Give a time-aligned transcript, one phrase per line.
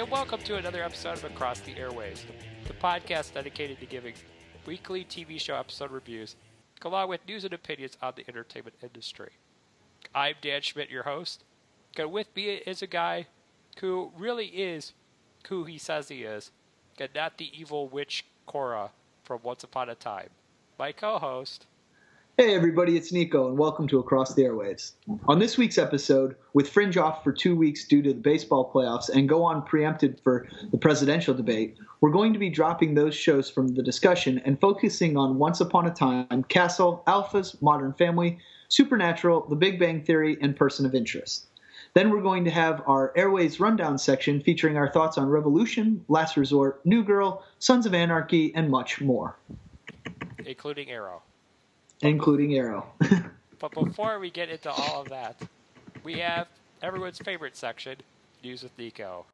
[0.00, 2.22] and welcome to another episode of Across the Airwaves,
[2.66, 4.14] the podcast dedicated to giving
[4.64, 6.36] weekly TV show episode reviews,
[6.80, 9.32] along with news and opinions on the entertainment industry.
[10.14, 11.44] I'm Dan Schmidt, your host,
[11.98, 13.26] and with me is a guy
[13.80, 14.94] who really is
[15.48, 16.50] who he says he is,
[16.98, 20.30] and not the evil witch Cora from Once Upon a Time.
[20.78, 21.66] My co host,
[22.40, 24.92] Hey everybody, it's Nico, and welcome to Across the Airwaves.
[25.28, 29.10] On this week's episode, with Fringe off for two weeks due to the baseball playoffs
[29.10, 33.50] and go on preempted for the presidential debate, we're going to be dropping those shows
[33.50, 38.38] from the discussion and focusing on Once Upon a Time, Castle, Alphas, Modern Family,
[38.68, 41.44] Supernatural, The Big Bang Theory, and Person of Interest.
[41.92, 46.38] Then we're going to have our Airwaves Rundown section featuring our thoughts on Revolution, Last
[46.38, 49.36] Resort, New Girl, Sons of Anarchy, and much more,
[50.46, 51.20] including Arrow.
[52.02, 52.86] Including Arrow.
[53.58, 55.36] But before we get into all of that,
[56.02, 56.48] we have
[56.82, 57.96] everyone's favorite section,
[58.42, 59.26] News with Nico.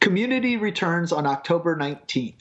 [0.00, 2.34] Community returns on October 19th.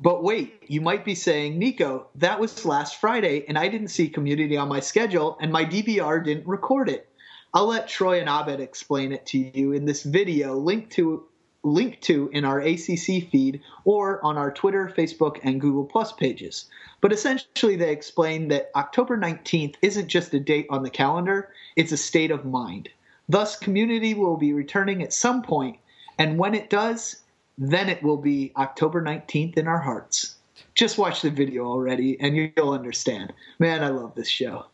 [0.00, 4.08] But wait, you might be saying, Nico, that was last Friday, and I didn't see
[4.08, 7.08] Community on my schedule, and my DVR didn't record it.
[7.54, 11.24] I'll let Troy and Abed explain it to you in this video linked to
[11.62, 16.66] linked to in our ACC feed or on our Twitter, Facebook, and Google Plus pages.
[17.00, 21.92] But essentially, they explain that October 19th isn't just a date on the calendar, it's
[21.92, 22.90] a state of mind.
[23.28, 25.78] Thus, Community will be returning at some point,
[26.18, 27.22] and when it does,
[27.56, 30.34] then it will be October 19th in our hearts.
[30.74, 33.32] Just watch the video already, and you'll understand.
[33.60, 34.66] Man, I love this show.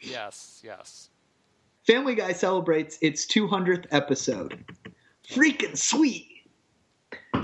[0.00, 1.08] Yes, yes.
[1.86, 4.64] Family Guy celebrates its 200th episode.
[5.28, 6.26] Freaking sweet!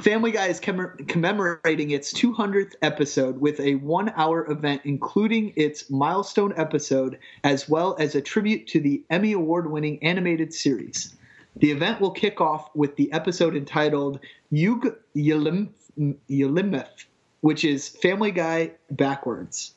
[0.01, 5.91] Family Guy is commem- commemorating its 200th episode with a one hour event, including its
[5.91, 11.15] milestone episode, as well as a tribute to the Emmy Award winning animated series.
[11.57, 14.21] The event will kick off with the episode entitled
[14.51, 17.05] Yug Ylimaf,
[17.43, 19.75] which is Family Guy backwards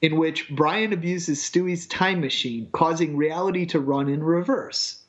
[0.00, 5.00] in which Brian abuses Stewie's time machine, causing reality to run in reverse.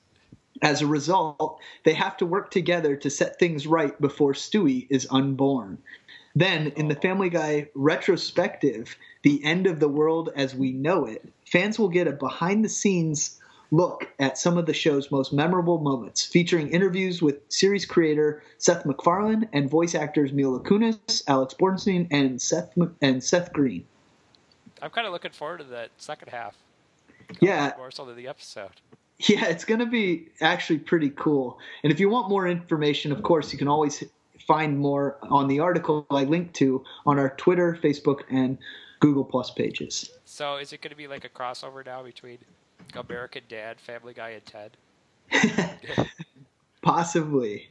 [0.62, 5.08] As a result, they have to work together to set things right before Stewie is
[5.12, 5.78] unborn.
[6.34, 11.28] Then, in the Family Guy retrospective, The End of the World as We Know It,
[11.46, 13.40] fans will get a behind the scenes
[13.72, 18.86] look at some of the show's most memorable moments, featuring interviews with series creator Seth
[18.86, 23.86] MacFarlane and voice actors Mila Kunis, Alex Borstein, and Seth, and Seth Green.
[24.86, 26.56] I'm kind of looking forward to that second half.
[27.42, 28.70] Yeah, More so the episode.
[29.18, 31.58] Yeah, it's going to be actually pretty cool.
[31.84, 34.04] And if you want more information, of course, you can always
[34.46, 38.60] find more on the article I linked to on our Twitter, Facebook, and
[39.00, 40.12] Google Plus pages.
[40.26, 42.38] So is it going to be like a crossover now between
[42.94, 44.78] American Dad, Family Guy, and Ted?
[46.84, 47.70] Possibly.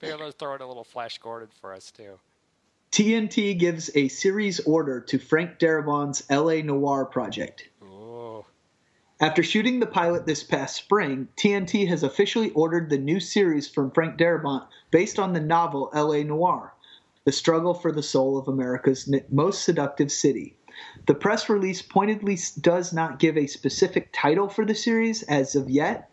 [0.00, 2.18] Maybe throw in a little Flash Gordon for us too.
[2.96, 7.68] TNT gives a series order to Frank Darabont's LA Noir project.
[7.82, 8.42] Ooh.
[9.20, 13.90] After shooting the pilot this past spring, TNT has officially ordered the new series from
[13.90, 16.72] Frank Darabont based on the novel LA Noir,
[17.24, 20.56] The Struggle for the Soul of America's Most Seductive City.
[21.06, 25.68] The press release pointedly does not give a specific title for the series as of
[25.68, 26.08] yet.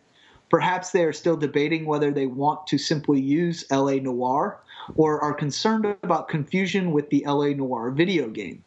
[0.54, 4.60] Perhaps they are still debating whether they want to simply use LA Noir
[4.94, 8.64] or are concerned about confusion with the LA Noir video game.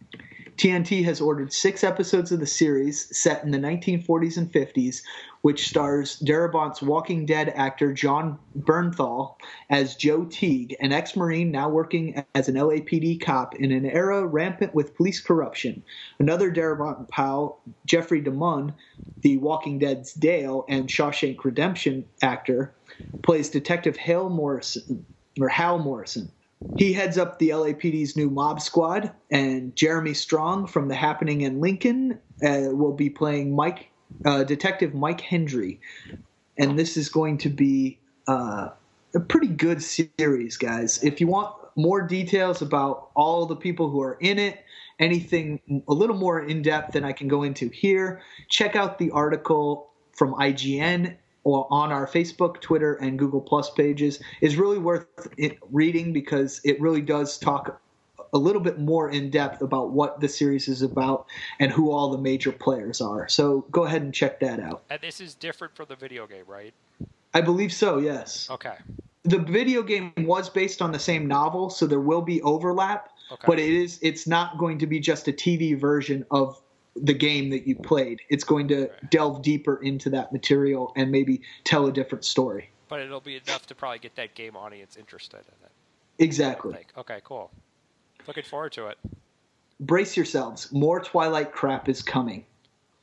[0.56, 5.02] TNT has ordered six episodes of the series set in the 1940s and 50s,
[5.42, 9.36] which stars Darabont's Walking Dead actor Jon Bernthal
[9.68, 14.26] as Joe Teague, an ex Marine now working as an LAPD cop in an era
[14.26, 15.82] rampant with police corruption.
[16.18, 18.72] Another Darabont pal, Jeffrey DeMunn,
[19.20, 22.74] the Walking Dead's Dale and Shawshank Redemption actor,
[23.22, 25.04] plays Detective Hale Morrison,
[25.38, 26.30] or Hal Morrison.
[26.76, 31.60] He heads up the LAPD's new mob squad, and Jeremy Strong from The Happening in
[31.60, 33.90] Lincoln uh, will be playing Mike,
[34.24, 35.80] uh, Detective Mike Hendry.
[36.58, 38.70] And this is going to be uh,
[39.14, 41.02] a pretty good series, guys.
[41.04, 44.64] If you want more details about all the people who are in it
[44.98, 49.10] anything a little more in depth than I can go into here, check out the
[49.10, 54.18] article from IGN or on our Facebook, Twitter, and Google Plus pages.
[54.40, 55.06] is really worth
[55.38, 57.80] it reading because it really does talk
[58.32, 61.26] a little bit more in depth about what the series is about
[61.60, 63.28] and who all the major players are.
[63.28, 64.82] So go ahead and check that out.
[64.90, 66.74] And this is different from the video game, right?
[67.32, 67.98] I believe so.
[67.98, 68.48] Yes.
[68.50, 68.74] Okay.
[69.22, 73.12] The video game was based on the same novel, so there will be overlap.
[73.30, 73.44] Okay.
[73.46, 76.60] But it is it's not going to be just a TV version of
[77.02, 78.20] the game that you played.
[78.28, 79.10] It's going to Right.
[79.10, 82.70] delve deeper into that material and maybe tell a different story.
[82.88, 85.72] But it'll be enough to probably get that game audience interested in it.
[86.18, 86.72] Exactly.
[86.72, 87.50] Like, okay, cool.
[88.26, 88.98] Looking forward to it.
[89.80, 90.72] Brace yourselves.
[90.72, 92.46] More Twilight crap is coming.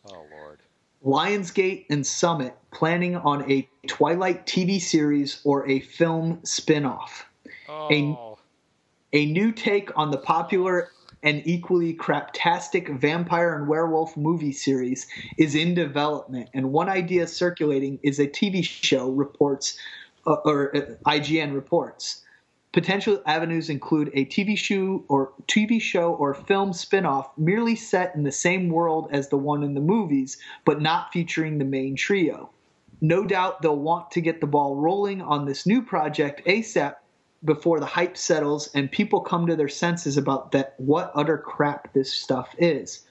[0.09, 0.59] Oh lord.
[1.05, 7.25] Lionsgate and Summit planning on a Twilight TV series or a film spin-off.
[7.69, 8.39] Oh.
[9.11, 10.91] A new take on the popular
[11.23, 17.97] and equally craptastic vampire and werewolf movie series is in development, and one idea circulating
[18.03, 19.09] is a TV show.
[19.09, 19.77] Reports,
[20.27, 22.23] uh, or uh, IGN reports.
[22.73, 28.23] Potential avenues include a TV show or TV show or film spin-off merely set in
[28.23, 32.49] the same world as the one in the movies, but not featuring the main trio.
[32.99, 36.95] No doubt they'll want to get the ball rolling on this new project ASAP
[37.43, 41.93] before the hype settles and people come to their senses about that what utter crap
[41.93, 43.05] this stuff is.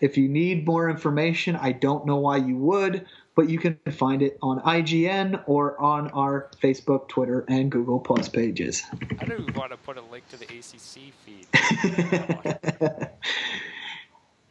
[0.00, 4.22] If you need more information, I don't know why you would, but you can find
[4.22, 8.82] it on IGN or on our Facebook, Twitter, and Google Plus pages.
[9.20, 13.08] I do want to put a link to the ACC feed.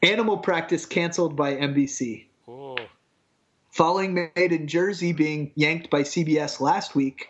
[0.10, 2.26] Animal practice canceled by NBC.
[2.48, 2.76] Ooh.
[3.72, 7.28] Following Made in Jersey being yanked by CBS last week,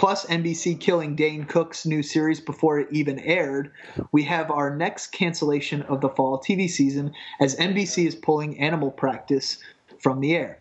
[0.00, 3.70] plus NBC killing Dane Cook's new series before it even aired,
[4.12, 8.92] we have our next cancellation of the fall TV season as NBC is pulling Animal
[8.92, 9.58] Practice
[9.98, 10.58] from the air.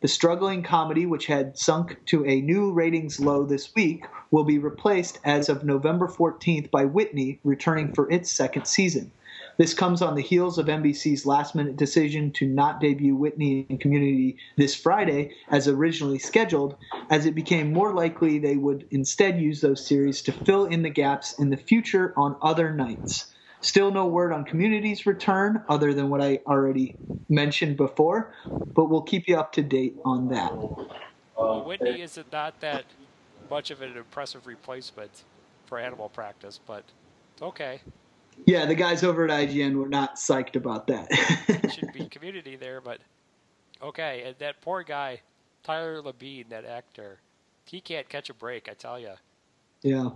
[0.00, 4.58] The struggling comedy, which had sunk to a new ratings low this week, will be
[4.58, 9.12] replaced as of November 14th by Whitney, returning for its second season.
[9.62, 13.80] This comes on the heels of NBC's last minute decision to not debut Whitney and
[13.80, 16.74] Community this Friday as originally scheduled,
[17.10, 20.90] as it became more likely they would instead use those series to fill in the
[20.90, 23.32] gaps in the future on other nights.
[23.60, 26.96] Still no word on Community's return, other than what I already
[27.28, 28.34] mentioned before,
[28.74, 30.52] but we'll keep you up to date on that.
[31.38, 32.84] Well, Whitney is not that
[33.48, 35.22] much of an impressive replacement
[35.66, 36.82] for animal practice, but
[37.40, 37.80] okay.
[38.46, 41.08] Yeah, the guys over at IGN were not psyched about that.
[41.74, 42.98] Should be community there, but
[43.82, 44.24] okay.
[44.26, 45.20] And that poor guy,
[45.62, 47.20] Tyler Labine, that actor,
[47.66, 48.68] he can't catch a break.
[48.68, 49.12] I tell you.
[49.82, 50.10] Yeah.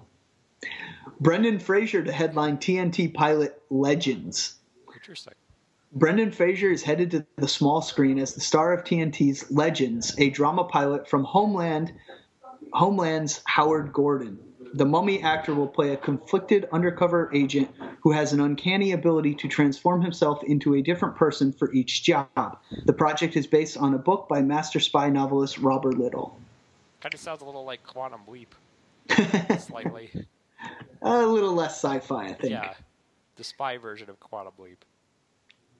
[1.20, 4.56] Brendan Fraser to headline TNT pilot Legends.
[4.94, 5.34] Interesting.
[5.93, 10.31] Brendan Fraser is headed to the small screen as the star of TNT's Legends, a
[10.31, 11.93] drama pilot from Homeland,
[12.73, 14.38] Homeland's Howard Gordon.
[14.74, 17.70] The mummy actor will play a conflicted undercover agent
[18.00, 22.58] who has an uncanny ability to transform himself into a different person for each job.
[22.84, 26.38] The project is based on a book by master spy novelist Robert Littell.
[27.00, 28.54] Kind of sounds a little like Quantum Leap,
[29.58, 30.26] slightly.
[31.02, 32.52] A little less sci-fi, I think.
[32.52, 32.75] Yeah,
[33.37, 34.85] the spy version of Quantum Leap.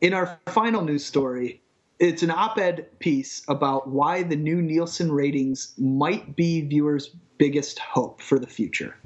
[0.00, 1.62] In our final news story,
[1.99, 7.78] it's an op ed piece about why the new Nielsen ratings might be viewers' biggest
[7.78, 8.97] hope for the future.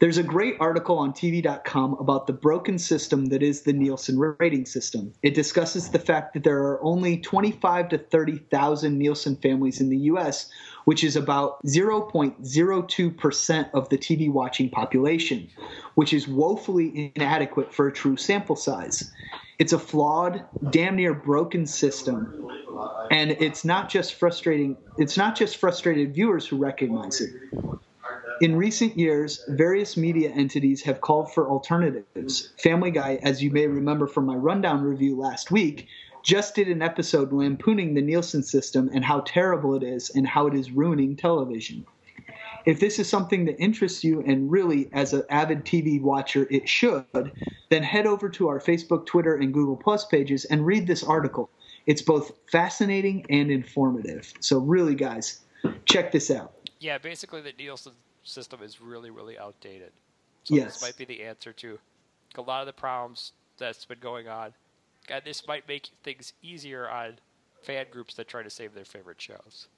[0.00, 4.66] There's a great article on TV.com about the broken system that is the Nielsen rating
[4.66, 5.12] system.
[5.22, 9.98] It discusses the fact that there are only 25 to 30,000 Nielsen families in the
[9.98, 10.50] US,
[10.84, 15.48] which is about 0.02% of the TV watching population,
[15.94, 19.10] which is woefully inadequate for a true sample size.
[19.58, 22.48] It's a flawed, damn near broken system,
[23.10, 24.76] and it's not just frustrating.
[24.98, 27.30] It's not just frustrated viewers who recognize it.
[28.40, 32.52] In recent years, various media entities have called for alternatives.
[32.58, 35.86] Family Guy, as you may remember from my rundown review last week,
[36.24, 40.48] just did an episode lampooning the Nielsen system and how terrible it is and how
[40.48, 41.86] it is ruining television.
[42.66, 46.68] If this is something that interests you, and really, as an avid TV watcher, it
[46.68, 47.04] should,
[47.68, 51.50] then head over to our Facebook, Twitter, and Google Plus pages and read this article.
[51.86, 54.32] It's both fascinating and informative.
[54.40, 55.40] So, really, guys,
[55.84, 56.54] check this out.
[56.80, 57.92] Yeah, basically the Nielsen
[58.22, 59.92] system is really, really outdated.
[60.44, 60.74] So Yes.
[60.74, 61.78] this might be the answer to
[62.36, 64.54] a lot of the problems that's been going on.
[65.08, 67.18] And this might make things easier on
[67.62, 69.68] fan groups that try to save their favorite shows.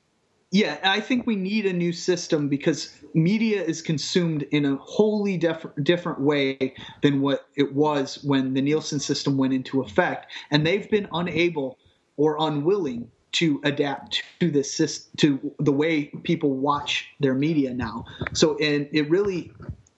[0.56, 5.36] Yeah, I think we need a new system because media is consumed in a wholly
[5.36, 6.72] def- different way
[7.02, 11.76] than what it was when the Nielsen system went into effect, and they've been unable
[12.16, 18.06] or unwilling to adapt to this to the way people watch their media now.
[18.32, 19.52] So, and it really,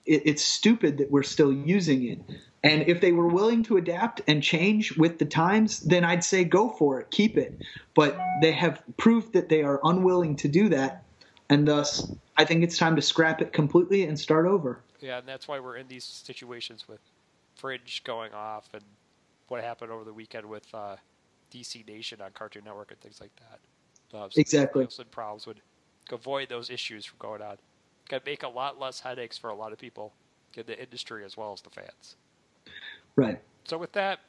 [0.05, 2.19] it, it's stupid that we're still using it.
[2.63, 6.43] And if they were willing to adapt and change with the times, then I'd say
[6.43, 7.57] go for it, keep it.
[7.95, 11.03] But they have proved that they are unwilling to do that,
[11.49, 14.81] and thus I think it's time to scrap it completely and start over.
[14.99, 16.99] Yeah, and that's why we're in these situations with
[17.55, 18.83] Fringe going off and
[19.47, 20.97] what happened over the weekend with uh,
[21.53, 24.17] DC Nation on Cartoon Network and things like that.
[24.17, 24.87] Uh, so Exactly.
[25.11, 25.61] Problems would
[26.11, 27.57] avoid those issues from going on.
[28.09, 30.13] Could make a lot less headaches for a lot of people
[30.55, 32.15] in the industry as well as the fans.
[33.19, 33.41] Right.
[33.65, 34.19] So with that,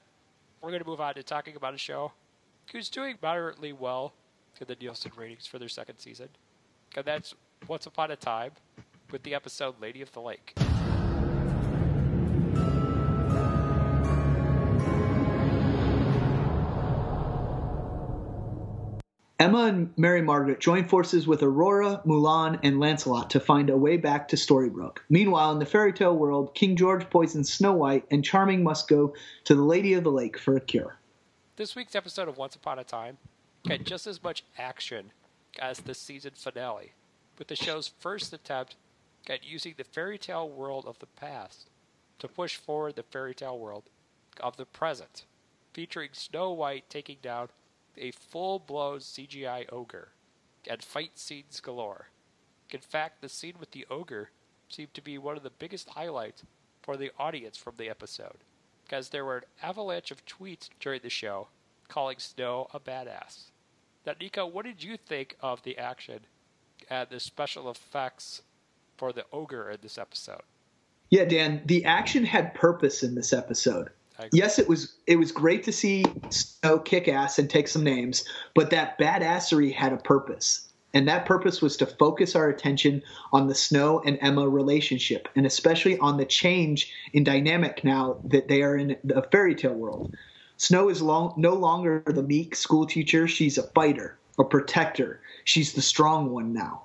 [0.61, 2.13] we're going to move on to talking about a show
[2.73, 4.13] who's doing moderately well
[4.61, 6.29] in the Nielsen ratings for their second season.
[6.97, 7.35] And that's
[7.69, 8.53] Once Upon a Time
[9.11, 10.55] with the episode Lady of the Lake.
[19.41, 23.97] Emma and Mary Margaret join forces with Aurora, Mulan, and Lancelot to find a way
[23.97, 24.99] back to Storybrooke.
[25.09, 29.15] Meanwhile, in the fairy tale world, King George poisons Snow White, and Charming must go
[29.45, 30.99] to the Lady of the Lake for a cure.
[31.57, 33.17] This week's episode of Once Upon a Time
[33.67, 35.11] had just as much action
[35.59, 36.93] as the season finale,
[37.39, 38.77] with the show's first attempt
[39.27, 41.71] at using the fairy tale world of the past
[42.19, 43.85] to push forward the fairy tale world
[44.39, 45.25] of the present,
[45.73, 47.49] featuring Snow White taking down
[47.97, 50.13] a full blown CGI ogre
[50.69, 52.09] and fight scenes galore.
[52.71, 54.31] In fact, the scene with the ogre
[54.69, 56.45] seemed to be one of the biggest highlights
[56.83, 58.45] for the audience from the episode,
[58.85, 61.49] because there were an avalanche of tweets during the show
[61.89, 63.51] calling Snow a badass.
[64.07, 66.21] Now, Nico, what did you think of the action
[66.89, 68.43] and the special effects
[68.97, 70.43] for the ogre in this episode?
[71.11, 73.91] Yeah, Dan, the action had purpose in this episode.
[74.33, 78.25] Yes, it was it was great to see Snow kick ass and take some names,
[78.55, 80.67] but that badassery had a purpose.
[80.93, 85.47] And that purpose was to focus our attention on the Snow and Emma relationship, and
[85.47, 90.15] especially on the change in dynamic now that they are in the fairy tale world.
[90.57, 95.21] Snow is long, no longer the meek school teacher, she's a fighter, a protector.
[95.45, 96.83] She's the strong one now.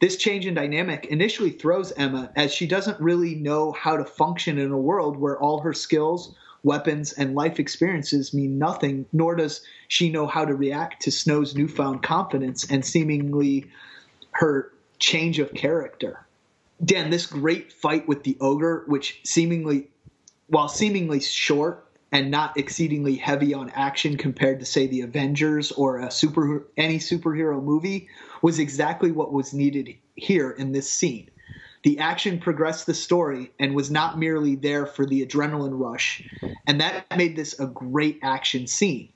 [0.00, 4.58] This change in dynamic initially throws Emma as she doesn't really know how to function
[4.58, 9.62] in a world where all her skills, weapons, and life experiences mean nothing, nor does
[9.88, 13.70] she know how to react to Snow's newfound confidence and seemingly
[14.32, 16.24] her change of character.
[16.84, 19.88] Dan, this great fight with the ogre, which seemingly,
[20.46, 25.98] while seemingly short and not exceedingly heavy on action compared to, say, the Avengers or
[25.98, 28.08] a super any superhero movie,
[28.42, 31.30] was exactly what was needed here in this scene.
[31.82, 36.22] The action progressed the story and was not merely there for the adrenaline rush,
[36.66, 39.08] and that made this a great action scene.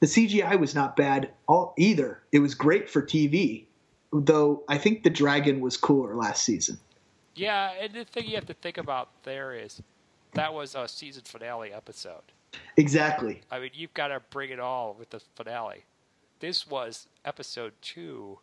[0.00, 2.22] The CGI was not bad all, either.
[2.32, 3.64] It was great for TV,
[4.12, 6.78] though I think the dragon was cooler last season.
[7.34, 9.82] Yeah, and the thing you have to think about there is
[10.34, 12.22] that was a season finale episode.
[12.76, 13.40] Exactly.
[13.50, 15.84] I mean, you've got to bring it all with the finale.
[16.40, 18.38] This was episode two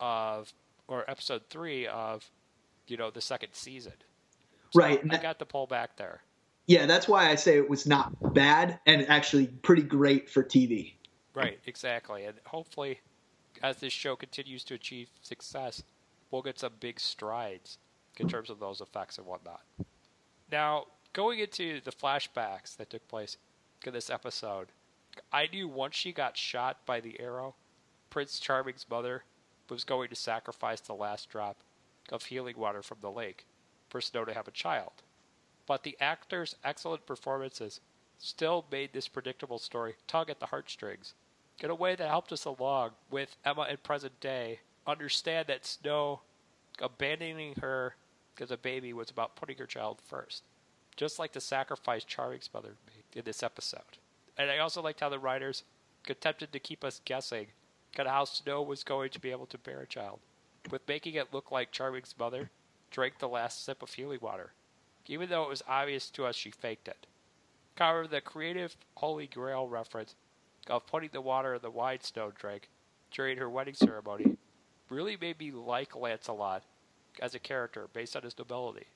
[0.00, 0.52] of,
[0.88, 2.30] or episode three of,
[2.86, 3.94] you know, the second season.
[4.70, 6.22] So Right, and I got the pull back there.
[6.66, 10.94] Yeah, that's why I say it was not bad and actually pretty great for TV.
[11.34, 12.24] Right, exactly.
[12.24, 13.00] And hopefully,
[13.62, 15.82] as this show continues to achieve success,
[16.30, 17.78] we'll get some big strides
[18.18, 19.60] in terms of those effects and whatnot.
[20.50, 23.36] Now, going into the flashbacks that took place
[23.84, 24.68] in this episode,
[25.32, 27.54] I knew once she got shot by the arrow,
[28.10, 29.24] Prince Charming's mother
[29.68, 31.56] was going to sacrifice the last drop
[32.10, 33.46] of healing water from the lake
[33.88, 34.92] for Snow to have a child.
[35.66, 37.80] But the actors' excellent performances
[38.18, 41.14] still made this predictable story tug at the heartstrings
[41.60, 46.20] in a way that helped us along with Emma in present day understand that Snow
[46.80, 47.94] abandoning her
[48.40, 50.42] as a baby was about putting her child first,
[50.96, 53.98] just like the sacrifice Charming's mother made in this episode.
[54.36, 55.62] And I also liked how the writers
[56.08, 57.46] attempted to keep us guessing
[57.96, 60.18] how Snow was going to be able to bear a child,
[60.70, 62.50] with making it look like Charming's mother
[62.90, 64.52] drank the last sip of healing water,
[65.06, 67.06] even though it was obvious to us she faked it.
[67.76, 70.14] However, the creative Holy Grail reference
[70.68, 72.68] of putting the water in the wine Snow drank
[73.10, 74.36] during her wedding ceremony
[74.88, 76.62] really made me like Lancelot
[77.20, 78.86] as a character based on his nobility.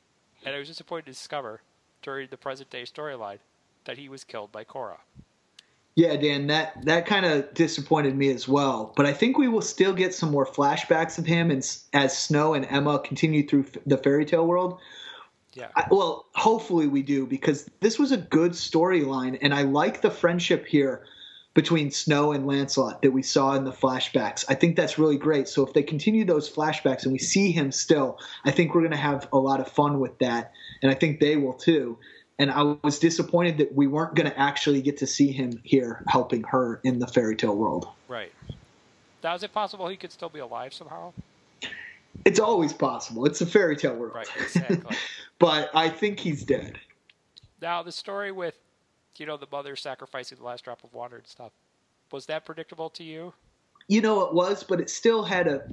[0.45, 1.63] And I was disappointed to discover
[2.03, 3.39] during the present day storyline
[3.85, 4.99] that he was killed by Cora.
[5.99, 8.93] Yeah, Dan, that that kind of disappointed me as well.
[8.95, 11.59] But I think we will still get some more flashbacks of him, and
[11.93, 14.78] as Snow and Emma continue through f- the fairy tale world.
[15.55, 15.67] Yeah.
[15.75, 20.11] I, well, hopefully we do because this was a good storyline, and I like the
[20.12, 21.05] friendship here
[21.52, 24.45] between Snow and Lancelot that we saw in the flashbacks.
[24.49, 25.49] I think that's really great.
[25.49, 28.93] So if they continue those flashbacks and we see him still, I think we're going
[28.93, 31.99] to have a lot of fun with that, and I think they will too
[32.38, 36.04] and I was disappointed that we weren't going to actually get to see him here
[36.09, 37.88] helping her in the fairy tale world.
[38.07, 38.33] Right.
[39.25, 41.12] Now, is it possible he could still be alive somehow?
[42.25, 43.25] It's always possible.
[43.26, 44.14] It's a fairy tale world.
[44.14, 44.97] Right, exactly.
[45.38, 46.78] but I think he's dead.
[47.61, 48.54] Now, the story with,
[49.16, 51.50] you know, the mother sacrificing the last drop of water and stuff,
[52.12, 53.33] was that predictable to you?
[53.88, 55.68] You know, it was, but it still had a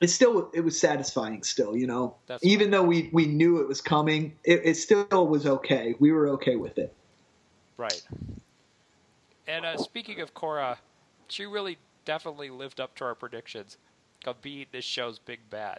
[0.00, 2.70] it still it was satisfying still you know That's even fine.
[2.70, 6.56] though we we knew it was coming it, it still was okay we were okay
[6.56, 6.94] with it
[7.78, 8.02] Right.
[9.46, 10.78] And uh, speaking of Cora,
[11.28, 13.78] she really definitely lived up to our predictions
[14.26, 15.78] of being this show's big bad.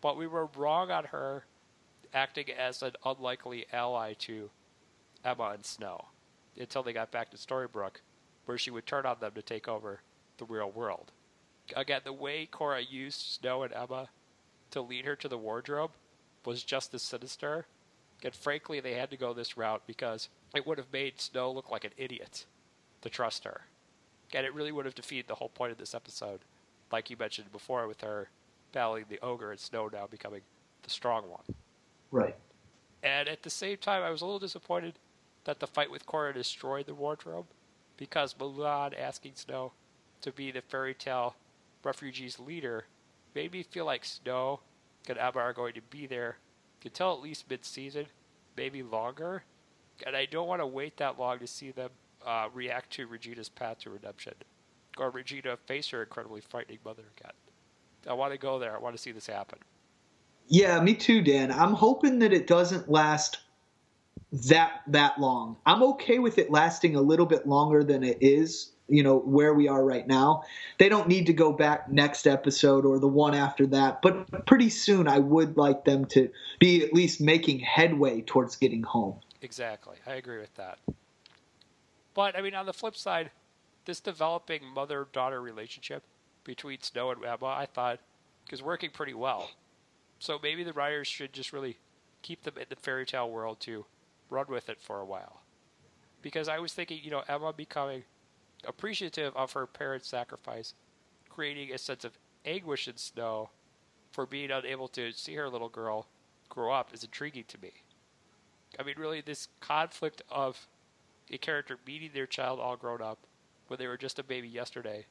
[0.00, 1.44] But we were wrong on her
[2.12, 4.50] acting as an unlikely ally to
[5.24, 6.06] Emma and Snow
[6.58, 8.00] until they got back to Storybrooke,
[8.46, 10.00] where she would turn on them to take over
[10.38, 11.12] the real world.
[11.74, 14.08] Again, the way Cora used Snow and Emma
[14.70, 15.92] to lead her to the wardrobe
[16.44, 17.66] was just as sinister.
[18.22, 21.70] And frankly, they had to go this route because it would have made Snow look
[21.70, 22.46] like an idiot
[23.02, 23.62] to trust her.
[24.34, 26.40] And it really would have defeated the whole point of this episode,
[26.90, 28.28] like you mentioned before, with her
[28.72, 30.42] battling the ogre and Snow now becoming
[30.82, 31.54] the strong one.
[32.10, 32.36] right
[33.02, 34.94] And at the same time, I was a little disappointed
[35.44, 37.46] that the fight with Cora destroyed the wardrobe
[37.96, 39.72] because Mulan asking Snow
[40.20, 41.36] to be the fairy tale
[41.86, 42.86] refugees leader
[43.36, 44.60] made me feel like Snow
[45.08, 46.38] and Emma are going to be there
[46.84, 48.06] until at least mid season,
[48.56, 49.44] maybe longer.
[50.06, 51.90] And I don't want to wait that long to see them
[52.26, 54.34] uh, react to Regina's path to redemption
[54.98, 57.32] or Regina face her incredibly frightening mother again.
[58.08, 58.76] I want to go there.
[58.76, 59.60] I want to see this happen.
[60.48, 63.38] yeah me too dan i'm hoping that it doesn't last
[64.32, 68.72] that that long i'm okay with it lasting a little bit longer than it is
[68.88, 70.42] you know where we are right now
[70.78, 74.70] they don't need to go back next episode or the one after that but pretty
[74.70, 79.96] soon i would like them to be at least making headway towards getting home Exactly.
[80.06, 80.78] I agree with that.
[82.14, 83.30] But, I mean, on the flip side,
[83.84, 86.02] this developing mother daughter relationship
[86.42, 88.00] between Snow and Emma, I thought,
[88.50, 89.50] is working pretty well.
[90.18, 91.78] So maybe the writers should just really
[92.22, 93.84] keep them in the fairy tale world to
[94.30, 95.42] run with it for a while.
[96.22, 98.02] Because I was thinking, you know, Emma becoming
[98.66, 100.74] appreciative of her parents' sacrifice,
[101.28, 103.50] creating a sense of anguish in Snow
[104.12, 106.06] for being unable to see her little girl
[106.48, 107.72] grow up is intriguing to me.
[108.78, 110.66] I mean, really, this conflict of
[111.30, 113.18] a character meeting their child all grown up
[113.68, 115.06] when they were just a baby yesterday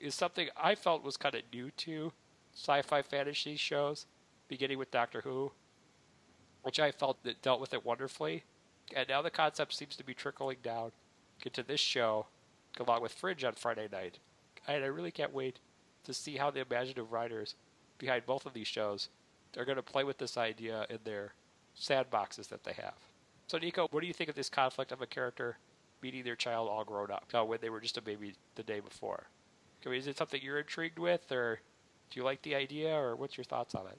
[0.00, 2.12] is something I felt was kind of new to
[2.54, 4.06] sci fi fantasy shows,
[4.48, 5.52] beginning with Doctor Who,
[6.62, 8.44] which I felt that dealt with it wonderfully.
[8.94, 10.92] And now the concept seems to be trickling down
[11.44, 12.26] into this show,
[12.80, 14.18] along with Fringe on Friday night.
[14.66, 15.58] And I really can't wait
[16.04, 17.54] to see how the imaginative writers
[17.98, 19.08] behind both of these shows
[19.56, 21.32] are going to play with this idea in their
[21.78, 22.94] sandboxes that they have.
[23.46, 25.58] So, Nico, what do you think of this conflict of a character
[26.02, 28.80] meeting their child all grown up uh, when they were just a baby the day
[28.80, 29.24] before?
[29.84, 31.60] I mean, is it something you're intrigued with, or
[32.10, 33.98] do you like the idea, or what's your thoughts on it?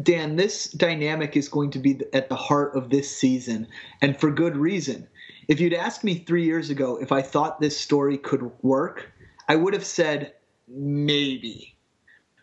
[0.00, 3.68] Dan, this dynamic is going to be at the heart of this season,
[4.00, 5.06] and for good reason.
[5.48, 9.12] If you'd asked me three years ago if I thought this story could work,
[9.48, 10.32] I would have said
[10.66, 11.76] maybe.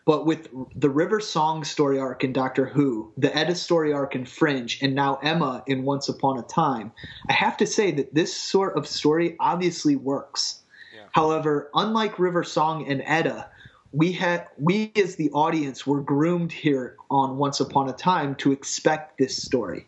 [0.06, 4.24] But with the River Song story arc in Doctor Who, the Etta story arc in
[4.24, 6.92] Fringe, and now Emma in Once Upon a Time,
[7.28, 10.62] I have to say that this sort of story obviously works.
[10.94, 11.02] Yeah.
[11.12, 13.48] However, unlike River Song and Etta,
[13.92, 18.52] we had we as the audience were groomed here on Once Upon a Time to
[18.52, 19.86] expect this story.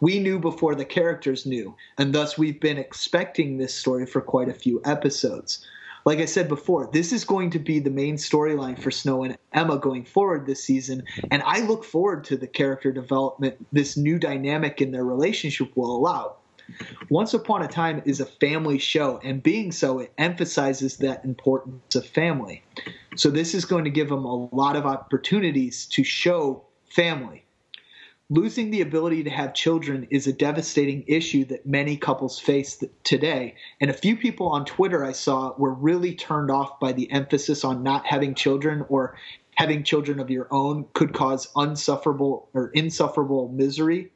[0.00, 4.48] We knew before the characters knew, and thus we've been expecting this story for quite
[4.48, 5.66] a few episodes.
[6.04, 9.36] Like I said before, this is going to be the main storyline for Snow and
[9.52, 14.18] Emma going forward this season, and I look forward to the character development this new
[14.18, 16.36] dynamic in their relationship will allow.
[17.08, 21.94] Once Upon a Time is a family show, and being so, it emphasizes that importance
[21.94, 22.62] of family.
[23.16, 27.44] So, this is going to give them a lot of opportunities to show family.
[28.30, 33.54] Losing the ability to have children is a devastating issue that many couples face today.
[33.80, 37.64] And a few people on Twitter I saw were really turned off by the emphasis
[37.64, 39.16] on not having children or
[39.54, 44.12] having children of your own could cause unsufferable or insufferable misery.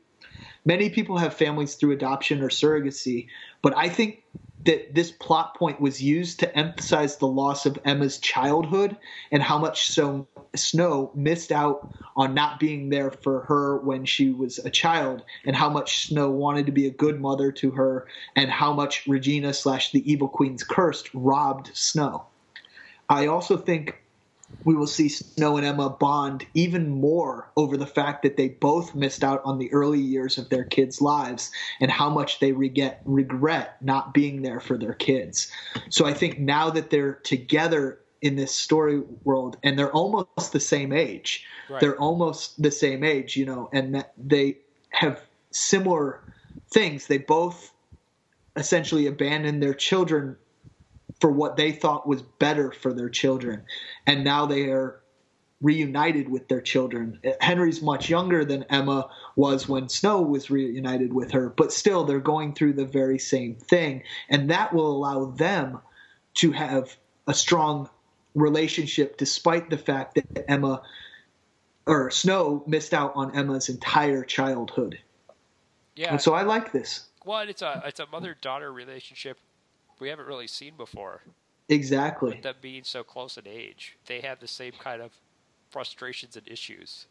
[0.64, 3.26] Many people have families through adoption or surrogacy,
[3.62, 4.22] but I think
[4.64, 8.96] that this plot point was used to emphasize the loss of Emma's childhood
[9.32, 14.30] and how much so Snow missed out on not being there for her when she
[14.30, 18.06] was a child, and how much Snow wanted to be a good mother to her,
[18.36, 22.26] and how much Regina slash the Evil Queen's curse robbed Snow.
[23.08, 24.01] I also think
[24.64, 28.94] we will see Snow and Emma bond even more over the fact that they both
[28.94, 33.02] missed out on the early years of their kids' lives and how much they regret
[33.04, 35.50] regret not being there for their kids.
[35.90, 40.60] So I think now that they're together in this story world and they're almost the
[40.60, 41.44] same age.
[41.68, 41.80] Right.
[41.80, 44.58] They're almost the same age, you know, and that they
[44.90, 46.20] have similar
[46.72, 47.08] things.
[47.08, 47.72] They both
[48.56, 50.36] essentially abandoned their children
[51.22, 53.62] for what they thought was better for their children.
[54.08, 55.00] And now they are
[55.60, 57.20] reunited with their children.
[57.40, 62.18] Henry's much younger than Emma was when Snow was reunited with her, but still they're
[62.18, 64.02] going through the very same thing.
[64.28, 65.78] And that will allow them
[66.34, 66.96] to have
[67.28, 67.88] a strong
[68.34, 70.82] relationship despite the fact that Emma
[71.86, 74.98] or Snow missed out on Emma's entire childhood.
[75.94, 76.10] Yeah.
[76.10, 77.06] And so I like this.
[77.24, 79.38] Well, it's a it's a mother daughter relationship
[80.02, 81.22] we haven't really seen before.
[81.68, 82.30] Exactly.
[82.30, 85.12] With them being so close in age, they have the same kind of
[85.70, 87.06] frustrations and issues,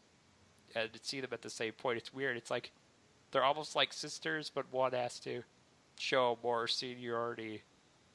[0.76, 2.36] and to see them at the same point, it's weird.
[2.36, 2.70] It's like
[3.32, 5.42] they're almost like sisters, but one has to
[5.98, 7.62] show more seniority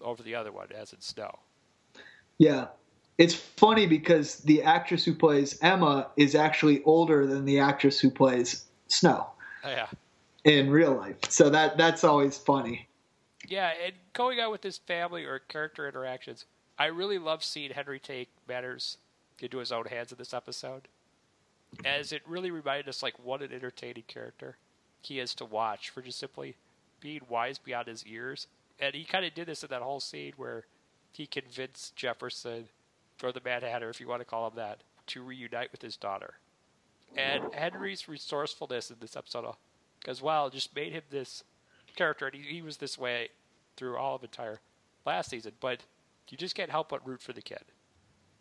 [0.01, 1.39] over the other one, as in Snow.
[2.37, 2.67] Yeah.
[3.17, 8.11] It's funny because the actress who plays Emma is actually older than the actress who
[8.11, 9.27] plays Snow
[9.63, 9.87] Oh, yeah.
[10.43, 11.15] in real life.
[11.29, 12.86] So that that's always funny.
[13.47, 16.45] Yeah, and going on with his family or character interactions,
[16.77, 18.97] I really love seeing Henry take matters
[19.39, 20.87] into his own hands in this episode,
[21.85, 24.57] as it really reminded us like what an entertaining character
[25.01, 26.55] he is to watch for just simply
[26.99, 28.47] being wise beyond his years.
[28.79, 30.65] And he kind of did this in that whole scene where
[31.11, 32.65] he convinced Jefferson,
[33.23, 35.97] or the Mad Hatter, if you want to call him that, to reunite with his
[35.97, 36.35] daughter.
[37.15, 39.53] And Henry's resourcefulness in this episode uh,
[40.07, 41.43] as well just made him this
[41.97, 43.29] character, and he, he was this way
[43.75, 44.59] through all of entire
[45.05, 45.51] last season.
[45.59, 45.81] But
[46.29, 47.63] you just can't help but root for the kid,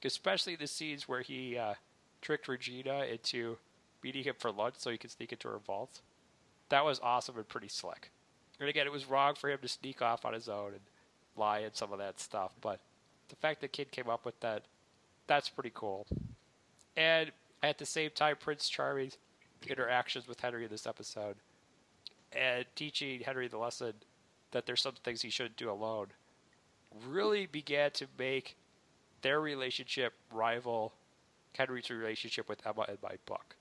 [0.05, 1.75] especially the scenes where he uh,
[2.23, 3.57] tricked Regina into
[4.03, 6.01] meeting him for lunch so he could sneak into her vault.
[6.69, 8.11] That was awesome and pretty slick.
[8.61, 10.81] And again, it was wrong for him to sneak off on his own and
[11.37, 12.81] lie and some of that stuff, but
[13.29, 14.63] the fact the kid came up with that,
[15.27, 16.07] that's pretty cool.
[16.97, 17.31] And
[17.63, 19.19] at the same time, Prince Charming's
[19.67, 21.37] interactions with Henry in this episode
[22.37, 23.95] and teaching Henry the lesson
[24.53, 26.09] that there's some things he shouldn't do alone
[27.07, 28.57] really began to make
[29.23, 30.93] their relationship rival
[31.57, 33.57] Henry's relationship with Emma in my book.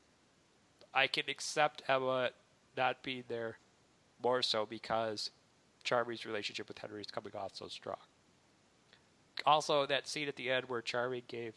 [0.93, 2.29] I can accept Emma
[2.77, 3.57] not being there
[4.23, 5.31] more so because
[5.83, 7.97] Charming's relationship with Henry is coming off so strong.
[9.45, 11.53] Also, that scene at the end where Charming gave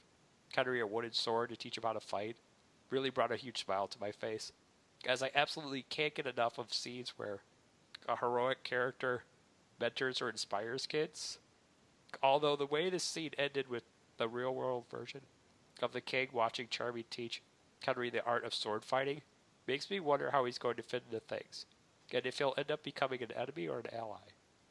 [0.55, 2.37] Henry a wooden sword to teach him how to fight
[2.91, 4.53] really brought a huge smile to my face
[5.07, 7.41] as I absolutely can't get enough of scenes where
[8.09, 9.25] a heroic character
[9.81, 11.39] mentors or inspires kids.
[12.23, 13.85] Although the way this scene ended with
[14.17, 15.21] the real world version
[15.83, 17.43] of the king watching Charming teach
[17.85, 19.23] Henry the art of sword fighting
[19.67, 21.67] makes me wonder how he's going to fit into things.
[22.13, 24.19] And if he'll end up becoming an enemy or an ally.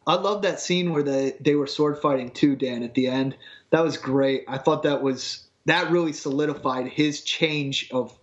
[0.05, 3.37] I love that scene where they they were sword fighting too, Dan, at the end.
[3.69, 4.45] That was great.
[4.47, 8.17] I thought that was that really solidified his change of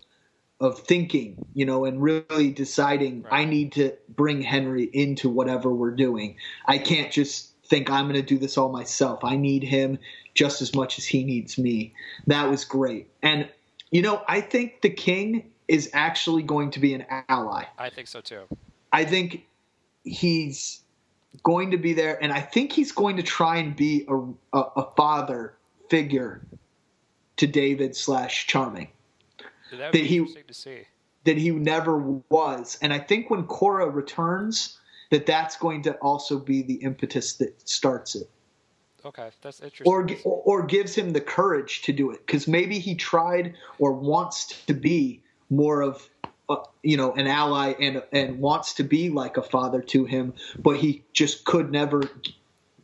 [0.61, 3.41] of thinking, you know, and really deciding Right.
[3.41, 6.37] I need to bring Henry into whatever we're doing.
[6.67, 9.25] I can't just think I'm going to do this all myself.
[9.25, 9.99] I need him
[10.35, 11.95] just as much as he needs me.
[12.27, 13.11] That was great.
[13.23, 13.49] And
[13.91, 17.65] you know, I think the king is actually going to be an ally.
[17.79, 18.43] I think so too.
[18.93, 19.47] I think
[20.03, 20.81] he's
[21.43, 24.17] going to be there, and I think he's going to try and be a,
[24.57, 25.55] a, a father
[25.89, 26.45] figure
[27.37, 28.89] to David slash Charming
[29.77, 30.37] that That he-
[31.25, 32.79] that he never was.
[32.83, 34.79] And I think when Cora returns,
[35.11, 38.29] that that's going to also be the impetus that starts it,
[39.05, 39.87] Okay, that's interesting.
[39.93, 43.93] or or, or gives him the courage to do it, because maybe he tried or
[43.93, 46.09] wants to be more of.
[46.47, 50.35] Uh, you know, an ally and and wants to be like a father to him,
[50.59, 52.03] but he just could never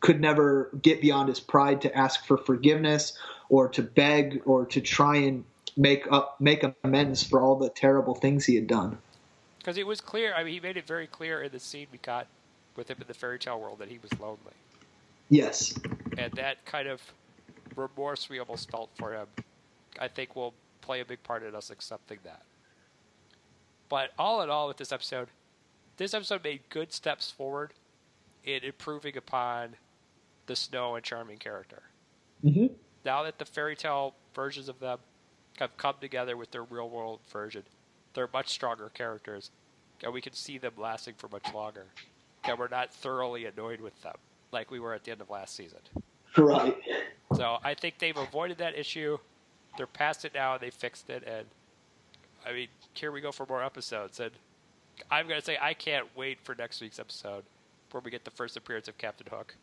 [0.00, 3.18] could never get beyond his pride to ask for forgiveness
[3.50, 5.44] or to beg or to try and
[5.80, 8.98] make up make amends for all the terrible things he had done.
[9.58, 11.98] Because it was clear, I mean, he made it very clear in the scene we
[11.98, 12.26] got
[12.76, 14.38] with him in the fairy tale world that he was lonely.
[15.30, 15.74] Yes.
[16.18, 17.00] And that kind of
[17.76, 19.26] remorse we almost felt for him,
[19.98, 22.42] I think will play a big part in us accepting that.
[23.88, 25.28] But all in all, with this episode,
[25.96, 27.72] this episode made good steps forward
[28.44, 29.76] in improving upon
[30.46, 31.82] the Snow and Charming character.
[32.42, 32.66] hmm
[33.04, 34.98] Now that the fairy tale versions of them
[35.58, 37.62] have come together with their real world version,
[38.14, 39.50] they're much stronger characters,
[40.02, 41.86] and we can see them lasting for much longer.
[42.44, 44.16] And we're not thoroughly annoyed with them
[44.52, 45.80] like we were at the end of last season.
[46.36, 46.76] Right.
[47.34, 49.18] So I think they've avoided that issue.
[49.76, 51.22] They're past it now, and they fixed it.
[51.26, 51.46] And
[52.46, 54.20] I mean, here we go for more episodes.
[54.20, 54.32] And
[55.10, 57.44] I'm gonna say I can't wait for next week's episode,
[57.90, 59.54] where we get the first appearance of Captain Hook,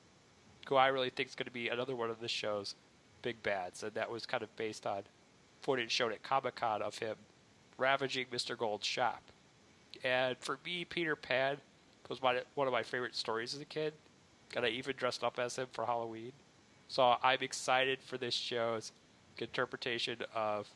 [0.67, 2.75] who I really think is going to be another one of the show's
[3.21, 3.83] big bads.
[3.83, 5.03] And that was kind of based on
[5.61, 7.15] footage shown at Comic Con of him
[7.77, 8.57] ravaging Mr.
[8.57, 9.21] Gold's shop.
[10.03, 11.57] And for me, Peter Pan
[12.09, 13.93] was my, one of my favorite stories as a kid.
[14.55, 16.31] And I even dressed up as him for Halloween.
[16.87, 18.91] So I'm excited for this show's
[19.37, 20.67] interpretation of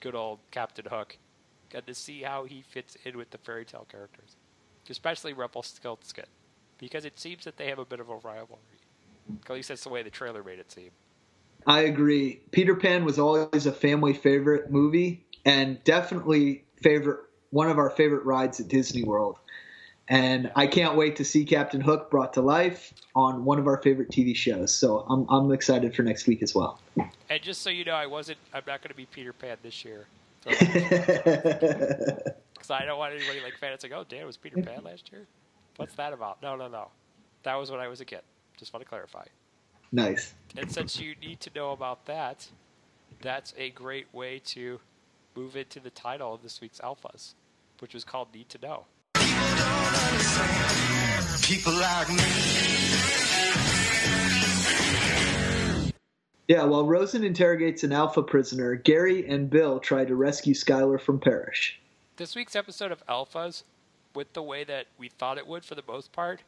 [0.00, 1.16] good old Captain Hook
[1.74, 4.36] and to see how he fits in with the fairy tale characters,
[4.90, 6.26] especially Rumpelstiltskin,
[6.78, 8.58] because it seems that they have a bit of a rivalry.
[9.44, 10.90] At least that's the way the trailer made it seem.
[11.66, 12.40] I agree.
[12.50, 17.20] Peter Pan was always a family favorite movie and definitely favorite
[17.50, 19.38] one of our favorite rides at Disney World.
[20.08, 23.80] And I can't wait to see Captain Hook brought to life on one of our
[23.80, 24.74] favorite TV shows.
[24.74, 26.80] So I'm I'm excited for next week as well.
[26.96, 28.38] And just so you know, I wasn't.
[28.52, 30.06] I'm not going to be Peter Pan this year.
[30.44, 30.60] Because
[32.70, 35.26] I don't want anybody like fantasizing, oh, Dan was Peter Pan last year?
[35.76, 36.42] What's that about?
[36.42, 36.88] No, no, no.
[37.44, 38.22] That was when I was a kid.
[38.58, 39.24] Just want to clarify.
[39.92, 40.34] Nice.
[40.56, 42.48] And since you need to know about that,
[43.20, 44.80] that's a great way to
[45.36, 47.34] move into the title of this week's Alphas,
[47.78, 48.84] which was called Need to Know.
[51.42, 52.22] People like me.
[56.48, 61.18] Yeah, while Rosen interrogates an alpha prisoner, Gary and Bill try to rescue Skylar from
[61.20, 61.80] Parrish.
[62.16, 63.62] This week's episode of Alphas
[64.14, 66.42] went the way that we thought it would for the most part,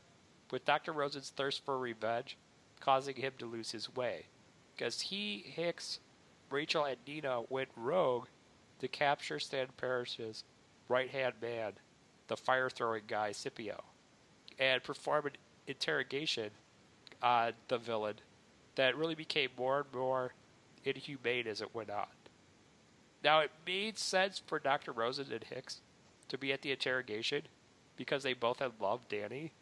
[0.50, 0.92] with Dr.
[0.92, 2.36] Rosen's thirst for revenge
[2.84, 4.26] causing him to lose his way.
[4.76, 6.00] Because he, Hicks,
[6.50, 8.26] Rachel, and Nina went rogue
[8.80, 10.44] to capture Stan Parrish's
[10.88, 11.72] right hand man,
[12.28, 13.82] the fire throwing guy Scipio,
[14.58, 15.32] and perform an
[15.66, 16.50] interrogation
[17.22, 18.16] on the villain
[18.74, 20.34] that really became more and more
[20.84, 22.06] inhumane as it went on.
[23.22, 24.92] Now, it made sense for Dr.
[24.92, 25.80] Rosen and Hicks
[26.28, 27.42] to be at the interrogation
[27.96, 29.52] because they both had loved Danny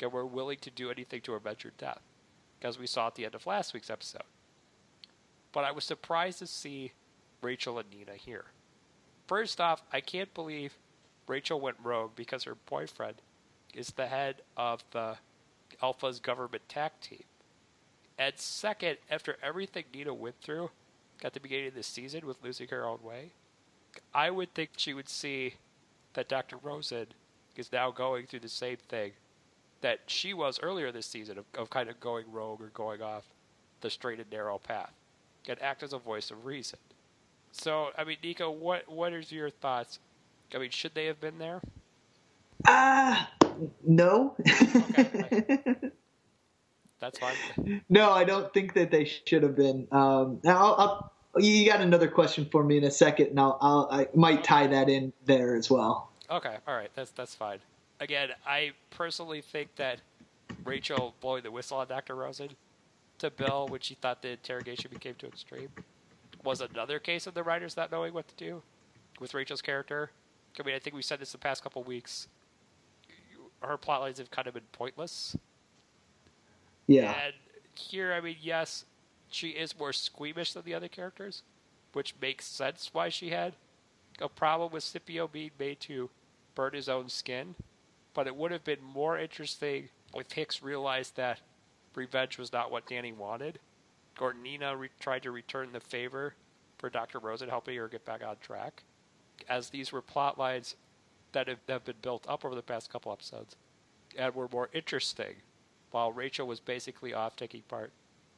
[0.00, 2.00] and were willing to do anything to avenge her death,
[2.64, 4.22] as we saw at the end of last week's episode.
[5.52, 6.92] But I was surprised to see
[7.42, 8.46] Rachel and Nina here.
[9.26, 10.74] First off, I can't believe
[11.26, 13.16] Rachel went rogue because her boyfriend
[13.74, 15.16] is the head of the
[15.82, 17.24] Alpha's government tack team.
[18.18, 20.70] And second, after everything Nina went through
[21.24, 23.32] at the beginning of this season with losing her own way,
[24.14, 25.54] I would think she would see
[26.14, 26.56] that Dr.
[26.56, 27.06] Rosen
[27.56, 29.12] is now going through the same thing
[29.82, 33.24] that she was earlier this season of, of kind of going rogue or going off
[33.80, 34.92] the straight and narrow path
[35.48, 36.78] and act as a voice of reason.
[37.50, 39.98] So, I mean, Nico, what what is your thoughts?
[40.54, 41.60] I mean, should they have been there?
[42.66, 43.30] Ah,
[43.86, 44.34] no.
[44.40, 45.74] Okay.
[47.00, 47.82] That's fine.
[47.88, 49.88] no, I don't think that they should have been.
[49.90, 53.58] Um, now, I'll, I'll, you got another question for me in a second, and I'll,
[53.60, 56.10] I'll, I might tie that in there as well.
[56.30, 57.58] Okay, all right, that's that's fine.
[58.02, 60.00] Again, I personally think that
[60.64, 62.16] Rachel blowing the whistle on Dr.
[62.16, 62.50] Rosen
[63.18, 65.68] to Bill when she thought the interrogation became too extreme
[66.44, 68.60] was another case of the writers not knowing what to do
[69.20, 70.10] with Rachel's character.
[70.58, 72.26] I mean, I think we said this the past couple weeks.
[73.60, 75.36] Her plot lines have kind of been pointless.
[76.88, 77.14] Yeah.
[77.24, 77.34] And
[77.76, 78.84] here, I mean, yes,
[79.30, 81.42] she is more squeamish than the other characters,
[81.92, 83.54] which makes sense why she had
[84.20, 86.10] a problem with Scipio being made to
[86.56, 87.54] burn his own skin.
[88.14, 91.40] But it would have been more interesting if Hicks realized that
[91.94, 93.58] revenge was not what Danny wanted,
[94.20, 96.34] or Nina re- tried to return the favor
[96.78, 97.18] for Dr.
[97.18, 98.82] Rosen helping her get back on track,
[99.48, 100.76] as these were plot lines
[101.32, 103.56] that have, have been built up over the past couple episodes
[104.16, 105.34] and were more interesting
[105.90, 107.92] while Rachel was basically off taking part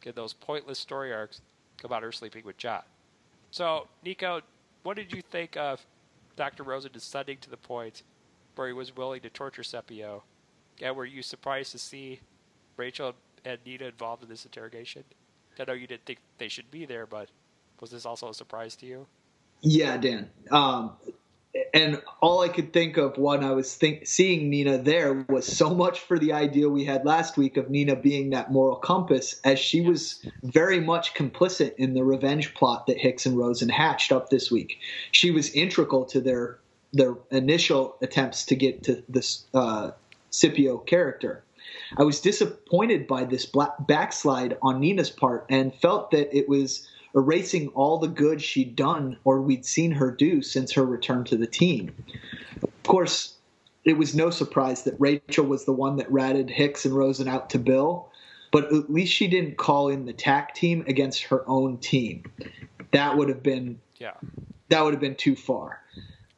[0.04, 1.40] in those pointless story arcs
[1.82, 2.82] about her sleeping with John.
[3.50, 4.40] So, Nico,
[4.82, 5.84] what did you think of
[6.36, 6.62] Dr.
[6.62, 8.02] Rosen descending to the point
[8.56, 10.22] where he was willing to torture Scipio?
[10.82, 12.20] And were you surprised to see
[12.76, 13.14] Rachel
[13.44, 15.04] and Nina involved in this interrogation?
[15.58, 17.28] I know you didn't think they should be there, but
[17.80, 19.06] was this also a surprise to you?
[19.60, 20.30] Yeah, Dan.
[20.50, 20.92] Um,
[21.72, 25.72] and all I could think of when I was think, seeing Nina there was so
[25.72, 29.58] much for the idea we had last week of Nina being that moral compass, as
[29.58, 34.30] she was very much complicit in the revenge plot that Hicks and Rosen hatched up
[34.30, 34.78] this week.
[35.12, 36.58] She was integral to their
[36.94, 39.90] their initial attempts to get to this uh,
[40.30, 41.42] Scipio character.
[41.96, 46.86] I was disappointed by this black backslide on Nina's part and felt that it was
[47.14, 51.36] erasing all the good she'd done or we'd seen her do since her return to
[51.36, 51.94] the team.
[52.62, 53.34] Of course,
[53.84, 57.50] it was no surprise that Rachel was the one that ratted Hicks and Rosen out
[57.50, 58.08] to Bill,
[58.50, 62.24] but at least she didn't call in the tack team against her own team.
[62.92, 64.14] That would have been Yeah.
[64.70, 65.80] that would have been too far.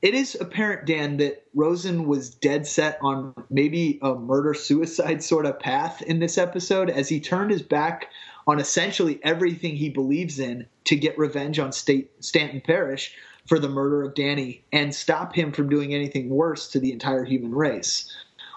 [0.07, 5.47] It is apparent, Dan, that Rosen was dead set on maybe a murder suicide sort
[5.47, 8.09] of path in this episode as he turned his back
[8.47, 13.17] on essentially everything he believes in to get revenge on State, Stanton Parrish
[13.49, 17.25] for the murder of Danny and stop him from doing anything worse to the entire
[17.25, 18.09] human race.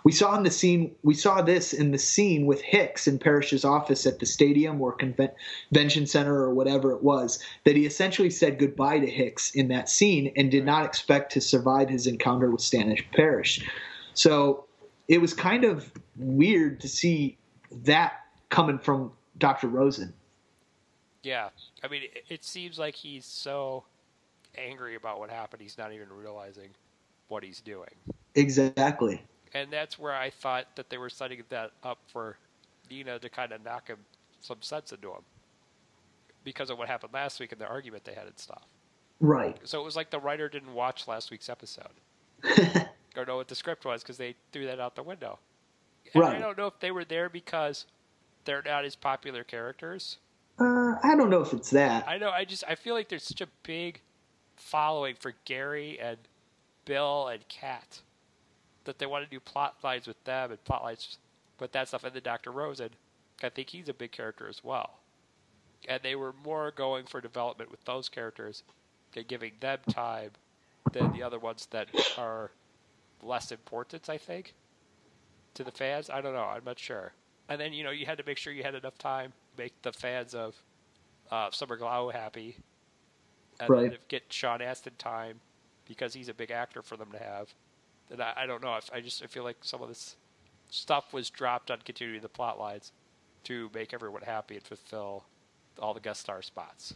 [0.04, 0.96] We saw in the scene.
[1.04, 4.94] We saw this in the scene with Hicks in Parrish's office at the stadium or
[4.94, 7.40] convention center or whatever it was.
[7.66, 11.42] That he essentially said goodbye to Hicks in that scene and did not expect to
[11.42, 13.66] survive his encounter with Stanish Parrish.
[14.14, 14.66] So
[15.08, 17.38] it was kind of weird to see
[17.84, 18.14] that
[18.50, 19.68] coming from Dr.
[19.68, 20.14] Rosen.
[21.24, 21.50] Yeah.
[21.84, 23.84] I mean, it, it seems like he's so
[24.58, 26.70] angry about what happened, he's not even realizing
[27.28, 27.90] what he's doing.
[28.36, 29.22] Exactly.
[29.54, 32.38] And that's where I thought that they were setting that up for
[32.90, 33.98] Nina to kind of knock him
[34.42, 35.22] some sense into him
[36.44, 38.64] because of what happened last week and the argument they had and stuff.
[39.20, 39.58] Right.
[39.64, 41.84] So it was like the writer didn't watch last week's episode
[43.18, 45.40] or know what the script was because they threw that out the window.
[46.14, 47.86] And I don't know if they were there because
[48.46, 50.18] they're not as popular characters.
[50.60, 52.08] Uh, I don't know if it's that.
[52.08, 52.32] I know.
[52.32, 54.02] I just I feel like there's such a big
[54.56, 56.18] following for Gary and
[56.86, 58.02] Bill and Kat
[58.90, 61.20] that they want to do plot lines with them and plot lines
[61.60, 62.04] with that stuff.
[62.04, 62.52] And then Dr.
[62.52, 62.92] Rosen,
[63.44, 65.02] I think he's a big character as well.
[65.88, 68.64] And they were more going for development with those characters
[69.16, 70.32] and giving them time
[70.92, 72.52] than the other ones that are
[73.22, 74.56] less important, I think,
[75.56, 76.10] to the fans.
[76.10, 76.44] I don't know.
[76.44, 77.14] I'm not sure.
[77.50, 79.82] And then, you know, you had to make sure you had enough time to make
[79.82, 80.64] the fans of
[81.32, 82.58] uh, Summer Glau happy.
[83.60, 83.94] And Right.
[84.08, 85.42] get Sean Astin time
[85.86, 87.54] because he's a big actor for them to have.
[88.12, 88.76] And I, I don't know.
[88.76, 90.16] If, I just I feel like some of this
[90.70, 92.92] stuff was dropped on continuing the plot lines
[93.46, 95.24] to make everyone happy and fulfill
[95.80, 96.94] all the guest star spots.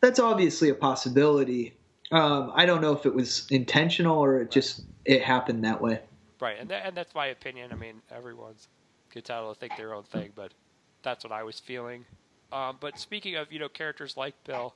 [0.00, 1.74] That's obviously a possibility.
[2.12, 6.00] Um, I don't know if it was intentional or it just it happened that way.
[6.40, 7.70] Right, and that, and that's my opinion.
[7.72, 8.68] I mean, everyone's
[9.14, 10.52] entitled to think their own thing, but
[11.02, 12.04] that's what I was feeling.
[12.52, 14.74] Um, but speaking of you know characters like Bill,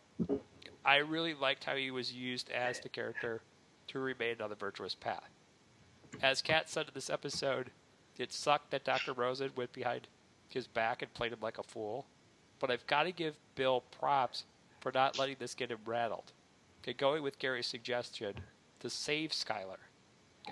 [0.85, 3.41] I really liked how he was used as the character
[3.89, 5.31] to remain on the virtuous path.
[6.23, 7.71] As Kat said in this episode,
[8.19, 9.13] it sucked that Dr.
[9.13, 10.09] Rosen went behind
[10.49, 12.07] his back and played him like a fool,
[12.61, 14.45] but I've got to give Bill props
[14.81, 16.33] for not letting this get him rattled.
[16.83, 18.35] Okay, going with Gary's suggestion
[18.81, 19.79] to save Skylar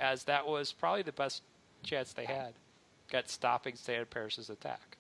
[0.01, 1.43] as that was probably the best
[1.83, 2.55] chance they had
[3.13, 4.97] at stopping Stan Parrish's attack.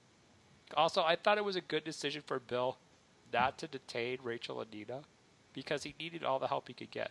[0.76, 2.76] Also, I thought it was a good decision for Bill
[3.32, 5.00] not to detain Rachel and Nina
[5.54, 7.10] because he needed all the help he could get.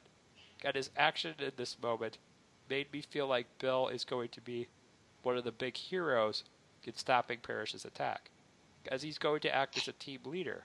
[0.63, 2.19] And his action in this moment
[2.71, 4.67] made me feel like Bill is going to be
[5.23, 6.45] one of the big heroes
[6.85, 8.31] in stopping Parrish's attack,
[8.89, 10.63] as he's going to act as a team leader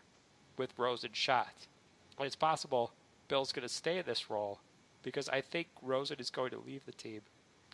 [0.57, 1.66] with Rosen shot.
[2.16, 2.92] And it's possible
[3.27, 4.61] Bill's going to stay in this role
[5.03, 7.23] because I think Rosen is going to leave the team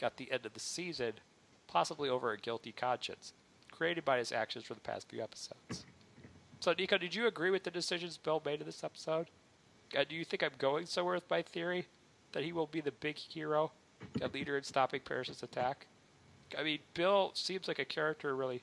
[0.02, 1.12] at the end of the season,
[1.68, 3.34] possibly over a guilty conscience
[3.70, 5.84] created by his actions for the past few episodes.
[6.60, 9.26] So, Nico, did you agree with the decisions Bill made in this episode?
[9.90, 11.86] Do you think I'm going somewhere with my theory
[12.32, 13.72] that he will be the big hero,
[14.20, 15.86] a leader in stopping Parrish's attack?
[16.58, 18.62] I mean, Bill seems like a character really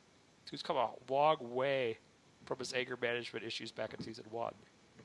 [0.49, 1.97] who's come a long way
[2.45, 4.53] from his anger management issues back in season one.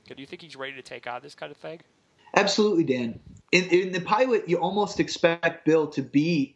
[0.07, 1.81] Do you think he's ready to take on this kind of thing?
[2.35, 3.19] Absolutely, Dan.
[3.51, 6.55] In, in the pilot, you almost expect Bill to be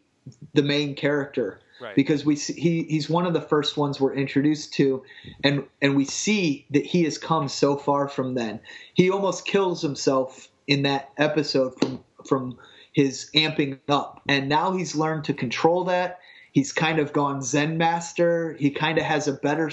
[0.54, 1.96] the main character Right.
[1.96, 5.02] because we see, he he's one of the first ones we're introduced to,
[5.46, 8.60] and and we see that he has come so far from then.
[8.94, 12.58] He almost kills himself in that episode from from
[12.94, 16.20] his amping up, and now he's learned to control that.
[16.52, 18.56] He's kind of gone Zen master.
[18.60, 19.70] He kind of has a better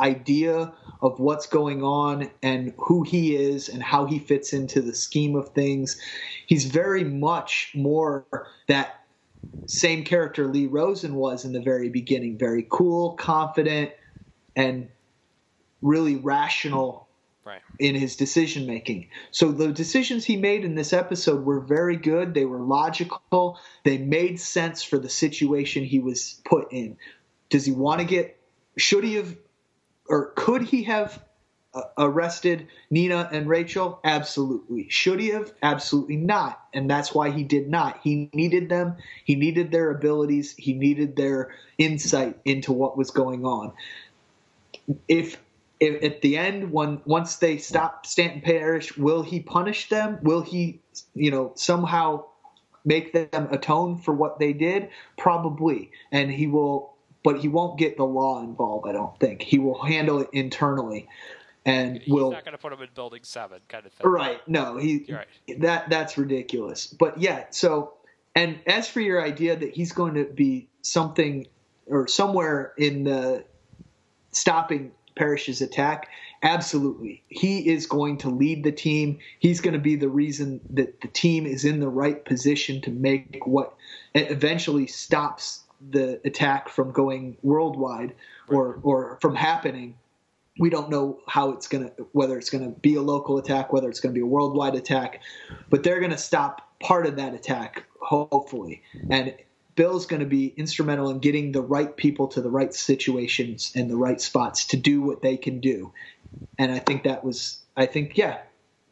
[0.00, 4.94] idea of what's going on and who he is and how he fits into the
[4.94, 6.00] scheme of things.
[6.46, 8.26] He's very much more
[8.68, 9.04] that
[9.66, 13.92] same character Lee Rosen was in the very beginning very cool, confident,
[14.56, 14.88] and
[15.82, 17.03] really rational
[17.44, 17.60] Right.
[17.78, 19.08] in his decision making.
[19.30, 22.32] So the decisions he made in this episode were very good.
[22.32, 23.58] They were logical.
[23.84, 26.96] They made sense for the situation he was put in.
[27.50, 28.38] Does he want to get
[28.76, 29.36] should he have
[30.08, 31.22] or could he have
[31.74, 33.98] uh, arrested Nina and Rachel?
[34.04, 34.88] Absolutely.
[34.90, 35.52] Should he have?
[35.62, 36.62] Absolutely not.
[36.72, 38.00] And that's why he did not.
[38.02, 38.96] He needed them.
[39.24, 40.54] He needed their abilities.
[40.56, 43.72] He needed their insight into what was going on.
[45.08, 45.36] If,
[45.80, 50.18] if at the end, when once they stop Stanton Parrish, will he punish them?
[50.22, 50.80] Will he,
[51.14, 52.24] you know, somehow
[52.84, 54.90] make them atone for what they did?
[55.16, 55.90] Probably.
[56.12, 56.94] And he will
[57.24, 58.86] but he won't get the law involved.
[58.86, 61.08] I don't think he will handle it internally,
[61.64, 64.06] and He's will not going to put him in Building Seven, kind of thing.
[64.06, 64.46] right.
[64.46, 65.60] No, he You're right.
[65.60, 66.86] that that's ridiculous.
[66.86, 67.94] But yeah, so
[68.36, 71.46] and as for your idea that he's going to be something
[71.86, 73.44] or somewhere in the
[74.30, 76.08] stopping Parrish's attack,
[76.42, 77.22] absolutely.
[77.28, 79.18] He is going to lead the team.
[79.38, 82.90] He's going to be the reason that the team is in the right position to
[82.90, 83.74] make what
[84.14, 88.14] eventually stops the attack from going worldwide
[88.48, 89.94] or or from happening
[90.58, 93.72] we don't know how it's going to whether it's going to be a local attack
[93.72, 95.20] whether it's going to be a worldwide attack
[95.70, 99.34] but they're going to stop part of that attack hopefully and
[99.74, 103.90] bill's going to be instrumental in getting the right people to the right situations and
[103.90, 105.92] the right spots to do what they can do
[106.58, 108.38] and i think that was i think yeah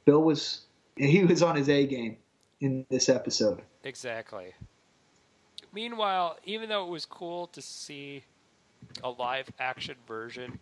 [0.04, 0.62] bill was
[0.96, 2.16] he was on his a game
[2.60, 4.52] in this episode Exactly.
[5.72, 8.24] Meanwhile, even though it was cool to see
[9.02, 10.58] a live action version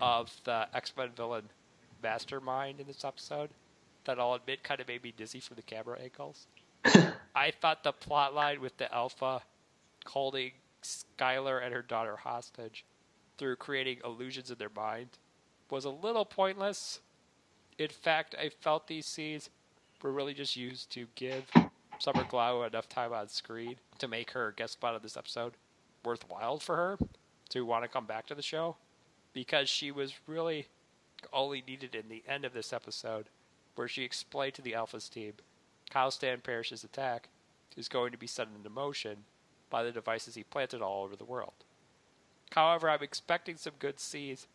[0.00, 1.48] of the X Men villain
[2.02, 3.50] Mastermind in this episode,
[4.04, 6.46] that I'll admit kind of made me dizzy from the camera angles.
[7.34, 9.42] I thought the plot line with the Alpha
[10.06, 12.84] holding Skylar and her daughter hostage
[13.38, 15.08] through creating illusions in their mind
[15.70, 17.00] was a little pointless.
[17.78, 19.50] In fact, I felt these scenes
[20.02, 21.50] were really just used to give
[21.98, 25.54] Summer Glau enough time on screen to make her guest spot on this episode
[26.04, 26.98] worthwhile for her
[27.48, 28.76] to want to come back to the show
[29.32, 30.68] because she was really
[31.32, 33.26] only needed in the end of this episode
[33.74, 35.32] where she explained to the Alpha's team
[35.90, 37.28] how Stan Parrish's attack
[37.76, 39.24] is going to be set into motion
[39.70, 41.64] by the devices he planted all over the world.
[42.52, 44.46] However, I'm expecting some good scenes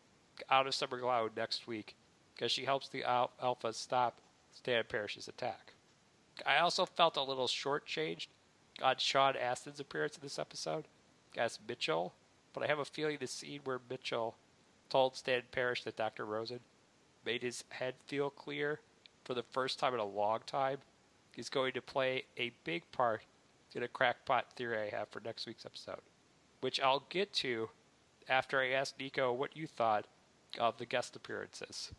[0.48, 1.94] out of Summer Glau next week
[2.34, 4.20] because she helps the Al- Alpha stop
[4.52, 5.74] Stan Parrish's attack.
[6.46, 8.28] I also felt a little shortchanged
[8.82, 10.86] on Sean Astin's appearance in this episode
[11.36, 12.14] as Mitchell,
[12.54, 14.36] but I have a feeling the scene where Mitchell
[14.88, 16.24] told Stan Parrish that Dr.
[16.24, 16.60] Rosen
[17.24, 18.80] made his head feel clear
[19.24, 20.78] for the first time in a long time
[21.36, 23.22] is going to play a big part
[23.74, 26.00] in a crackpot theory I have for next week's episode,
[26.60, 27.68] which I'll get to
[28.28, 30.06] after I ask Nico what you thought
[30.58, 31.92] of the guest appearances.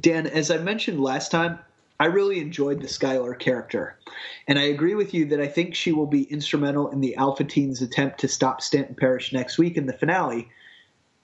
[0.00, 1.58] Dan, as I mentioned last time,
[2.00, 3.98] I really enjoyed the Skylar character.
[4.46, 7.42] And I agree with you that I think she will be instrumental in the Alpha
[7.42, 10.48] Teens attempt to stop Stanton Parrish next week in the finale.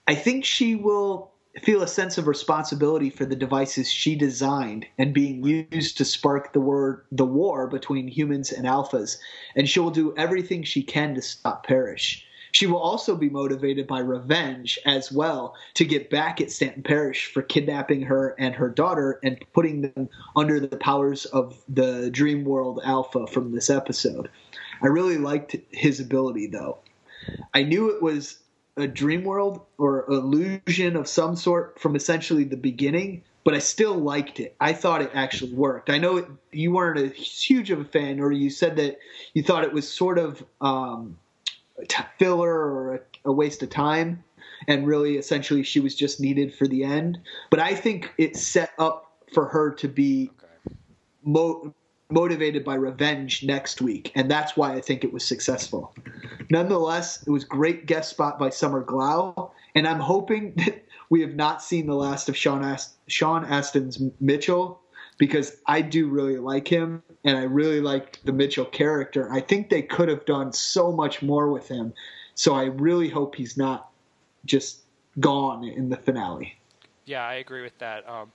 [0.08, 1.30] I think she will
[1.62, 6.52] feel a sense of responsibility for the devices she designed and being used to spark
[6.52, 9.18] the word the war between humans and alphas,
[9.54, 12.26] and she will do everything she can to stop Parrish.
[12.52, 17.26] She will also be motivated by revenge as well to get back at Stanton Parrish
[17.26, 22.44] for kidnapping her and her daughter and putting them under the powers of the Dream
[22.44, 24.28] World Alpha from this episode.
[24.82, 26.78] I really liked his ability though.
[27.54, 28.38] I knew it was
[28.76, 33.94] a dream world or illusion of some sort from essentially the beginning, but I still
[33.94, 34.56] liked it.
[34.60, 35.90] I thought it actually worked.
[35.90, 38.98] I know it, you weren't a huge of a fan, or you said that
[39.32, 41.18] you thought it was sort of um,
[42.18, 44.24] filler or a, a waste of time,
[44.66, 47.18] and really, essentially, she was just needed for the end.
[47.50, 50.76] But I think it set up for her to be Okay.
[51.22, 51.74] mo-
[52.10, 55.94] motivated by revenge next week, and that's why I think it was successful.
[56.50, 61.34] Nonetheless, it was great guest spot by Summer Glau, and I'm hoping that we have
[61.34, 64.80] not seen the last of Sean, Ast- Sean Astin's Mitchell
[65.16, 69.32] because I do really like him, and I really liked the Mitchell character.
[69.32, 71.94] I think they could have done so much more with him,
[72.34, 73.90] so I really hope he's not
[74.44, 74.80] just
[75.20, 76.58] gone in the finale.
[77.04, 78.08] Yeah, I agree with that.
[78.08, 78.32] Um,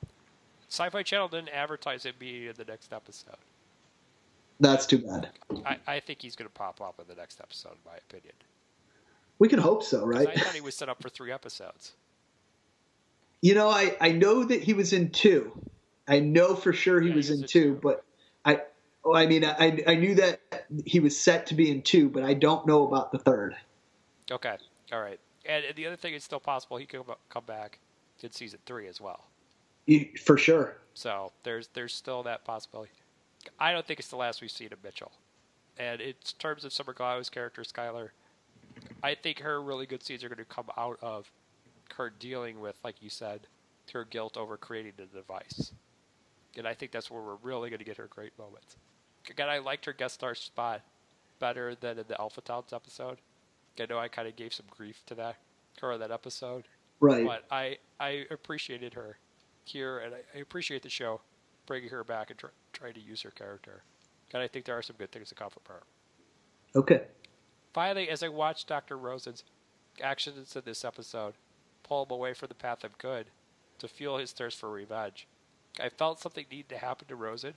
[0.69, 3.35] Sci-Fi Channel didn't advertise it being in the next episode.
[4.59, 5.29] That's too bad.
[5.65, 8.33] I, I think he's going to pop up in the next episode, in my opinion.
[9.39, 10.27] We can hope so, right?
[10.27, 11.93] I thought he was set up for three episodes.
[13.41, 15.51] You know, I, I know that he was in two.
[16.07, 17.79] I know for sure he Yeah, was he in two, two.
[17.81, 18.03] but
[18.43, 18.61] I
[19.05, 20.41] well, I mean I I knew that
[20.85, 23.55] he was set to be in two, but I don't know about the third.
[24.29, 24.57] Okay,
[24.91, 25.19] all right.
[25.45, 27.79] And, and the other thing is still possible he could come- come back
[28.21, 29.23] in season three as well.
[29.85, 30.77] You- For sure.
[30.95, 32.91] So there's there's still that possibility.
[33.59, 35.11] I don't think it's the last we've seen of Mitchell.
[35.77, 38.09] And in terms of Summer Glau's character, Skylar,
[39.01, 41.31] I think her really good scenes are going to come out of
[41.95, 43.41] her dealing with, like you said,
[43.93, 45.71] her guilt over creating the device.
[46.57, 48.75] And I think that's where we're really going to get her great moments.
[49.29, 50.81] Again, I liked her guest star spot
[51.39, 53.19] better than in the Alpha Towns episode.
[53.79, 55.37] I know I kind of gave some grief to that
[55.81, 56.65] her that episode,
[56.99, 57.25] Right.
[57.25, 59.17] but I I appreciated her
[59.63, 61.21] here, and I, I appreciate the show
[61.65, 62.39] bringing her back and
[62.79, 63.83] try, to use her character.
[64.33, 65.83] And I think there are some good things to come from her.
[66.75, 67.01] Okay.
[67.73, 68.97] Finally, as I watched Dr.
[68.97, 69.43] Rosen's
[70.01, 71.33] actions in this episode
[71.83, 73.27] pull him away from the path of good
[73.79, 75.27] to fuel his thirst for revenge,
[75.79, 77.53] I felt something needed to happen to Rosen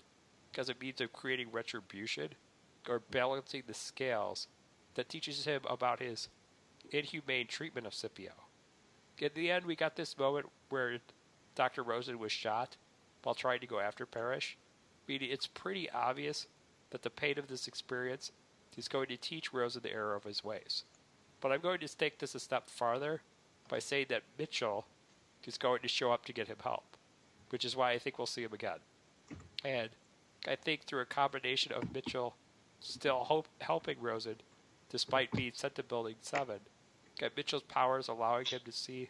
[0.51, 2.29] because it means of creating retribution
[2.89, 4.49] or balancing the scales
[4.95, 6.29] that teaches him about his
[6.91, 8.33] inhumane treatment of Scipio.
[9.19, 10.99] In the end, we got this moment where
[11.55, 11.83] Dr.
[11.83, 12.77] Rosen was shot
[13.23, 14.57] while trying to go after Parrish,
[15.09, 16.47] meaning it's pretty obvious
[16.91, 18.33] that the pain of this experience
[18.77, 20.85] is going to teach Rosen the error of his ways.
[21.41, 23.23] But I'm going to take this a step farther
[23.69, 24.87] by saying that Mitchell
[25.45, 26.97] is going to show up to get him help,
[27.51, 28.79] which is why I think we'll see him again.
[29.65, 29.91] And
[30.47, 32.35] I think through a combination of Mitchell
[32.81, 34.37] still hope, helping Rosen,
[34.91, 36.57] despite being sent to Building 7,
[37.21, 39.09] and Mitchell's powers allowing him to see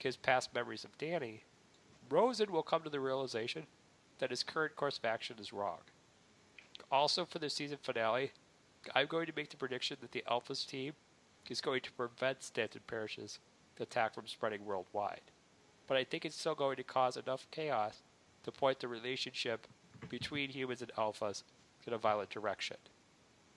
[0.00, 1.44] his past memories of Danny,
[2.10, 3.66] Rosen will come to the realization
[4.18, 5.78] that his current course of action is wrong.
[6.90, 8.32] Also, for the season finale,
[8.94, 10.92] I'm going to make the prediction that the Alphas team
[11.48, 13.38] is going to prevent Stanton Parrish's
[13.80, 15.20] attack from spreading worldwide.
[15.86, 18.02] But I think it's still going to cause enough chaos
[18.44, 19.66] to point the relationship
[20.08, 21.42] between humans and Alphas
[21.86, 22.76] in a violent direction.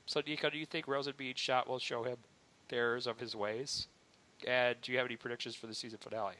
[0.05, 2.17] So, Nico, do you think Rosen being shot will show him
[2.69, 3.87] the errors of his ways?
[4.47, 6.35] And do you have any predictions for the season finale?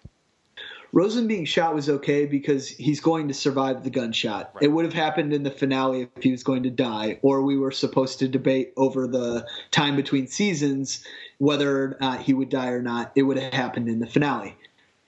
[0.93, 4.51] Rosen being shot was okay because he's going to survive the gunshot.
[4.55, 4.63] Right.
[4.63, 7.57] It would have happened in the finale if he was going to die, or we
[7.57, 11.03] were supposed to debate over the time between seasons
[11.39, 13.11] whether or not he would die or not.
[13.15, 14.55] It would have happened in the finale.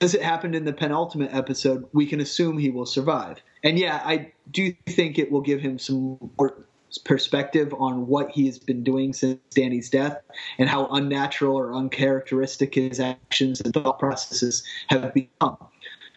[0.00, 3.42] As it happened in the penultimate episode, we can assume he will survive.
[3.62, 6.64] And yeah, I do think it will give him some more
[7.04, 10.18] perspective on what he has been doing since Danny's death
[10.58, 15.56] and how unnatural or uncharacteristic his actions and thought processes have become.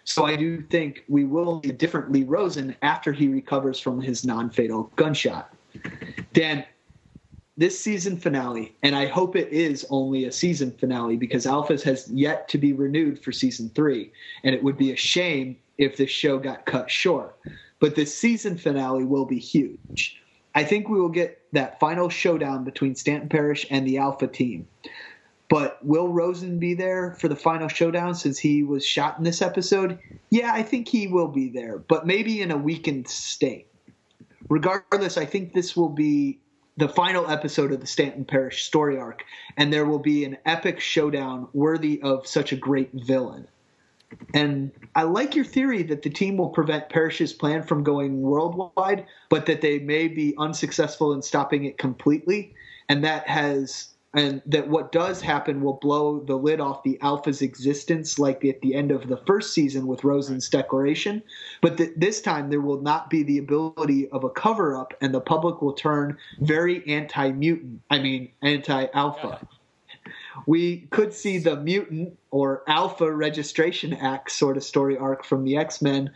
[0.06, 4.01] So I do think we will see a different Lee Rosen after he recovers from
[4.01, 5.54] his non-fatal gunshot.
[6.34, 6.66] Dan,
[7.56, 12.10] this season finale, and I hope it is only a season finale because Alphas has
[12.10, 14.12] yet to be renewed for season three,
[14.43, 17.38] and it would be a shame if this show got cut short.
[17.80, 20.22] But this season finale will be huge.
[20.56, 24.68] I think we will get that final showdown between Stanton Parrish and the Alpha team.
[25.49, 29.41] But will Rosen be there for the final showdown since he was shot in this
[29.41, 29.99] episode?
[30.29, 33.67] Yeah, I think he will be there, but maybe in a weakened state.
[34.49, 36.39] Regardless, I think this will be
[36.77, 39.23] the final episode of the Stanton Parrish story arc,
[39.57, 43.47] and there will be an epic showdown worthy of such a great villain.
[44.33, 49.05] And I like your theory that the team will prevent Parrish's plan from going worldwide,
[49.29, 52.53] but that they may be unsuccessful in stopping it completely.
[52.89, 57.41] And that has, and that what does happen will blow the lid off the Alpha's
[57.41, 61.24] existence, like at the end of the first season with Rosen's declaration.
[61.61, 65.14] But that this time there will not be the ability of a cover up, and
[65.14, 69.47] the public will turn very anti mutant, I mean, anti alpha
[70.45, 75.57] we could see the mutant or alpha registration act sort of story arc from the
[75.57, 76.11] x-men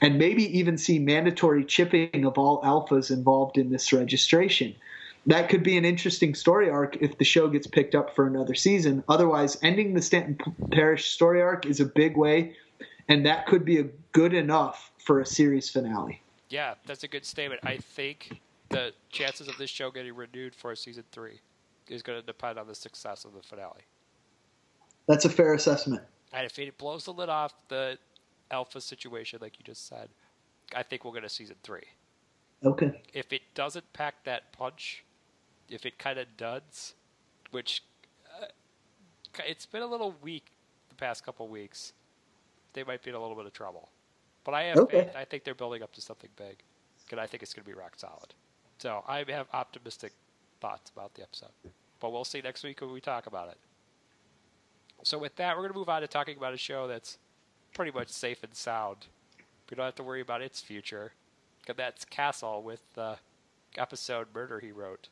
[0.00, 4.74] and maybe even see mandatory chipping of all alphas involved in this registration
[5.26, 8.54] that could be an interesting story arc if the show gets picked up for another
[8.54, 10.38] season otherwise ending the stanton
[10.72, 12.54] parrish story arc is a big way
[13.08, 17.24] and that could be a good enough for a series finale Yeah, that's a good
[17.26, 17.60] statement.
[17.64, 18.40] I think
[18.70, 21.40] the chances of this show getting renewed for a season three
[21.88, 23.82] is going to depend on the success of the finale.
[25.06, 26.02] that's a fair assessment
[26.32, 27.98] And if it blows the lid off the
[28.50, 30.08] alpha situation, like you just said,
[30.74, 31.86] I think we'll get a season three.
[32.64, 35.04] okay If it doesn't pack that punch,
[35.70, 36.94] if it kind of duds,
[37.52, 37.82] which
[38.40, 38.46] uh,
[39.46, 40.46] it's been a little weak
[40.88, 41.92] the past couple weeks,
[42.72, 43.88] they might be in a little bit of trouble.
[44.44, 45.04] But I have Okay.
[45.04, 45.16] faith.
[45.16, 46.62] I think they're building up to something big,
[47.10, 48.34] and I think it's going to be rock solid.
[48.78, 50.12] So I have optimistic
[50.60, 51.50] thoughts about the episode.
[52.00, 53.58] But we'll see next week when we talk about it.
[55.02, 57.18] So with that, we're going to move on to talking about a show that's
[57.74, 59.06] pretty much safe and sound.
[59.70, 61.12] We don't have to worry about its future.
[61.76, 63.18] That's Castle with the
[63.76, 65.08] episode Murder He Wrote.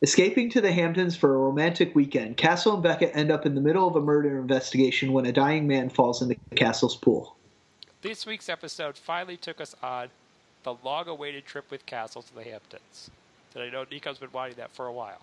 [0.00, 3.60] Escaping to the Hamptons for a romantic weekend, Castle and Beckett end up in the
[3.60, 7.34] middle of a murder investigation when a dying man falls into Castle's pool.
[8.02, 10.08] This week's episode finally took us on
[10.62, 13.10] the long awaited trip with Castle to the Hamptons.
[13.54, 15.22] And I know Nico's been wanting that for a while.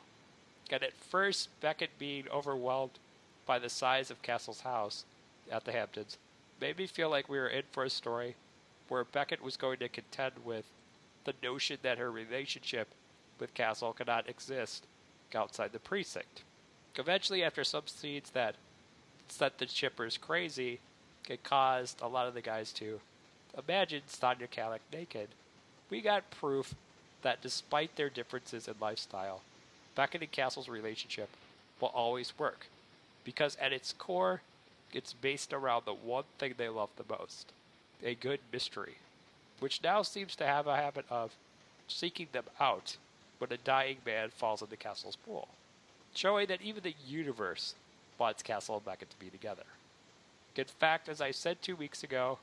[0.70, 3.00] And at first, Beckett being overwhelmed
[3.46, 5.06] by the size of Castle's house
[5.50, 6.18] at the Hamptons
[6.60, 8.36] made me feel like we were in for a story
[8.90, 10.66] where Beckett was going to contend with
[11.26, 12.88] the notion that her relationship
[13.40, 14.86] with Castle could not exist
[15.34, 16.44] outside the precinct.
[16.96, 18.56] Eventually, after some scenes that
[19.28, 20.80] set the shippers crazy,
[21.28, 23.00] it caused a lot of the guys to
[23.58, 25.30] imagine Stana Katic naked.
[25.90, 26.74] We got proof
[27.22, 29.42] that despite their differences in lifestyle,
[29.96, 31.30] Beckett and Castle's relationship
[31.82, 32.68] will always work.
[33.24, 34.42] Because at its core,
[34.94, 37.52] it's based around the one thing they love the most
[38.04, 38.98] a good mystery,
[39.60, 41.36] which now seems to have a habit of
[41.88, 42.98] seeking them out
[43.38, 45.48] when a dying man falls into Castle's pool,
[46.14, 47.76] showing that even the universe
[48.18, 49.64] wants Castle and Beckett to be together.
[50.56, 52.40] In fact, as I said two weeks ago,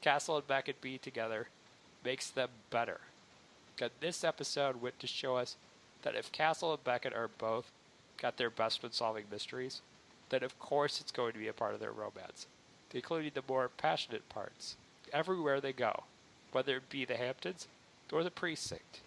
[0.00, 1.48] Castle and Beckett being together
[2.04, 3.00] makes them better.
[3.80, 5.56] And this episode went to show us
[6.02, 7.70] that if Castle and Beckett are both
[8.16, 9.82] got their best when solving mysteries,
[10.30, 12.46] then of course it's going to be a part of their romance,
[12.92, 14.76] including the more passionate parts,
[15.12, 16.04] everywhere they go,
[16.52, 17.66] whether it be the Hamptons
[18.12, 19.00] or the precinct.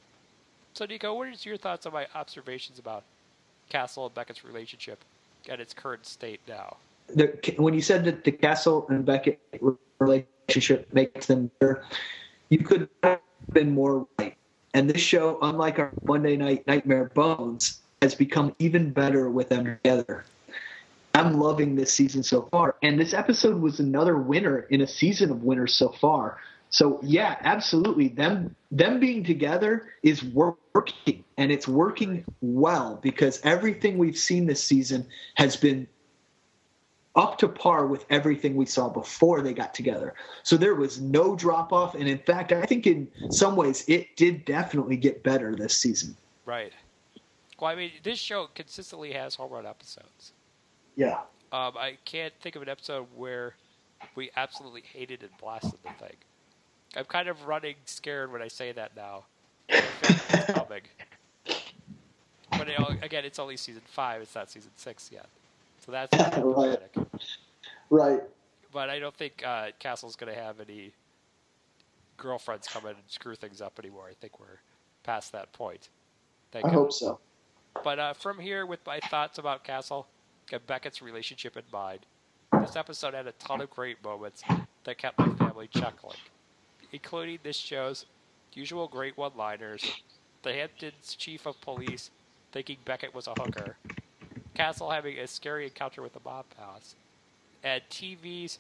[0.74, 3.04] So, Nico, what is your thoughts on my observations about
[3.70, 5.04] Castle and Beckett's relationship
[5.50, 6.78] at its current state now?
[7.08, 9.40] The, when you said that the Castle and Beckett
[10.00, 11.84] relationship makes them better,
[12.50, 13.20] you could have
[13.52, 14.36] been more right.
[14.74, 19.66] And this show, unlike our Monday Night Nightmare Bones, has become even better with them
[19.66, 20.26] together.
[21.14, 22.76] I'm loving this season so far.
[22.82, 26.40] And this episode was another winner in a season of winners so far.
[26.74, 28.08] So yeah, absolutely.
[28.08, 34.64] Them them being together is working and it's working well because everything we've seen this
[34.64, 35.06] season
[35.36, 35.88] has been
[37.16, 40.16] up to par with everything we saw before they got together.
[40.42, 44.16] So there was no drop off and in fact, I think in some ways it
[44.16, 46.18] did definitely get better this season.
[46.44, 46.74] Right.
[47.60, 50.34] Well, I mean, this show consistently has home run episodes.
[50.96, 51.20] Yeah.
[51.52, 53.54] Um, I can't think of an episode where
[54.16, 56.16] we absolutely hated and blasted the thing.
[56.96, 59.26] I'm kind of running scared when I say that now.
[60.36, 60.82] It's coming.
[62.52, 64.22] But it, again, it's only season five.
[64.22, 65.28] It's not season six yet,
[65.86, 66.80] so that's right.
[67.90, 68.22] Right.
[68.72, 70.92] But I don't think uh, Castle's going to have any
[72.18, 74.08] girlfriends come in and screw things up anymore.
[74.10, 74.60] I think we're
[75.04, 75.90] past that point.
[76.52, 76.76] Thank I God.
[76.76, 77.20] hope so.
[77.84, 80.08] But uh, from here, with my thoughts about Castle
[80.52, 82.00] and Beckett's relationship in mind,
[82.60, 84.44] this episode had a ton of great moments
[84.84, 86.18] that kept my family chuckling
[86.94, 88.06] including this show's
[88.54, 89.84] usual great one liners,
[90.44, 92.12] the Hamptons chief of police
[92.52, 93.76] thinking Beckett was a hooker,
[94.54, 96.96] Castle having a scary encounter with the mob boss,
[97.64, 98.60] and TV's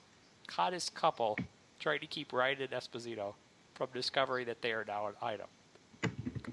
[0.49, 1.37] hottest couple
[1.79, 3.33] trying to keep Ryan and Esposito
[3.75, 5.47] from discovering that they are now an item.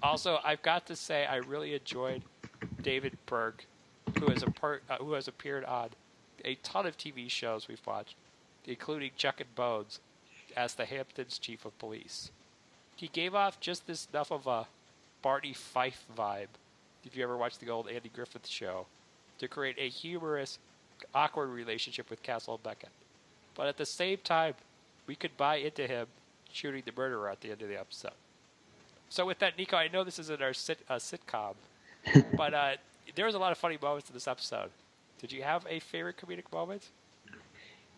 [0.03, 2.23] Also, I've got to say, I really enjoyed
[2.83, 3.65] David Burke,
[4.19, 5.91] who has, per- uh, who has appeared on
[6.45, 8.17] a ton of TV shows we've watched,
[8.67, 10.01] including Chuck and Bones,
[10.57, 12.31] as the Hamptons chief of police.
[12.97, 14.67] He gave off just this enough of a
[15.23, 16.49] Barney Fife vibe,
[17.05, 18.87] if you ever watched the old Andy Griffith show,
[19.39, 20.59] to create a humorous,
[21.15, 22.91] awkward relationship with Castle Beckett.
[23.55, 24.55] But at the same time,
[25.07, 26.07] we could buy into him
[26.53, 28.13] shooting the murderer at the end of the episode.
[29.09, 31.55] So with that, Nico, I know this isn't our sit, uh, sitcom,
[32.37, 32.73] but uh,
[33.15, 34.71] there was a lot of funny moments in this episode.
[35.19, 36.89] Did you have a favorite comedic moment?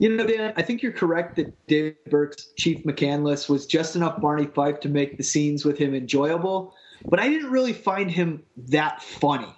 [0.02, 4.20] You know, Dan, I think you're correct that David Burke's Chief McCandless was just enough
[4.20, 6.74] Barney Fife to make the scenes with him enjoyable,
[7.04, 9.54] but I didn't really find him that funny.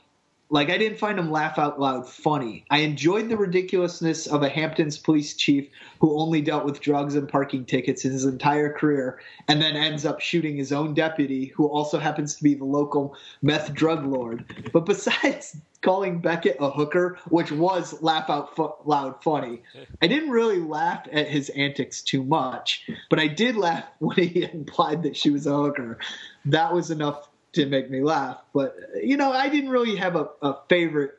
[0.50, 2.66] Like, I didn't find him laugh out loud funny.
[2.70, 5.66] I enjoyed the ridiculousness of a Hamptons police chief
[5.98, 10.04] who only dealt with drugs and parking tickets in his entire career and then ends
[10.04, 14.44] up shooting his own deputy, who also happens to be the local meth drug lord.
[14.74, 19.62] But besides calling Beckett a hooker, which was laugh out fu- loud funny.
[20.02, 24.42] I didn't really laugh at his antics too much, but I did laugh when he
[24.42, 25.98] implied that she was a hooker.
[26.46, 28.38] That was enough to make me laugh.
[28.52, 31.18] But, you know, I didn't really have a, a favorite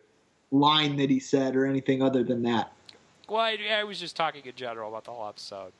[0.52, 2.74] line that he said or anything other than that.
[3.30, 5.72] Well, I, I was just talking in general about the whole episode.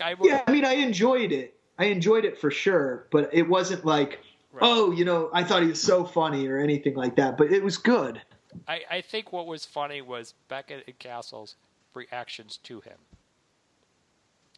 [0.00, 1.54] I, yeah, I mean, I enjoyed it.
[1.78, 4.20] I enjoyed it for sure, but it wasn't like
[4.56, 4.64] Right.
[4.64, 7.62] Oh, you know, I thought he was so funny or anything like that, but it
[7.62, 8.22] was good.
[8.66, 11.56] I, I think what was funny was Beckett and Castle's
[11.92, 12.96] reactions to him.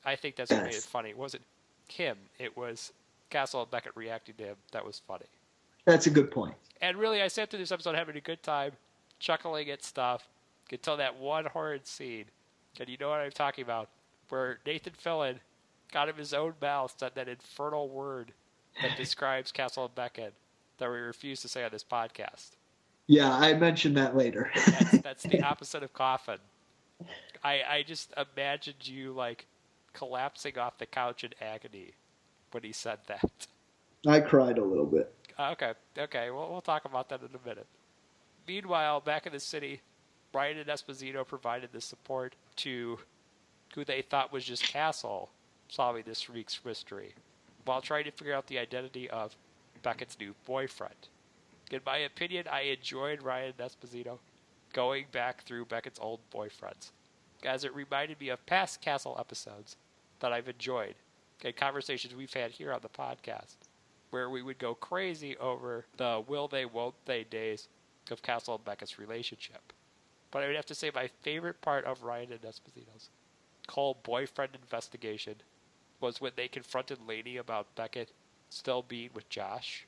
[0.05, 1.11] I think that's what made it funny.
[1.11, 1.43] It wasn't
[1.89, 2.93] him, it was
[3.29, 5.27] Castle and Beckett reacting to him that was funny.
[5.85, 6.55] That's a good point.
[6.81, 8.73] And really, I sat through this episode having a good time,
[9.19, 10.29] chuckling at stuff,
[10.71, 12.27] until that one horrid scene.
[12.79, 13.89] And you know what I'm talking about,
[14.29, 15.39] where Nathan Fillion
[15.93, 18.33] got him his own mouth said that infernal word
[18.83, 20.35] that describes Castle and Beckett
[20.79, 22.51] that we refuse to say on this podcast.
[23.07, 24.51] Yeah, I mentioned that later.
[24.55, 26.39] That's, that's the opposite of coffin.
[27.43, 29.47] I I just imagined you like
[29.93, 31.93] collapsing off the couch in agony
[32.51, 33.47] when he said that.
[34.07, 35.13] I cried a little bit.
[35.39, 37.67] Okay, okay, well, we'll talk about that in a minute.
[38.47, 39.81] Meanwhile, back in the city,
[40.35, 42.99] Ryan and Esposito provided the support to
[43.75, 45.31] who they thought was just Castle
[45.69, 47.15] solving this week's mystery,
[47.69, 49.37] while trying to figure out the identity of
[49.83, 51.09] Beckett's new boyfriend.
[51.71, 54.19] In my opinion, I enjoyed Ryan Esposito
[54.73, 56.93] going back through Beckett's old boyfriends,
[57.45, 59.77] as it reminded me of past Castle episodes
[60.21, 60.95] that I've enjoyed
[61.45, 63.57] and conversations we've had here on the podcast,
[64.11, 67.69] where we would go crazy over the will they, won't they days
[68.11, 69.75] of Castle and Beckett's relationship.
[70.31, 73.11] But I would have to say my favorite part of Ryan and Esposito's
[73.69, 75.35] whole boyfriend investigation
[76.01, 78.13] was when they confronted Lanie about Beckett
[78.51, 79.87] still being with Josh.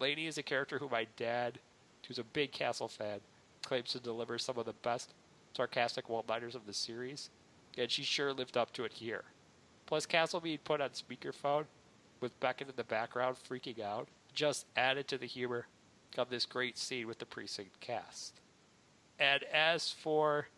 [0.00, 1.58] Lanie is a character who my dad,
[2.06, 3.20] who's a big Castle fan,
[3.64, 5.14] claims to deliver some of the best
[5.56, 7.30] sarcastic one-liners of the series,
[7.76, 9.24] and she sure lived up to it here.
[9.86, 11.64] Plus, Castle being put on speakerphone
[12.20, 15.66] with Beckett in the background freaking out just added to the humor
[16.16, 18.40] of this great scene with the precinct cast.
[19.18, 20.48] And as for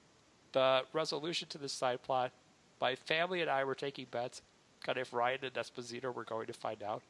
[0.52, 2.32] the resolution to this side plot,
[2.80, 4.42] my family and I were taking bets
[4.88, 7.02] on if Ryan and Esposito were going to find out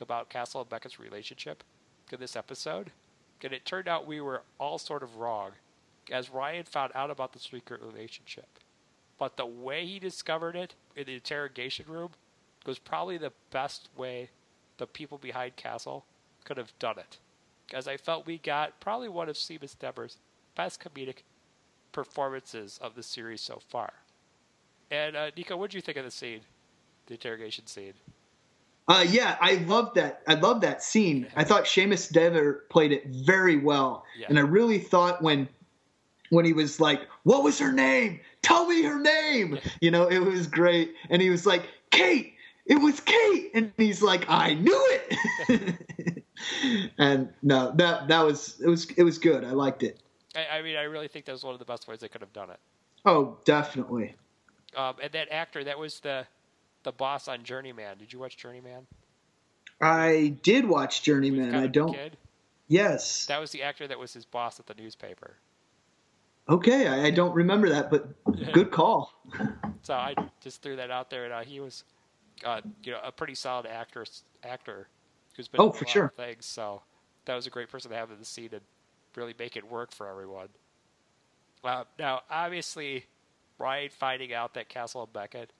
[0.00, 1.62] about Castle and Beckett's relationship
[2.12, 2.90] in this episode.
[3.42, 5.52] And it turned out we were all sort of wrong,
[6.10, 8.48] as Ryan found out about the secret relationship.
[9.18, 12.10] But the way he discovered it in the interrogation room
[12.66, 14.30] was probably the best way
[14.78, 16.04] the people behind Castle
[16.44, 17.18] could have done it.
[17.72, 20.18] As I felt we got probably one of Seamus Dever's
[20.54, 21.22] best comedic
[21.92, 23.92] performances of the series so far.
[24.90, 26.40] And uh, Nico, what did you think of the scene,
[27.10, 27.92] the interrogation scene?
[28.88, 30.22] Uh, yeah, I love that.
[30.26, 31.26] I love that scene.
[31.36, 34.26] I thought Seamus Dever played it very well, Yeah.
[34.28, 35.48] and I really thought when
[36.30, 38.20] when he was like, "What was her name?
[38.42, 42.34] Tell me her name." You know, it was great, and he was like, "Kate."
[42.66, 46.24] It was Kate, and he's like, "I knew it."
[46.98, 49.44] and no, that that was it was it was good.
[49.44, 50.00] I liked it.
[50.36, 52.20] I, I mean, I really think that was one of the best ways they could
[52.20, 52.60] have done it.
[53.04, 54.14] Oh, definitely.
[54.76, 56.26] Um, and that actor, that was the
[56.82, 57.98] the boss on Journeyman.
[57.98, 58.86] Did you watch Journeyman?
[59.80, 61.54] I did watch Journeyman.
[61.54, 61.94] I don't.
[61.96, 62.12] McKidd?
[62.68, 63.26] Yes.
[63.26, 65.36] That was the actor that was his boss at the newspaper.
[66.48, 68.08] Okay, I, I don't remember that, but
[68.52, 69.12] good call.
[69.82, 71.84] So I just threw that out there, and uh, he was,
[72.44, 74.04] uh, you know, a pretty solid actor.
[74.44, 74.88] Actor
[75.34, 76.04] who's been Oh, for lot sure.
[76.04, 76.44] of things.
[76.44, 76.82] So
[77.24, 78.60] that was a great person to have in the scene and
[79.16, 80.48] really make it work for everyone.
[81.64, 83.06] Uh, now, obviously,
[83.58, 85.50] Ryan finding out that Castle and Beckett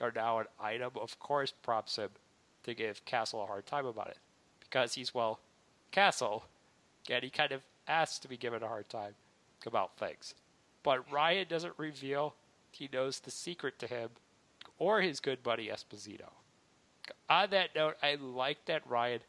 [0.00, 2.10] are now an item, of course, prompts him
[2.64, 4.18] to give Castle a hard time about it
[4.60, 5.40] because he's well,
[5.90, 6.44] Castle,
[7.10, 9.14] and he kind of asks to be given a hard time
[9.66, 10.34] about things.
[10.82, 12.34] But Ryan doesn't reveal
[12.72, 14.10] he knows the secret to him
[14.78, 16.30] or his good buddy Esposito.
[17.28, 19.20] On that note, I like that Ryan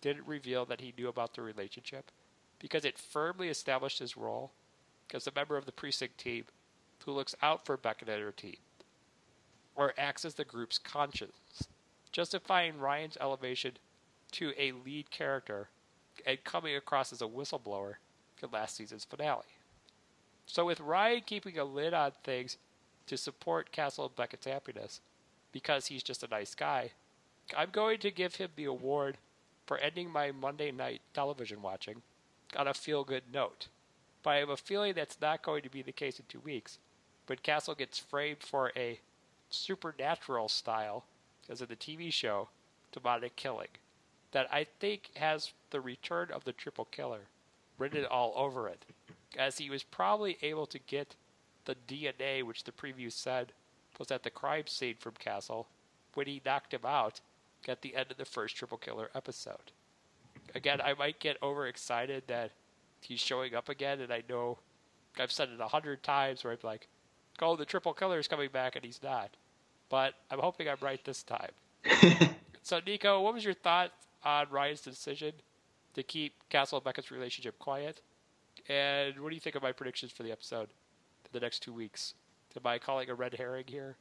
[0.00, 2.10] didn't reveal that he knew about the relationship
[2.58, 4.52] because it firmly established his role
[5.12, 6.44] as a member of the precinct team
[7.04, 8.56] who looks out for Beckett and her team,
[9.80, 11.66] or acts as the group's conscience,
[12.12, 13.72] justifying Ryan's elevation
[14.32, 15.70] to a lead character
[16.26, 17.94] and coming across as a whistleblower
[18.42, 19.56] in last season's finale.
[20.44, 22.58] So, with Ryan keeping a lid on things
[23.06, 25.00] to support Castle and Beckett's happiness
[25.50, 26.90] because he's just a nice guy,
[27.56, 29.16] I'm going to give him the award
[29.66, 32.02] for ending my Monday night television watching
[32.54, 33.68] on a feel good note.
[34.22, 36.78] But I have a feeling that's not going to be the case in two weeks
[37.24, 39.00] when Castle gets framed for a
[39.50, 41.04] supernatural style,
[41.48, 42.48] as in the TV show,
[42.92, 43.68] demonic killing
[44.32, 47.22] that I think has the return of the triple killer
[47.78, 48.84] written all over it,
[49.36, 51.16] as he was probably able to get
[51.64, 53.52] the DNA, which the preview said
[53.98, 55.66] was at the crime scene from Castle,
[56.14, 57.20] when he knocked him out
[57.68, 59.72] at the end of the first triple killer episode.
[60.54, 62.52] Again, I might get overexcited that
[63.00, 64.58] he's showing up again, and I know
[65.18, 66.88] I've said it a hundred times where I'm like,
[67.40, 69.30] oh, the triple killer is coming back, and he's not.
[69.88, 71.50] But I'm hoping I'm right this time.
[72.62, 73.90] So, Nico, what was your thought
[74.22, 75.32] on Ryan's decision
[75.94, 78.00] to keep Castle and Beckett's relationship quiet?
[78.68, 80.68] And what do you think of my predictions for the episode
[81.24, 82.14] in the next two weeks?
[82.56, 83.96] Am I calling a red herring here?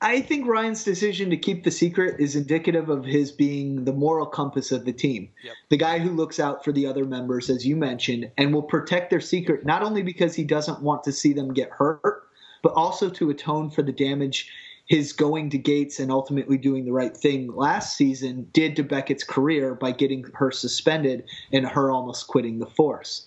[0.00, 4.26] I think Ryan's decision to keep the secret is indicative of his being the moral
[4.26, 5.28] compass of the team.
[5.42, 5.54] Yep.
[5.70, 9.10] The guy who looks out for the other members, as you mentioned, and will protect
[9.10, 12.28] their secret not only because he doesn't want to see them get hurt,
[12.62, 14.48] but also to atone for the damage
[14.86, 19.24] his going to Gates and ultimately doing the right thing last season did to Beckett's
[19.24, 23.26] career by getting her suspended and her almost quitting the force.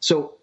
[0.00, 0.34] So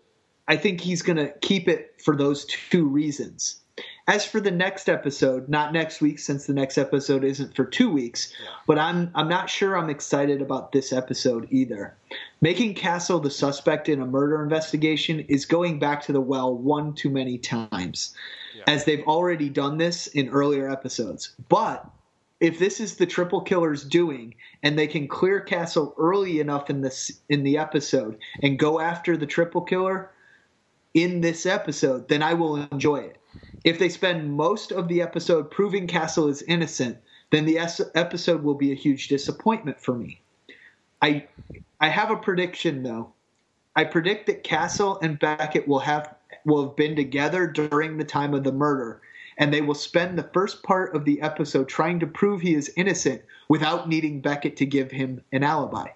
[0.48, 3.62] I think he's going to keep it for those two reasons.
[4.10, 7.90] As for the next episode, not next week since the next episode isn't for 2
[7.90, 8.34] weeks,
[8.66, 11.96] but I'm I'm not sure I'm excited about this episode either.
[12.40, 16.94] Making Castle the suspect in a murder investigation is going back to the well one
[16.94, 18.16] too many times
[18.66, 21.36] as they've already done this in earlier episodes.
[21.50, 21.86] But
[22.40, 26.82] if this is the triple killer's doing and they can clear castle early enough in
[26.82, 30.12] this in the episode and go after the triple killer
[30.94, 33.18] in this episode then i will enjoy it
[33.64, 36.98] if they spend most of the episode proving castle is innocent
[37.30, 37.60] then the
[37.96, 40.20] episode will be a huge disappointment for me
[41.02, 41.26] i
[41.80, 43.12] i have a prediction though
[43.76, 48.34] i predict that castle and beckett will have will have been together during the time
[48.34, 49.02] of the murder
[49.38, 52.74] and they will spend the first part of the episode trying to prove he is
[52.76, 55.90] innocent without needing Beckett to give him an alibi.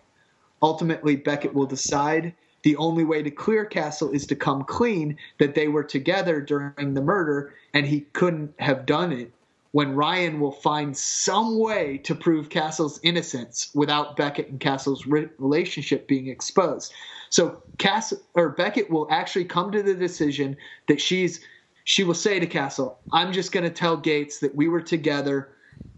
[0.62, 2.34] Ultimately, Beckett will decide
[2.64, 6.94] the only way to clear Castle is to come clean that they were together during
[6.94, 9.32] the murder and he couldn't have done it.
[9.72, 15.30] When Ryan will find some way to prove Castle's innocence without Beckett and Castle's re-
[15.38, 16.92] relationship being exposed.
[17.30, 20.58] So Castle or Beckett will actually come to the decision
[20.88, 21.40] that she's
[21.84, 25.50] she will say to Castle, I'm just going to tell Gates that we were together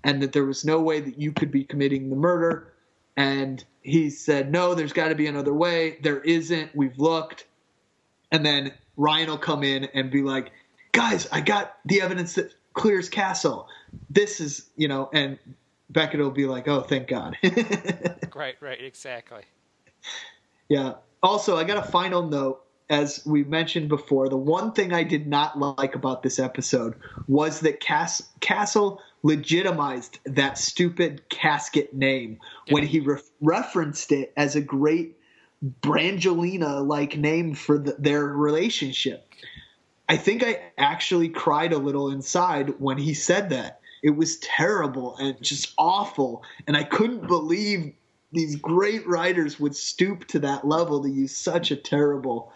[0.04, 2.74] and that there was no way that you could be committing the murder.
[3.18, 5.98] And he said, No, there's got to be another way.
[6.02, 6.76] There isn't.
[6.76, 7.46] We've looked.
[8.32, 10.52] And then Ryan will come in and be like,
[10.92, 13.68] Guys, I got the evidence that clears Castle.
[14.10, 15.38] This is, you know, and
[15.90, 17.38] Beckett will be like, Oh, thank God.
[18.36, 19.44] Right, right, exactly.
[20.68, 20.96] Yeah.
[21.22, 22.62] Also, I got a final note.
[22.90, 26.96] As we mentioned before, the one thing I did not like about this episode
[27.28, 34.56] was that Cass- Castle legitimized that stupid casket name when he re- referenced it as
[34.56, 35.18] a great
[35.82, 39.34] Brangelina like name for the, their relationship.
[40.10, 43.80] I think I actually cried a little inside when he said that.
[44.04, 46.44] It was terrible and just awful.
[46.68, 47.94] And I couldn't believe
[48.34, 52.52] these great writers would stoop to that level to use such a terrible,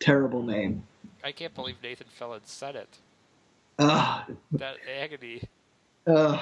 [0.00, 0.82] terrible name.
[1.22, 2.98] I can't believe Nathan Fillion said it.
[3.78, 5.42] Ugh, That agony.
[6.06, 6.40] Ugh.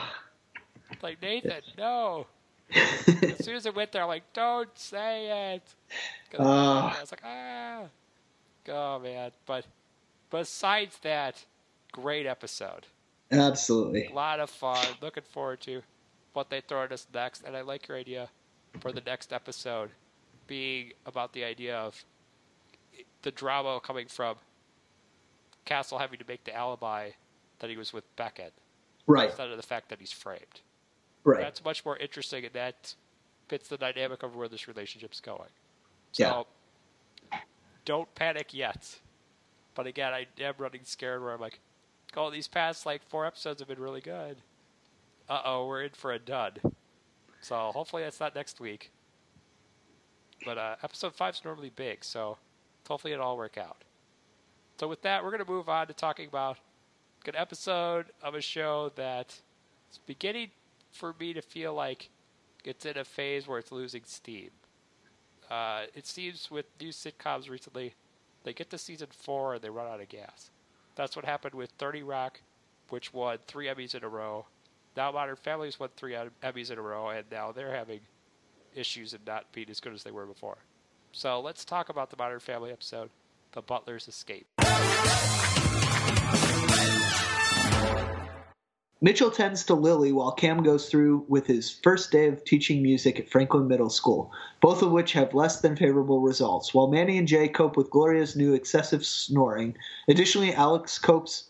[1.03, 2.27] Like, Nathan, no.
[2.75, 5.63] as soon as it went there, I'm like, don't say it.
[6.39, 6.97] Ah.
[6.97, 7.85] I was like, ah.
[8.69, 9.31] Oh, man.
[9.47, 9.67] But
[10.31, 11.45] besides that,
[11.93, 12.87] great episode.
[13.31, 14.07] Absolutely.
[14.07, 14.85] A lot of fun.
[15.01, 15.83] Looking forward to
[16.33, 17.45] what they throw at us next.
[17.45, 18.29] And I like your idea
[18.81, 19.91] for the next episode
[20.47, 22.05] being about the idea of
[23.23, 24.37] the drama coming from
[25.65, 27.11] Castle having to make the alibi
[27.59, 28.53] that he was with Beckett
[29.09, 30.61] Right, instead of the fact that he's framed.
[31.25, 31.41] right.
[31.41, 32.95] That's much more interesting, and that
[33.49, 35.49] fits the dynamic of where this relationship's going.
[36.13, 36.47] So,
[37.85, 39.01] don't panic yet.
[39.75, 41.61] But again, I am running scared where I'm like,
[42.17, 44.37] oh, these past like four episodes have been really good.
[45.29, 46.61] Uh oh, we're in for a dud.
[47.41, 48.91] So hopefully that's not next week.
[50.45, 52.39] But uh, episode five's normally big, so
[52.87, 53.85] hopefully it'll all work out.
[54.79, 56.59] So with that, we're going to move on to talking about
[57.27, 59.41] an episode of a show that
[59.91, 60.51] is beginning
[60.93, 62.11] for me to feel like
[62.65, 64.51] it's in a phase where it's losing steam.
[65.51, 67.95] Uh, it seems with new sitcoms recently,
[68.45, 70.51] they get to season four and they run out of gas.
[70.95, 72.41] That's what happened with 30 Rock,
[72.89, 74.47] which won three Emmys in a row.
[74.97, 78.01] Now Modern Family's won three Emmys in a row, and now they're having
[78.75, 80.59] issues and not being as good as they were before.
[81.13, 83.11] So let's talk about the Modern Family episode,
[83.53, 84.47] The Butler's Escape.
[89.01, 93.21] Mitchell tends to Lily while Cam goes through with his first day of teaching music
[93.21, 97.29] at Franklin Middle School, both of which have less than favorable results, while Manny and
[97.29, 99.77] Jay cope with Gloria's new excessive snoring.
[100.09, 101.45] Additionally, Alex copes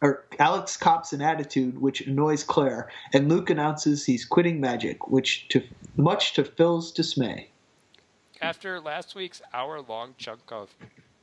[0.00, 5.46] or Alex cops an attitude which annoys Claire, and Luke announces he's quitting magic, which
[5.48, 5.62] to
[5.98, 7.50] much to Phil's dismay.
[8.40, 10.74] After last week's hour long chunk of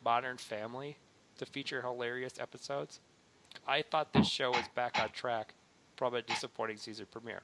[0.05, 0.97] Modern Family
[1.39, 2.99] to feature hilarious episodes,
[3.67, 5.55] I thought this show was back on track
[6.01, 7.43] from a disappointing season premiere.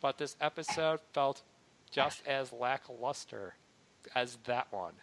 [0.00, 1.42] But this episode felt
[1.90, 3.56] just as lackluster
[4.14, 4.94] as that one,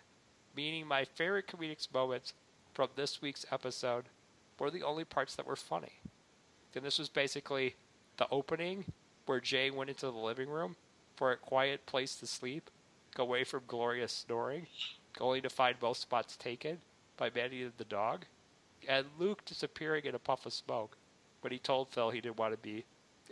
[0.56, 2.34] meaning my favorite comedic moments
[2.74, 4.06] from this week's episode
[4.58, 6.00] were the only parts that were funny.
[6.74, 7.76] And this was basically
[8.18, 8.86] the opening
[9.28, 10.76] where Jay went into the living room
[11.16, 12.72] for a quiet place to sleep,
[13.20, 14.66] away from Gloria's snoring,
[15.20, 16.80] only to find both spots taken
[17.18, 18.26] by Manny and the dog,
[18.88, 20.98] and Luke disappearing in a puff of smoke,
[21.42, 22.86] when he told Phil he didn't want to be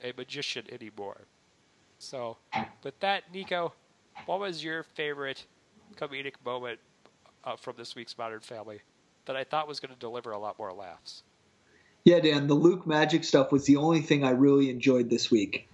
[0.03, 1.25] a magician anymore.
[1.99, 2.37] So,
[2.83, 3.73] with that, Nico,
[4.25, 5.45] what was your favorite
[5.95, 6.79] comedic moment
[7.43, 8.81] uh, from this week's Modern Family
[9.25, 11.23] that I thought was going to deliver a lot more laughs?
[12.03, 15.67] Yeah, Dan, the Luke magic stuff was the only thing I really enjoyed this week.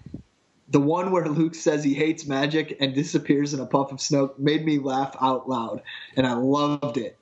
[0.70, 4.40] The one where Luke says he hates magic and disappears in a puff of smoke
[4.40, 5.84] made me laugh out loud,
[6.16, 7.18] and I loved it.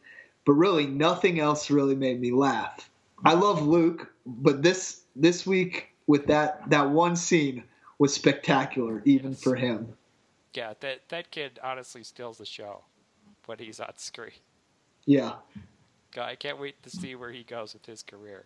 [0.46, 2.90] But really, nothing else really made me laugh.
[3.26, 7.64] I love Luke, but this this week with that that one scene
[8.00, 9.94] was spectacular, even for him.
[10.54, 12.84] Yeah, that that kid honestly steals the show
[13.46, 14.32] when he's on screen.
[15.06, 15.34] Yeah.
[16.20, 18.46] I can't wait to see where he goes with his career.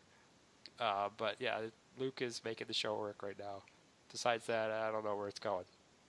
[0.79, 1.61] Uh, but yeah,
[1.97, 3.63] Luke is making the show work right now.
[4.11, 5.65] Besides that, I don't know where it's going.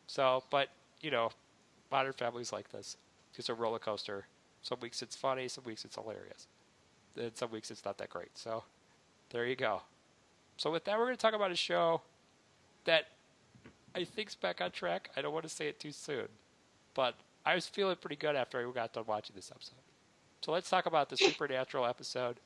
[0.06, 0.68] So, but
[1.00, 1.30] you know,
[1.90, 2.96] Modern Families like this.
[3.36, 4.26] It's a roller coaster.
[4.62, 6.46] Some weeks it's funny, some weeks it's hilarious,
[7.16, 8.36] and some weeks it's not that great.
[8.36, 8.64] So,
[9.30, 9.82] there you go.
[10.56, 12.00] So with that, we're going to talk about a show
[12.84, 13.08] that
[13.94, 15.10] I think's back on track.
[15.16, 16.28] I don't want to say it too soon,
[16.94, 19.74] but I was feeling pretty good after I got done watching this episode.
[20.42, 22.40] So let's talk about the supernatural episode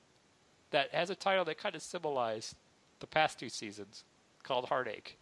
[0.71, 2.55] that has a title that kind of symbolized
[3.01, 4.05] the past two seasons
[4.43, 5.19] called Heartache.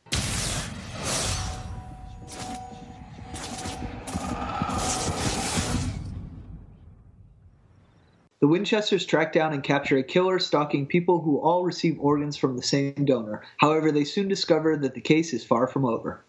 [8.41, 12.57] The Winchesters track down and capture a killer stalking people who all receive organs from
[12.57, 13.43] the same donor.
[13.57, 16.23] However, they soon discover that the case is far from over.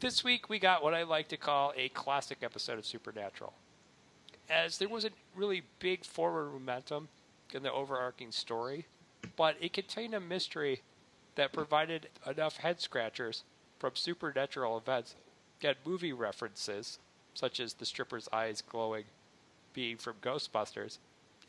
[0.00, 3.52] This week we got what I like to call a classic episode of Supernatural.
[4.50, 7.08] As there wasn't really big forward momentum
[7.52, 8.86] in the overarching story,
[9.36, 10.82] but it contained a mystery
[11.36, 13.44] that provided enough head scratchers
[13.78, 15.14] from supernatural events
[15.62, 16.98] and movie references,
[17.32, 19.04] such as the stripper's eyes glowing
[19.72, 20.98] being from Ghostbusters,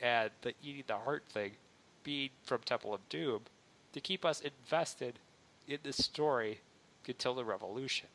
[0.02, 1.52] and the eating the heart thing
[2.04, 3.42] being from Temple of Doom,
[3.94, 5.20] to keep us invested
[5.68, 6.60] in the story
[7.08, 8.08] until the revolution.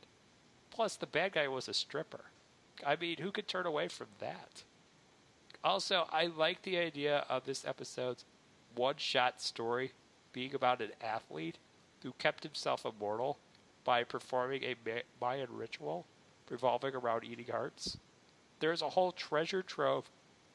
[0.70, 2.24] Plus, the bad guy was a stripper.
[2.86, 4.62] I mean, who could turn away from that?
[5.62, 8.24] Also, I like the idea of this episode's
[8.74, 9.92] one shot story
[10.32, 11.58] being about an athlete
[12.02, 13.38] who kept himself immortal
[13.84, 14.76] by performing a
[15.20, 16.06] Mayan ritual
[16.48, 17.98] revolving around eating hearts.
[18.60, 20.08] There's a whole treasure trove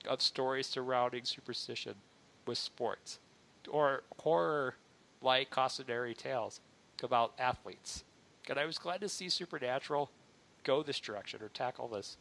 [0.08, 1.96] of stories surrounding superstition
[2.46, 3.20] with sports,
[3.70, 4.76] or horror
[5.22, 6.60] like cautionary tales
[7.04, 8.04] about athletes.
[8.50, 10.12] And I was glad to see Supernatural
[10.64, 12.18] go this direction or tackle this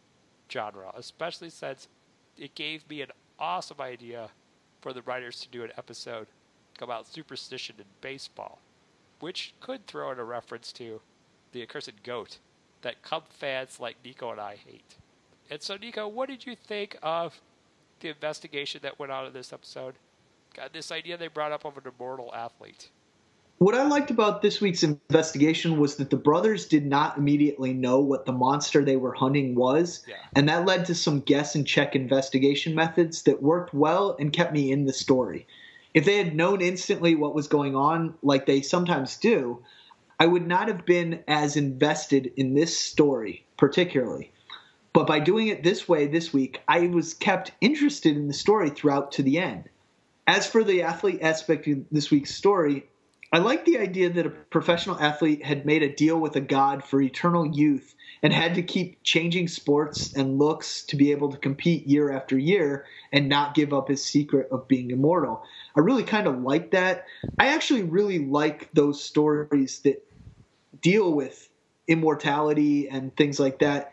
[0.50, 1.88] genre, especially since
[2.38, 4.28] it gave me an awesome idea
[4.80, 6.26] for the writers to do an episode
[6.80, 8.58] about superstition in baseball,
[9.20, 11.00] which could throw in a reference to
[11.52, 12.38] the accursed goat
[12.82, 14.96] that Cub fans like Nico and I hate.
[15.50, 17.40] And so, Nico, what did you think of
[18.04, 19.94] the investigation that went on in this episode?
[20.54, 22.90] Got this idea they brought up of an immortal athlete.
[23.58, 28.00] What I liked about this week's investigation was that the brothers did not immediately know
[28.00, 30.16] what the monster they were hunting was, Yeah.
[30.36, 34.52] and that led to some guess and check investigation methods that worked well and kept
[34.52, 35.46] me in the story.
[35.94, 39.62] If they had known instantly what was going on, like they sometimes do,
[40.20, 44.32] I would not have been as invested in this story particularly.
[44.94, 48.70] But by doing it this way this week, I was kept interested in the story
[48.70, 49.68] throughout to the end.
[50.26, 52.86] As for the athlete aspect of this week's story,
[53.32, 56.84] I like the idea that a professional athlete had made a deal with a god
[56.84, 61.38] for eternal youth and had to keep changing sports and looks to be able to
[61.38, 65.42] compete year after year and not give up his secret of being immortal.
[65.76, 67.06] I really kind of like that.
[67.36, 70.06] I actually really like those stories that
[70.80, 71.48] deal with
[71.88, 73.90] immortality and things like that.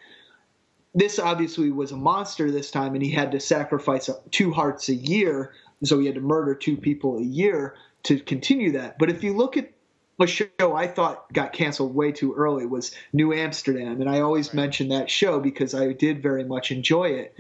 [0.94, 4.96] This obviously was a monster this time, and he had to sacrifice two hearts a
[4.96, 5.54] year.
[5.84, 9.00] So he had to murder two people a year to continue that.
[9.00, 9.72] But if you look at
[10.20, 14.50] a show I thought got canceled way too early was New Amsterdam, and I always
[14.50, 14.56] Right.
[14.56, 17.34] mention that show because I did very much enjoy it.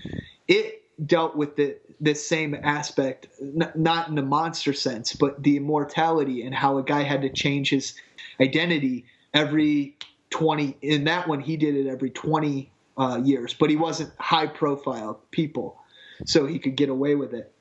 [0.47, 5.57] It dealt with the this same aspect, n- not in the monster sense, but the
[5.57, 7.93] immortality and how a guy had to change his
[8.39, 9.97] identity every
[10.31, 10.77] 20.
[10.81, 15.21] In that one, he did it every 20 uh, years, but he wasn't high profile
[15.31, 15.79] people,
[16.25, 17.51] so he could get away with it.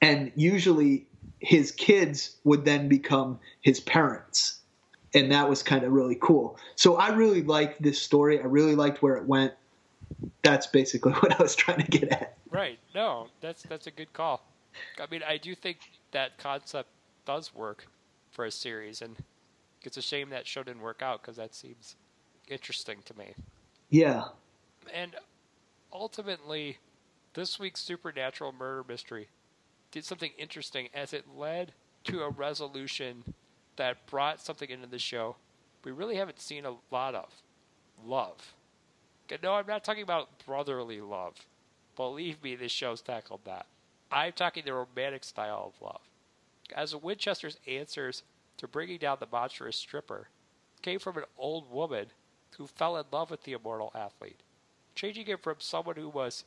[0.00, 1.06] And usually,
[1.38, 4.60] his kids would then become his parents.
[5.14, 6.58] And that was kind of really cool.
[6.74, 8.40] So I really liked this story.
[8.40, 9.52] I really liked where it went.
[10.42, 12.36] That's basically what I was trying to get at.
[12.50, 12.78] Right.
[12.94, 14.44] No, that's that's a good call.
[15.00, 15.78] I mean, I do think
[16.12, 16.88] that concept
[17.26, 17.86] does work
[18.30, 19.16] for a series, and
[19.82, 21.94] it's a shame that show didn't work out because that seems
[22.48, 23.34] interesting to me.
[23.90, 24.24] Yeah.
[24.92, 25.14] And
[25.92, 26.78] ultimately,
[27.34, 29.28] this week's supernatural murder mystery
[29.90, 31.72] did something interesting as it led
[32.04, 33.24] to a resolution
[33.76, 35.36] that brought something into the show
[35.84, 37.28] we really haven't seen a lot of
[38.04, 38.54] love.
[39.42, 41.34] No, I'm not talking about brotherly love.
[41.96, 43.66] Believe me, this show's tackled that.
[44.10, 46.00] I'm talking the romantic style of love.
[46.74, 48.22] As Winchester's answers
[48.56, 50.28] to bringing down the monstrous stripper
[50.82, 52.06] came from an old woman
[52.56, 54.40] who fell in love with the immortal athlete,
[54.94, 56.44] changing him from someone who was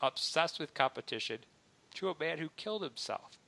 [0.00, 1.38] obsessed with competition
[1.94, 3.38] to a man who killed himself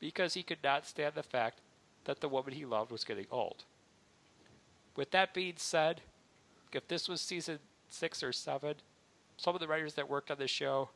[0.00, 1.60] because he could not stand the fact
[2.04, 3.64] that the woman he loved was getting old.
[4.96, 6.02] With that being said,
[6.72, 8.74] if this was season six or seven,
[9.36, 10.90] some of the writers that worked on this show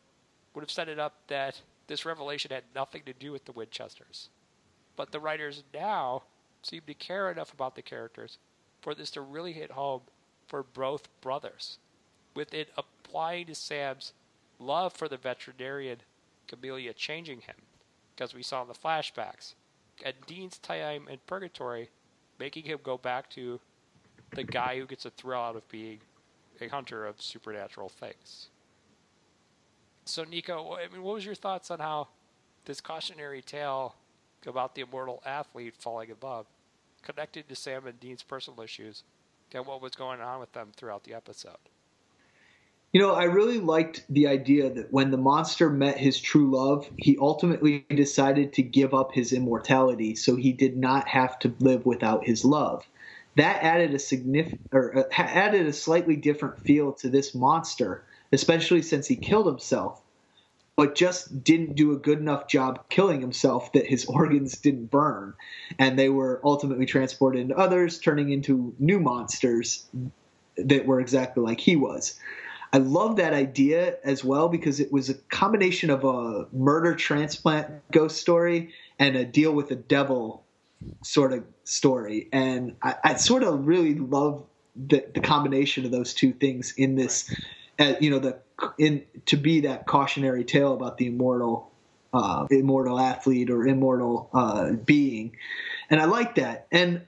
[0.54, 4.28] would have set it up that this revelation had nothing to do with the Winchesters.
[4.96, 6.24] But the writers now
[6.62, 8.38] seem to care enough about the characters
[8.80, 10.02] for this to really hit home
[10.46, 11.78] for both brothers,
[12.38, 14.12] with it applying to Sam's
[14.60, 15.98] love for the veterinarian
[16.52, 17.56] Amelia changing him,
[18.14, 19.54] because we saw in the flashbacks,
[20.04, 21.90] and Dean's time in purgatory
[22.38, 23.58] making him go back to
[24.36, 25.98] the guy who gets a thrill out of being
[26.60, 28.50] a hunter of supernatural things.
[30.04, 32.06] So, Nico, I mean, what was your thoughts on how
[32.66, 33.96] this cautionary tale
[34.46, 36.46] about the immortal athlete falling in love
[37.02, 39.02] connected to Sam and Dean's personal issues
[39.52, 41.58] and what was going on with them throughout the episode?
[42.92, 46.90] You know, I really liked the idea that when the monster met his true love,
[46.96, 51.84] he ultimately decided to give up his immortality so he did not have to live
[51.84, 52.86] without his love
[53.38, 58.82] that added a significant or uh, added a slightly different feel to this monster, especially
[58.82, 60.02] since he killed himself,
[60.76, 65.34] but just didn't do a good enough job killing himself that his organs didn't burn,
[65.78, 69.86] and they were ultimately transported into others, turning into new monsters
[70.56, 72.18] that were exactly like he was.
[72.72, 77.90] I love that idea as well because it was a combination of a murder transplant
[77.90, 80.44] ghost story and a deal with the devil
[81.02, 84.44] sort of story, and I, I sort of really love
[84.76, 87.34] the, the combination of those two things in this.
[87.78, 88.38] Uh, you know, the
[88.78, 91.70] in to be that cautionary tale about the immortal,
[92.12, 95.36] uh, immortal athlete or immortal uh, being,
[95.90, 97.02] and I like that, and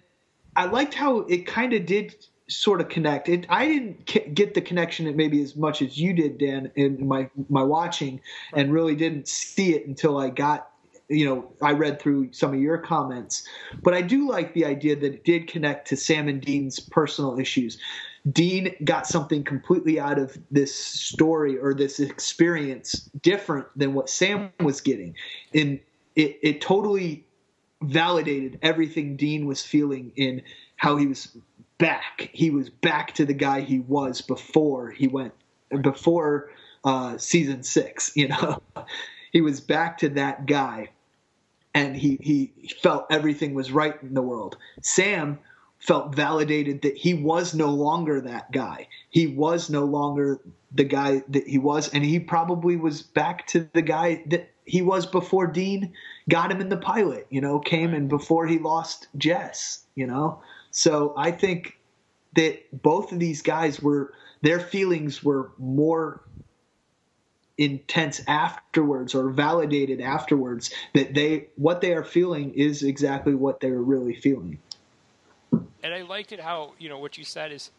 [0.55, 2.15] I liked how it kind of did
[2.51, 3.29] sort of connect.
[3.29, 7.31] It, I didn't get the connection maybe as much as you did, Dan, in my
[7.49, 8.21] my watching,
[8.53, 8.63] right.
[8.63, 10.71] and really didn't see it until I got
[11.11, 13.47] you know, I read through some of your comments,
[13.83, 17.39] but I do like the idea that it did connect to Sam and Dean's personal
[17.39, 17.79] issues.
[18.31, 24.53] Dean got something completely out of this story or this experience different than what Sam
[24.61, 25.17] was getting.
[25.53, 25.81] And
[26.15, 27.25] it, it totally
[27.83, 30.43] validated everything Dean was feeling in
[30.77, 31.37] how he was
[31.81, 32.31] back.
[32.33, 35.35] He was back to the guy he was before he went,
[35.83, 36.51] before
[36.85, 38.63] uh, season six, you know.
[39.33, 40.91] he was back to that guy
[41.75, 42.53] and he, he
[42.83, 44.57] felt everything was right in the world.
[44.83, 45.39] Sam
[45.79, 48.89] felt validated that he was no longer that guy.
[49.09, 50.41] He was no longer
[50.73, 54.83] the guy that he was, and he probably was back to the guy that he
[54.83, 55.93] was before Dean
[56.29, 60.43] got him in the pilot, you know, came and before he lost Jess, you know.
[60.71, 61.79] So I think
[62.35, 64.13] that both of these guys were
[64.43, 66.23] their feelings were more
[67.59, 73.83] intense afterwards or validated afterwards that they what they are feeling is exactly what they're
[73.83, 74.59] really feeling.
[75.83, 77.71] And I liked it how you know what you said is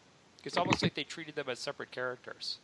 [0.44, 2.58] it's almost like they treated them as separate characters.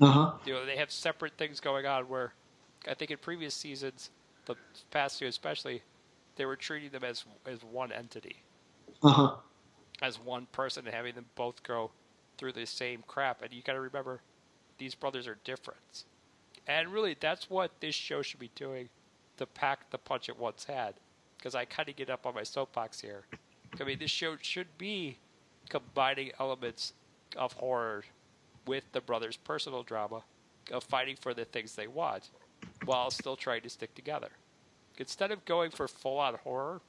[0.00, 0.32] Uh huh.
[0.44, 2.08] You know, they have separate things going on.
[2.08, 2.32] Where
[2.88, 4.10] I think in previous seasons,
[4.46, 4.56] the
[4.90, 5.82] past two especially,
[6.36, 8.36] they were treating them as as one entity.
[9.02, 9.36] Uh huh.
[10.04, 11.90] As one person and having them both go
[12.36, 13.40] through the same crap.
[13.40, 14.20] And you got to remember,
[14.76, 16.04] these brothers are different.
[16.66, 18.90] And really, that's what this show should be doing
[19.38, 20.92] to pack the punch it once had.
[21.38, 23.22] Because I kind of get up on my soapbox here.
[23.80, 25.16] I mean, this show should be
[25.70, 26.92] combining elements
[27.34, 28.04] of horror
[28.66, 30.22] with the brothers' personal drama
[30.70, 32.28] of fighting for the things they want
[32.84, 34.32] while still trying to stick together.
[34.98, 36.82] Instead of going for full on horror,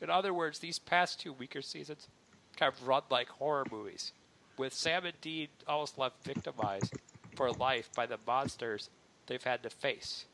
[0.00, 2.08] in other words, these past two weaker seasons
[2.56, 4.12] kind of run like horror movies,
[4.56, 6.94] with Sam and Dean almost left victimized
[7.34, 8.90] for life by the monsters
[9.26, 10.26] they've had to face.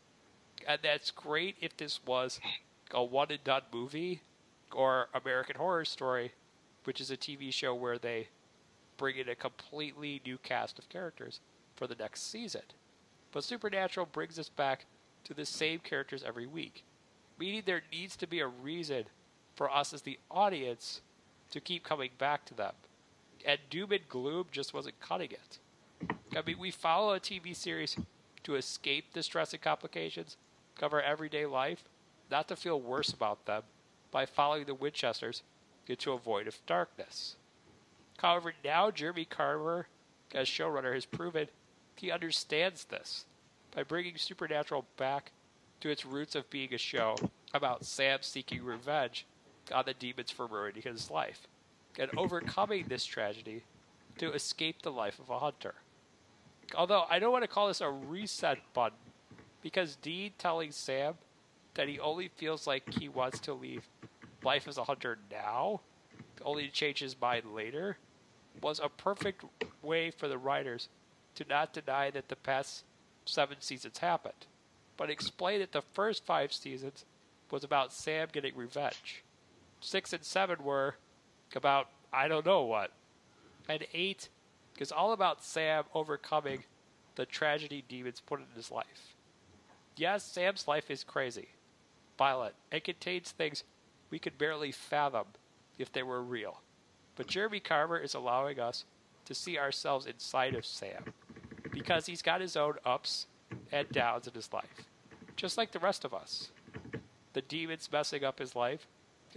[0.66, 2.40] And that's great if this was
[2.92, 4.22] a one and done movie
[4.72, 6.32] or American Horror Story,
[6.84, 8.28] which is a TV show where they
[8.96, 11.40] bring in a completely new cast of characters
[11.76, 12.62] for the next season.
[13.30, 14.86] But Supernatural brings us back
[15.24, 16.84] to the same characters every week,
[17.38, 19.04] meaning there needs to be a reason
[19.54, 21.02] for us as the audience
[21.50, 22.72] to keep coming back to them.
[23.44, 25.58] And Doom and Gloom just wasn't cutting it.
[26.36, 27.96] I mean, we follow a TV series
[28.44, 30.36] to escape the stress and complications,
[30.78, 31.84] cover everyday life,
[32.30, 33.62] not to feel worse about them
[34.10, 35.42] by following the Winchesters
[35.86, 37.36] into a void of darkness.
[38.18, 39.86] However, now Jeremy Carver,
[40.34, 41.48] as showrunner, has proven
[41.96, 43.24] he understands this
[43.74, 45.32] by bringing Supernatural back
[45.80, 47.16] to its roots of being a show
[47.54, 49.26] about Sam seeking revenge
[49.72, 51.46] on the demons for ruining his life
[51.98, 53.64] and overcoming this tragedy
[54.18, 55.74] to escape the life of a hunter.
[56.74, 58.98] Although I don't want to call this a reset button
[59.62, 61.14] because Dean telling Sam
[61.74, 63.88] that he only feels like he wants to leave
[64.42, 65.80] life as a hunter now,
[66.44, 67.98] only to change his mind later,
[68.60, 69.44] was a perfect
[69.82, 70.88] way for the writers
[71.34, 72.84] to not deny that the past
[73.24, 74.46] seven seasons happened,
[74.96, 77.04] but explain that the first five seasons
[77.50, 79.22] was about Sam getting revenge.
[79.80, 80.96] Six and seven were
[81.54, 82.92] about I don't know what.
[83.68, 84.28] And eight
[84.78, 86.64] is all about Sam overcoming
[87.16, 89.14] the tragedy demons put in his life.
[89.96, 91.48] Yes, Sam's life is crazy,
[92.16, 93.64] violent, and contains things
[94.10, 95.26] we could barely fathom
[95.78, 96.60] if they were real.
[97.16, 98.84] But Jeremy Carver is allowing us
[99.24, 101.12] to see ourselves inside of Sam
[101.72, 103.26] because he's got his own ups
[103.72, 104.86] and downs in his life,
[105.36, 106.50] just like the rest of us.
[107.32, 108.86] The demons messing up his life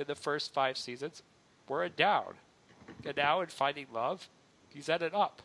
[0.02, 1.24] in the first five seasons
[1.70, 2.34] were a down,
[3.06, 4.28] and now in finding love,
[4.70, 5.42] he's at an up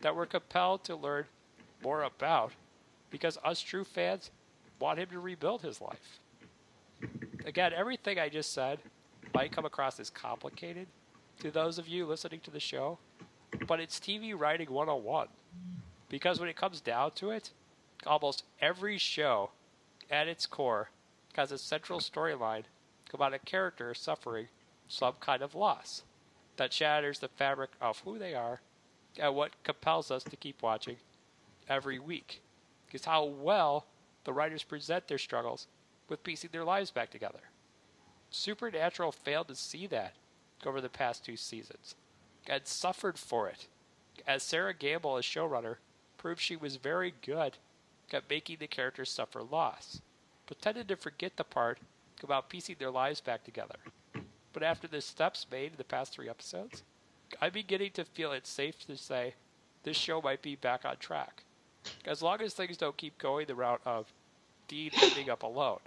[0.00, 1.24] that we're compelled to learn
[1.82, 2.52] more about
[3.10, 4.30] because us true fans
[4.78, 6.20] want him to rebuild his life.
[7.44, 8.78] Again, everything I just said
[9.34, 10.86] might come across as complicated
[11.40, 12.98] to those of you listening to the show,
[13.66, 15.28] but it's TV writing 101.
[16.08, 17.50] Because when it comes down to it,
[18.06, 19.50] almost every show
[20.10, 20.90] at its core
[21.34, 22.64] has a central storyline
[23.14, 24.48] about a character suffering
[24.88, 26.02] some kind of loss
[26.56, 28.60] that shatters the fabric of who they are
[29.18, 30.96] and what compels us to keep watching
[31.68, 32.42] every week.
[32.86, 33.86] Because how well
[34.24, 35.66] the writers present their struggles
[36.08, 37.50] with piecing their lives back together.
[38.30, 40.14] Supernatural failed to see that
[40.66, 41.94] over the past two seasons
[42.46, 43.66] and suffered for it,
[44.26, 45.76] as Sera Gamble, as showrunner,
[46.18, 47.56] proved she was very good
[48.12, 50.02] at making the characters suffer loss,
[50.46, 51.78] but tended to forget the part
[52.22, 53.76] about piecing their lives back together.
[54.52, 56.82] But after the steps made in the past three episodes,
[57.40, 59.34] I'm beginning to feel it's safe to say
[59.82, 61.44] this show might be back on track.
[62.04, 64.12] As long as things don't keep going the route of
[64.68, 65.80] Dean ending up alone.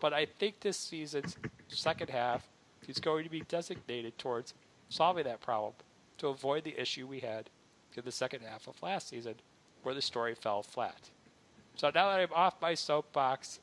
[0.00, 1.36] But I think this season's
[1.68, 2.46] second half
[2.86, 4.54] is going to be designated towards
[4.88, 5.74] solving that problem
[6.18, 7.50] to avoid the issue we had
[7.96, 9.34] in the second half of last season
[9.82, 11.10] where the story fell flat.
[11.76, 13.60] So now that I'm off my soapbox,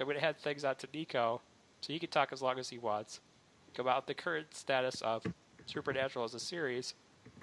[0.00, 1.40] I'm going to head things out to Nico
[1.80, 3.20] so he can talk as long as he wants
[3.78, 5.24] about the current status of
[5.66, 6.94] Supernatural as a series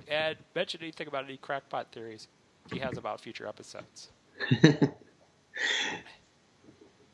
[0.08, 2.28] and mention anything about any crackpot theories
[2.72, 4.10] he has about future episodes.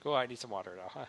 [0.06, 1.06] oh, I need some water now, huh?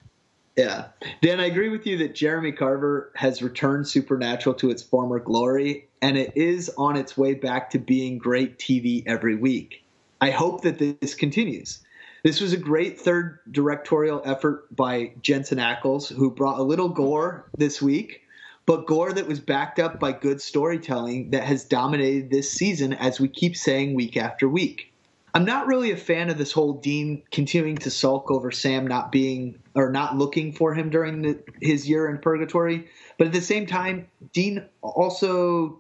[0.57, 0.87] Yeah.
[1.21, 5.89] Dan, I agree with you that Jeremy Carver has returned Supernatural to its former glory,
[6.01, 9.85] and it is on its way back to being great TV every week.
[10.21, 11.81] I hope that this continues.
[12.27, 17.49] This was a great third directorial effort by Jensen Ackles, who brought a little gore
[17.57, 18.23] this week,
[18.67, 23.21] but gore that was backed up by good storytelling that has dominated this season, as
[23.21, 24.93] we keep saying week after week.
[25.35, 29.13] I'm not really a fan of this whole Dean continuing to sulk over Sam not
[29.13, 32.89] being or not looking for him during the, his year in purgatory,
[33.19, 35.79] but at the same time, Dean also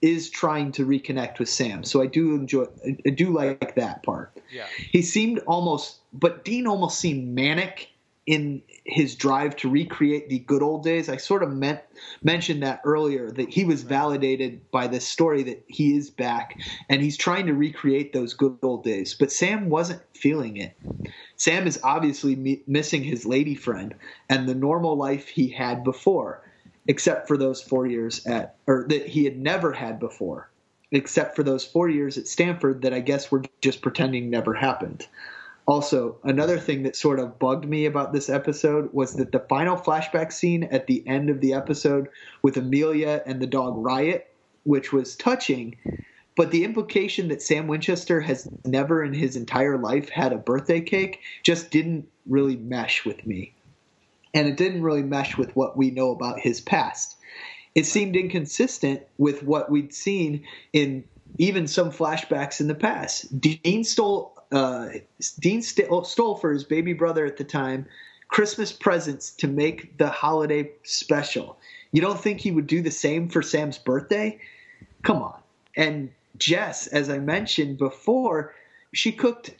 [0.00, 1.84] is trying to reconnect with Sam.
[1.84, 2.66] So I do enjoy
[3.06, 4.36] I do like that part.
[4.50, 4.66] Yeah.
[4.90, 7.90] He seemed almost but Dean almost seemed manic
[8.26, 11.08] in his drive to recreate the good old days.
[11.08, 11.80] I sort of meant
[12.22, 16.58] mentioned that earlier that he was validated by this story that he is back
[16.90, 19.14] and he's trying to recreate those good old days.
[19.14, 20.76] But Sam wasn't feeling it.
[21.36, 23.94] Sam is obviously mi- missing his lady friend
[24.28, 26.42] and the normal life he had before,
[26.88, 30.50] except for those 4 years at or that he had never had before,
[30.90, 35.06] except for those 4 years at Stanford that I guess we're just pretending never happened.
[35.66, 39.76] Also, another thing that sort of bugged me about this episode was that the final
[39.76, 42.08] flashback scene at the end of the episode
[42.40, 44.32] with Amelia and the dog Riot,
[44.64, 45.76] which was touching,
[46.36, 50.80] but the implication that Sam Winchester has never in his entire life had a birthday
[50.80, 53.52] cake just didn't really mesh with me.
[54.34, 57.16] And it didn't really mesh with what we know about his past.
[57.74, 61.04] It seemed inconsistent with what we'd seen in
[61.38, 63.40] even some flashbacks in the past.
[63.40, 64.88] Dean stole uh,
[65.38, 67.86] Dean st- stole for his baby brother at the time
[68.28, 71.58] Christmas presents to make the holiday special.
[71.92, 74.38] You don't think he would do the same for Sam's birthday?
[75.02, 75.40] Come on.
[75.76, 78.54] And Jess, as I mentioned before,
[78.92, 79.54] she cooked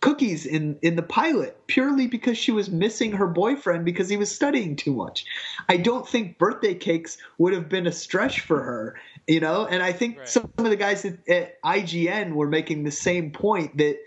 [0.00, 4.32] cookies in in the pilot purely because she was missing her boyfriend because he was
[4.32, 5.24] studying too much.
[5.68, 8.96] I don't think birthday cakes would have been a stretch for her,
[9.26, 9.66] you know.
[9.66, 10.28] And I think Right.
[10.28, 13.98] some of the guys at, at IGN were making the same point that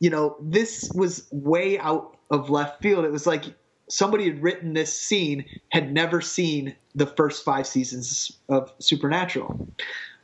[0.00, 3.04] you know this was way out of left field.
[3.04, 3.44] It was like
[3.88, 9.58] somebody had written this scene had never seen the first five seasons of Supernatural.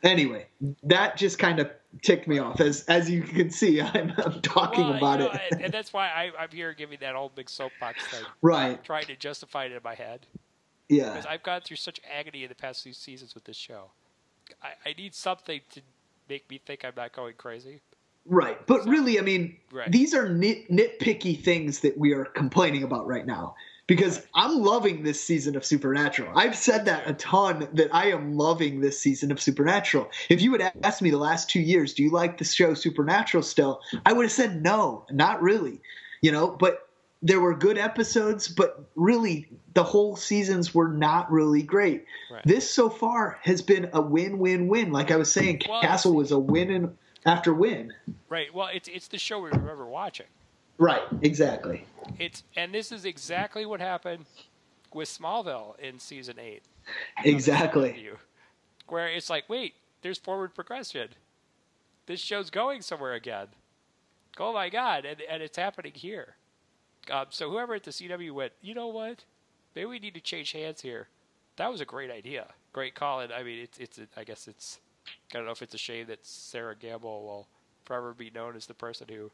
[0.02, 0.46] Anyway,
[0.82, 1.70] that just kind of
[2.02, 2.60] ticked me off.
[2.60, 5.40] As as you can see, I'm, I'm talking Well, about you know, it.
[5.52, 8.82] and, and that's why I, I'm here giving that old big soapbox thing, right?
[8.84, 10.26] trying to justify it in my head.
[10.88, 11.10] Yeah.
[11.10, 13.90] Because I've gone through such agony in the past few seasons with this show.
[14.62, 15.80] I, I need something to
[16.28, 17.80] make me think I'm not going crazy.
[18.26, 18.66] Right.
[18.66, 19.90] But really, I mean, Right.
[19.90, 23.54] these are nit- nitpicky things that we are complaining about right now.
[23.86, 26.32] Because I'm loving this season of Supernatural.
[26.36, 30.08] I've said that a ton that I am loving this season of Supernatural.
[30.30, 33.42] If you had asked me the last two years, do you like the show Supernatural
[33.42, 33.82] still?
[34.06, 35.82] I would have said no, not really.
[36.22, 36.88] You know, but
[37.20, 42.04] there were good episodes, but really the whole seasons were not really great.
[42.30, 42.42] Right.
[42.44, 44.92] This so far has been a win-win-win.
[44.92, 46.96] Like I was saying, Well, Castle was a win and
[47.26, 47.92] after win.
[48.28, 48.54] Right.
[48.54, 50.26] Well, it's it's the show we remember watching.
[50.78, 51.86] Right, exactly.
[52.18, 54.26] It's and this is exactly what happened
[54.92, 56.62] with Smallville in season eight.
[57.24, 58.10] Exactly.
[58.88, 61.08] Where it's like, wait, there's forward progression.
[62.06, 63.48] This show's going somewhere again.
[64.38, 66.36] Oh my god, and and it's happening here.
[67.10, 69.24] Um, so whoever at the CW went, you know what?
[69.74, 71.08] Maybe we need to change hands here.
[71.56, 72.46] That was a great idea.
[72.72, 73.20] Great call.
[73.20, 74.00] And I mean, it's it's.
[74.16, 74.80] I guess it's.
[75.32, 77.48] I don't know if it's a shame that Sera Gamble will
[77.84, 79.30] forever be known as the person who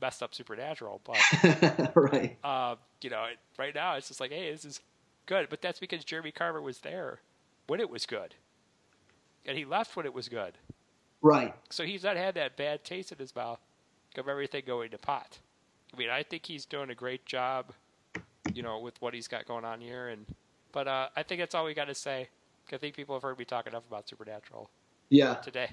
[0.00, 2.36] messed up Supernatural, but right.
[2.44, 3.26] uh, you know,
[3.58, 4.80] right now it's just like, hey, this is
[5.26, 5.48] good.
[5.48, 7.20] But that's because Jeremy Carver was there
[7.66, 8.34] when it was good,
[9.46, 10.54] and he left when it was good.
[11.22, 11.54] Right.
[11.70, 13.58] So he's not had that bad taste in his mouth
[14.16, 15.38] of everything going to pot.
[15.92, 17.72] I mean, I think he's doing a great job,
[18.52, 20.08] you know, with what he's got going on here.
[20.08, 20.26] And
[20.72, 22.28] but uh, I think that's all we got to say.
[22.72, 24.68] I think people have heard me talk enough about Supernatural
[25.08, 25.34] Yeah.
[25.34, 25.70] today.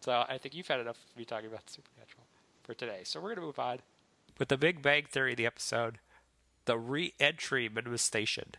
[0.00, 2.24] So I think you've had enough of me talking about Supernatural
[2.66, 3.02] for today.
[3.04, 3.78] So we're going to move on
[4.38, 5.98] with the Big Bang Theory, of the episode,
[6.64, 8.56] the re-entry manifestation.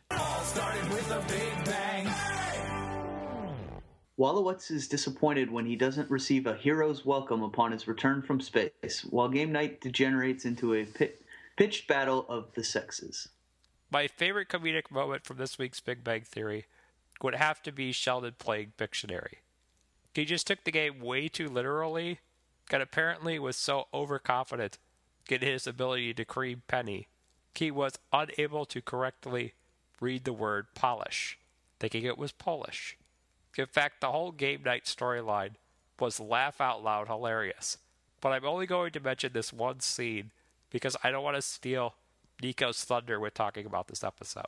[4.17, 9.05] Wolowitz is disappointed when he doesn't receive a hero's welcome upon his return from space,
[9.09, 11.21] while game night degenerates into a pit-
[11.57, 13.27] pitched battle of the sexes.
[13.91, 16.65] My favorite comedic moment from this week's Big Bang Theory
[17.21, 19.39] would have to be Sheldon playing Pictionary.
[20.13, 22.19] He just took the game way too literally,
[22.72, 24.77] and apparently was so overconfident
[25.30, 27.07] in his ability to cream Penny,
[27.56, 29.53] he was unable to correctly
[29.99, 31.38] read the word polish,
[31.80, 32.98] thinking it was Polish.
[33.57, 35.56] In fact, the whole game night storyline
[35.99, 37.80] was laugh out loud hilarious.
[38.22, 40.31] But I'm only going to mention this one scene
[40.69, 41.95] because I don't want to steal
[42.41, 44.45] Nico's thunder with talking about this episode.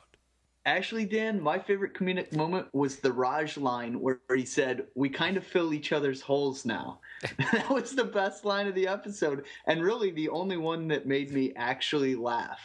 [0.66, 5.38] Actually, Dan, my favorite comedic moment was the Raj line where he said, We kind
[5.38, 7.00] of fill each other's holes now.
[7.52, 11.32] that was the best line of the episode, and really the only one that made
[11.32, 12.60] me actually laugh.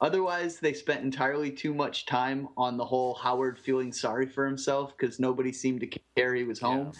[0.00, 4.94] Otherwise, they spent entirely too much time on the whole Howard feeling sorry for himself
[4.96, 6.92] because nobody seemed to care he was home.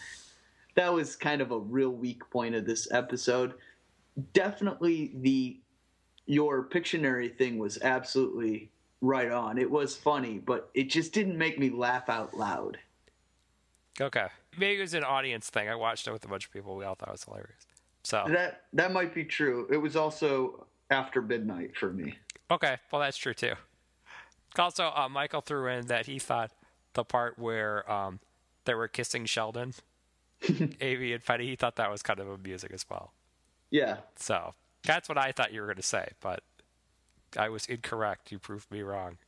[0.76, 3.54] That was kind of a real weak point of this episode.
[4.32, 5.60] Definitely the
[6.26, 8.70] your Pictionary thing was absolutely
[9.06, 9.58] right on.
[9.58, 12.78] It was funny, but it just didn't make me laugh out loud.
[14.00, 14.26] Okay.
[14.58, 15.68] Maybe it was an audience thing.
[15.68, 16.76] I watched it with a bunch of people.
[16.76, 17.66] We all thought it was hilarious.
[18.02, 19.66] So, That that might be true.
[19.70, 22.16] It was also after midnight for me.
[22.50, 22.76] okay.
[22.92, 23.54] Well, that's true too.
[24.58, 26.50] Also, uh, Michael threw in that he thought
[26.94, 28.20] the part where um,
[28.64, 29.74] they were kissing Sheldon,
[30.80, 33.12] Amy and Penny, he thought that was kind of amusing as well.
[33.70, 33.98] Yeah.
[34.16, 34.54] So
[34.84, 36.42] that's what I thought you were going to say, but
[37.36, 38.32] I was incorrect.
[38.32, 39.18] You proved me wrong.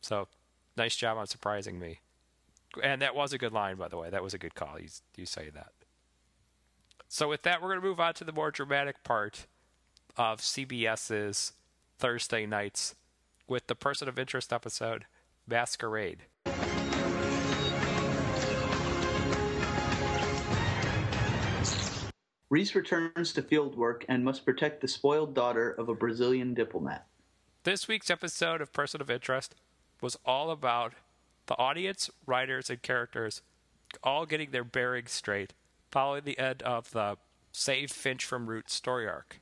[0.00, 0.28] So
[0.76, 2.00] nice job on surprising me.
[2.82, 4.10] And that was a good line, by the way.
[4.10, 4.78] That was a good call.
[4.80, 5.72] You, you say that.
[7.08, 9.46] So with that, we're going to move on to the more dramatic part
[10.16, 11.52] of CBS's
[11.98, 12.96] Thursday nights
[13.46, 15.04] with the Person of Interest episode,
[15.46, 16.24] Masquerade.
[22.50, 27.06] Reese returns to field work and must protect the spoiled daughter of a Brazilian diplomat.
[27.64, 29.54] This week's episode of Person of Interest
[30.02, 30.92] was all about
[31.46, 33.40] the audience, writers, and characters
[34.02, 35.54] all getting their bearings straight
[35.90, 37.16] following the end of the
[37.52, 39.40] Save Finch from Root story arc.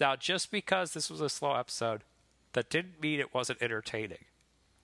[0.00, 2.02] Now, just because this was a slow episode,
[2.54, 4.24] that didn't mean it wasn't entertaining.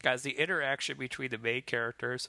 [0.04, 2.28] As the interaction between the main characters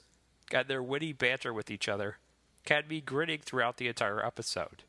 [0.50, 2.16] and their witty banter with each other
[2.64, 4.84] can be grinning throughout the entire episode.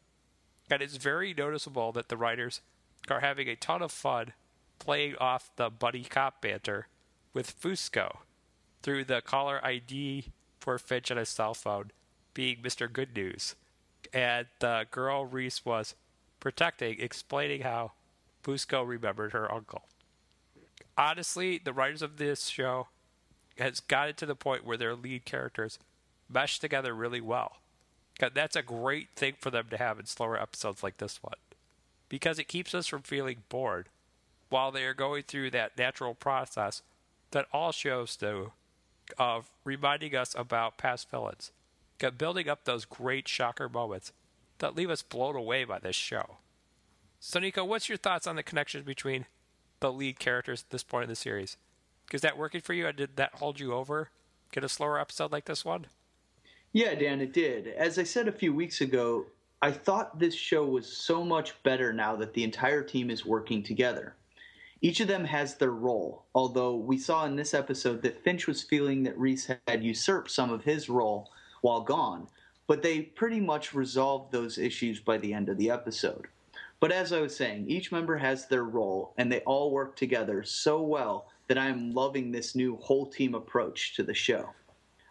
[0.71, 2.61] And it's very noticeable that the writers
[3.09, 4.31] are having a ton of fun
[4.79, 6.87] playing off the buddy cop banter
[7.33, 8.17] with Fusco
[8.81, 11.91] through the caller ID for Finch on his cell phone
[12.33, 12.91] being Mr.
[12.91, 13.55] Good News.
[14.13, 15.95] And the girl Reese was
[16.39, 17.91] protecting, explaining how
[18.43, 19.83] Fusco remembered her uncle.
[20.97, 22.87] Honestly, the writers of this show
[23.57, 25.79] has got it to the point where their lead characters
[26.29, 27.57] mesh together really well.
[28.19, 31.35] That's a great thing for them to have in slower episodes like this one.
[32.09, 33.89] Because it keeps us from feeling bored
[34.49, 36.81] while they are going through that natural process
[37.31, 38.51] that all shows do
[39.17, 41.51] of reminding us about past villains,
[42.17, 44.11] building up those great shocker moments
[44.59, 46.37] that leave us blown away by this show.
[47.19, 49.25] So, Nico, what's your thoughts on the connections between
[49.79, 51.57] the lead characters at this point in the series?
[52.11, 52.91] Is that working for you?
[52.91, 54.09] Did that hold you over?
[54.51, 55.87] Get a slower episode like this one?
[56.73, 57.67] Yeah, Dan, it did.
[57.67, 59.25] As I said a few weeks ago,
[59.61, 63.63] I thought this show was so much better now that the entire team is working
[63.63, 64.15] together.
[64.81, 68.61] Each of them has their role, although we saw in this episode that Finch was
[68.61, 71.31] feeling that Reese had usurped some of his role
[71.61, 72.27] while gone,
[72.67, 76.27] but they pretty much resolved those issues by the end of the episode.
[76.79, 80.43] But as I was saying, each member has their role, and they all work together
[80.43, 84.49] so well that I am loving this new whole team approach to the show.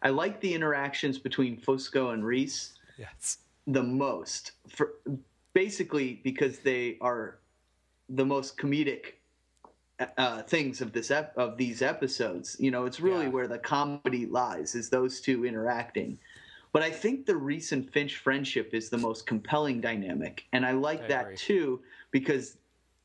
[0.02, 3.38] I like the interactions between Fusco and Reese yes.
[3.66, 4.94] the most, for
[5.54, 7.38] basically because they are
[8.10, 9.14] the most comedic
[10.18, 12.56] uh, things of this ep- of these episodes.
[12.60, 13.30] You know, it's really Yeah.
[13.30, 16.18] where the comedy lies is those two interacting.
[16.72, 21.04] But I think the recent Finch friendship is the most compelling dynamic, and I like
[21.04, 21.36] I that agree.
[21.36, 22.58] too because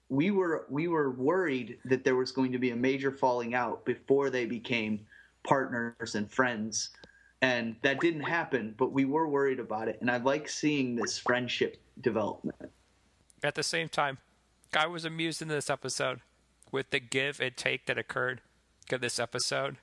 [0.10, 3.86] we were we were worried that there was going to be a major falling out
[3.86, 5.06] before they became
[5.44, 6.90] partners and friends,
[7.42, 8.76] and that didn't happen.
[8.78, 12.70] But we were worried about it, and I like seeing this friendship development.
[13.42, 14.18] At the same time,
[14.76, 16.20] I was amused in this episode
[16.72, 18.42] with the give and take that occurred
[18.92, 19.78] in this episode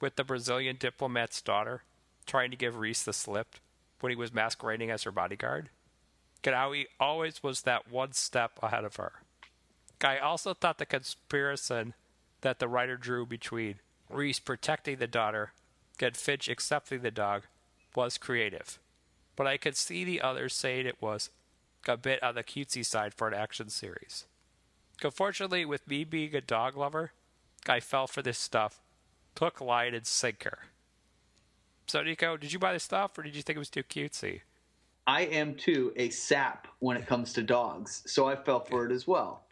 [0.00, 1.82] with the Brazilian diplomat's daughter
[2.26, 3.56] trying to give Reese the slip
[4.00, 5.70] when he was masquerading as her bodyguard.
[6.42, 9.12] He always was that one step ahead of her.
[10.02, 11.94] I also thought the comparison
[12.42, 13.76] that the writer drew between
[14.10, 15.52] Reese protecting the daughter
[16.00, 17.44] and Finch accepting the dog
[17.94, 18.78] was creative.
[19.36, 21.30] But I could see the others saying it was
[21.88, 24.26] a bit on the cutesy side for an action series.
[25.02, 27.12] Unfortunately, with me being a dog lover,
[27.66, 28.80] I fell for this stuff,
[29.34, 30.58] took line and sinker.
[31.86, 34.40] So, Nico, did you buy this stuff or did you think it was too cutesy?
[35.06, 38.92] I am too a sap when it comes to dogs, so I fell for it
[38.92, 39.44] as well.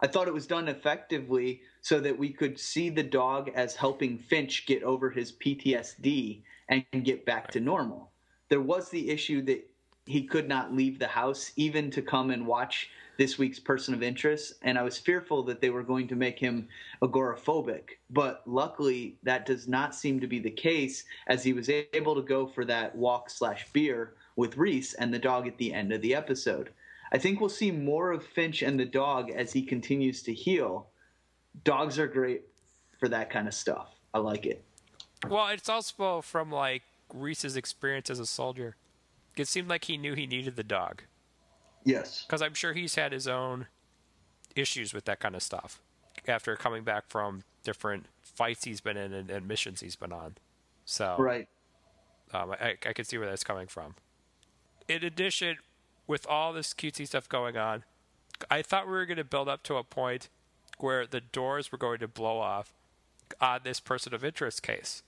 [0.00, 4.18] I thought it was done effectively so that we could see the dog as helping
[4.18, 8.10] Finch get over his PTSD and get back to normal.
[8.48, 9.68] There was the issue that
[10.06, 14.02] he could not leave the house even to come and watch this week's person of
[14.02, 16.68] interest and i was fearful that they were going to make him
[17.04, 17.98] agoraphobic.
[18.10, 22.22] But luckily that does not seem to be the case as he was able to
[22.22, 26.02] go for that walk slash beer with reese and the dog at the end of
[26.02, 26.70] the episode.
[27.12, 30.88] I think we'll see more of finch and the dog as he continues to heal.
[31.62, 32.42] Dogs are great
[32.98, 33.94] for that kind of stuff.
[34.12, 34.64] I like it.
[35.28, 36.82] Well, it's also from like
[37.12, 38.76] Reese's experience as a soldier.
[39.36, 41.02] It seemed like he knew he needed the dog
[41.84, 43.66] yes because I'm sure he's had his own
[44.56, 45.80] issues with that kind of stuff
[46.26, 50.36] after coming back from different fights he's been in and, and missions he's been on.
[50.84, 51.48] So right
[52.32, 53.94] Um, I, I can see where that's coming from.
[54.88, 55.58] In addition,
[56.06, 57.84] with all this cutesy stuff going on,
[58.50, 60.28] I thought we were going to build up to a point
[60.78, 62.74] where the doors were going to blow off
[63.40, 65.02] on this person of interest case.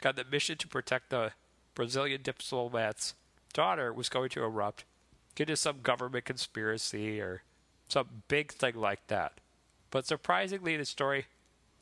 [0.00, 1.32] Got the mission to protect the
[1.74, 3.14] Brazilian diplomat's
[3.54, 4.84] daughter was going to erupt
[5.40, 7.42] into some government conspiracy or
[7.88, 9.32] some big thing like that.
[9.90, 11.26] But surprisingly, the story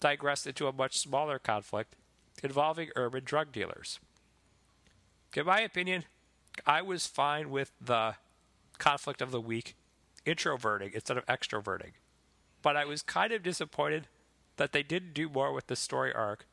[0.01, 1.95] digressed into a much smaller conflict
[2.43, 4.01] involving urban drug dealers.
[5.37, 6.05] In my opinion,
[6.67, 8.15] I was fine with the
[8.79, 9.77] conflict of the week
[10.27, 11.93] introverting instead of extroverting.
[12.63, 14.09] But I was kind of disappointed
[14.57, 16.47] that they didn't do more with the story arc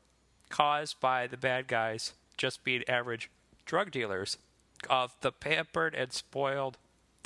[0.48, 3.30] caused by the bad guys just being average
[3.66, 4.38] drug dealers
[4.88, 6.78] of the pampered and spoiled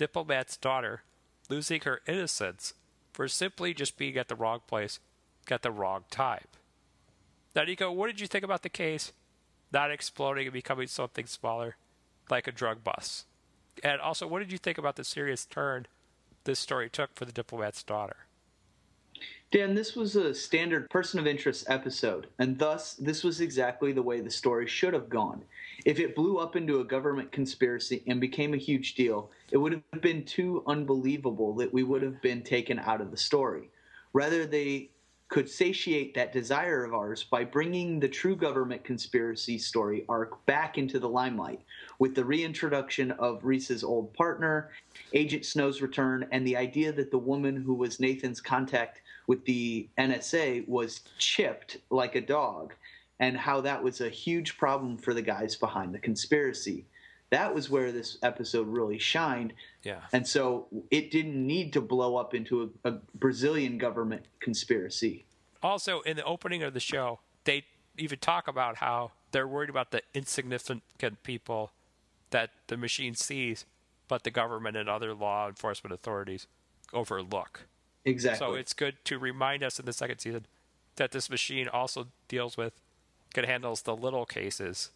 [0.03, 1.05] diplomat's daughter
[1.49, 2.75] losing her innocence
[3.13, 4.99] for simply just being at the wrong place
[5.49, 6.47] at the wrong time.
[7.55, 9.13] Now, Nico, what did you think about the case
[9.73, 11.77] not exploding and becoming something smaller,
[12.29, 13.27] like a drug bust?
[13.85, 15.87] And also, what did you think about the serious turn
[16.43, 18.27] this story took for the diplomat's daughter?
[19.53, 24.03] Dan, this was a standard person of interest episode, and thus this was exactly the
[24.03, 25.45] way the story should have gone.
[25.85, 29.83] If it blew up into a government conspiracy and became a huge deal, it would
[29.93, 33.69] have been too unbelievable that we would have been taken out of the story.
[34.15, 34.89] Rather, they
[35.29, 40.79] could satiate that desire of ours by bringing the true government conspiracy story arc back
[40.79, 41.61] into the limelight
[41.99, 44.71] with the reintroduction of Reese's old partner,
[45.13, 49.89] Agent Snow's return, and the idea that the woman who was Nathan's contact with the
[49.99, 52.75] NSA was chipped like a dog,
[53.21, 56.85] and how that was a huge problem for the guys behind the conspiracy.
[57.31, 59.55] That was where this episode really shined.
[59.85, 60.01] Yeah.
[60.13, 65.25] And so it didn't need to blow up into a, a Brazilian government conspiracy.
[65.63, 67.65] Also, in the opening of the show, they
[67.97, 71.73] even talk about how they're worried about the insignificant people
[72.31, 73.65] that the machine sees,
[74.09, 76.47] but the government and other law enforcement authorities
[76.93, 77.67] overlook.
[78.05, 78.39] Exactly.
[78.39, 80.47] So it's good to remind us in the second season
[80.97, 82.81] that this machine also deals with,
[83.33, 84.91] can handles the little cases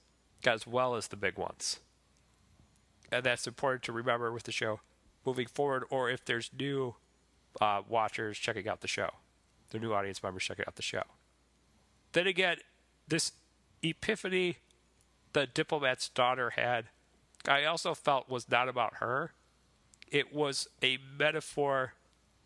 [0.45, 1.81] as well as the big ones.
[3.11, 4.81] And that's important to remember with the show
[5.25, 6.95] moving forward, or if there's new
[7.61, 9.11] uh, watchers checking out the show,
[9.71, 11.03] the new audience members checking out the show.
[12.13, 12.59] Then again,
[13.09, 13.33] this
[13.83, 14.57] epiphany
[15.37, 16.87] the diplomat's daughter had,
[17.47, 19.33] I also felt was not about her.
[20.11, 21.93] It was a metaphor,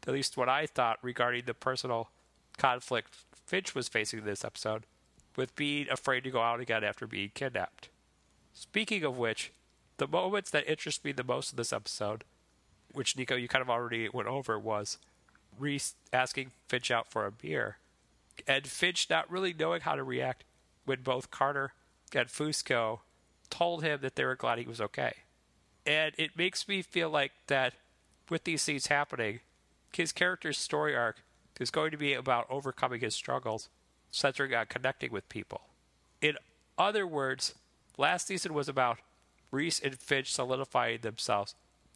[0.06, 2.10] at least what I thought, regarding the personal
[2.56, 3.14] conflict
[3.46, 4.84] Finch was facing in this episode
[5.36, 7.88] with being afraid to go out again after being kidnapped.
[8.52, 9.52] Speaking of which,
[9.96, 12.24] the moments that interest me the most in this episode,
[12.92, 14.98] which Nico, you kind of already went over, was
[15.58, 17.76] Reese asking Finch out for a beer,
[18.46, 20.44] and Finch not really knowing how to react
[20.84, 21.72] when both Carter
[22.14, 23.00] and Fusco
[23.50, 25.12] told him that they were glad he was okay.
[25.86, 27.74] And it makes me feel like that
[28.28, 29.40] with these scenes happening,
[29.92, 31.22] his character's story arc
[31.58, 33.68] is going to be about overcoming his struggles,
[34.10, 35.62] centering on connecting with people.
[36.20, 36.36] In
[36.78, 37.54] other words,
[37.98, 38.98] last season was about
[39.50, 41.54] Reese and Finch solidifying themselves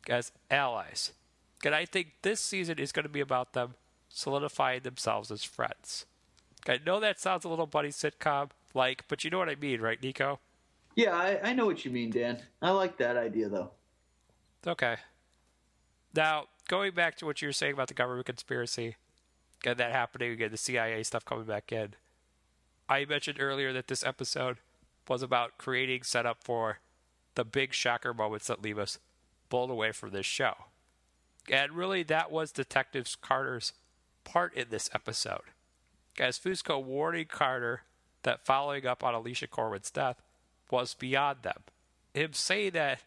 [0.09, 1.12] as allies.
[1.65, 3.75] And I think this season is going to be about them
[4.09, 6.05] solidifying themselves as friends.
[6.69, 9.81] I know that sounds a little buddy sitcom like, but you know what I mean,
[9.81, 10.41] right, Nico?
[10.95, 12.41] Yeah, I, I know what you mean, Dan.
[12.62, 13.71] I like that idea, though.
[14.66, 14.97] Okay.
[16.15, 18.97] Now, going back to what you were saying about the government conspiracy
[19.65, 21.95] and that happening and the CIA stuff coming back in,
[22.89, 24.59] I mentioned earlier that this episode
[25.09, 26.78] was about creating setup for
[27.35, 28.99] the big shocker moments that leave us
[29.49, 30.55] blown away from this show.
[31.51, 33.73] And really, that was Detective Carter's
[34.24, 35.43] part in this episode.
[36.19, 37.82] As Fusco warning Carter
[38.23, 40.23] that following up on Alicia Corwin's death
[40.70, 41.62] was beyond them.
[42.15, 43.03] Him saying that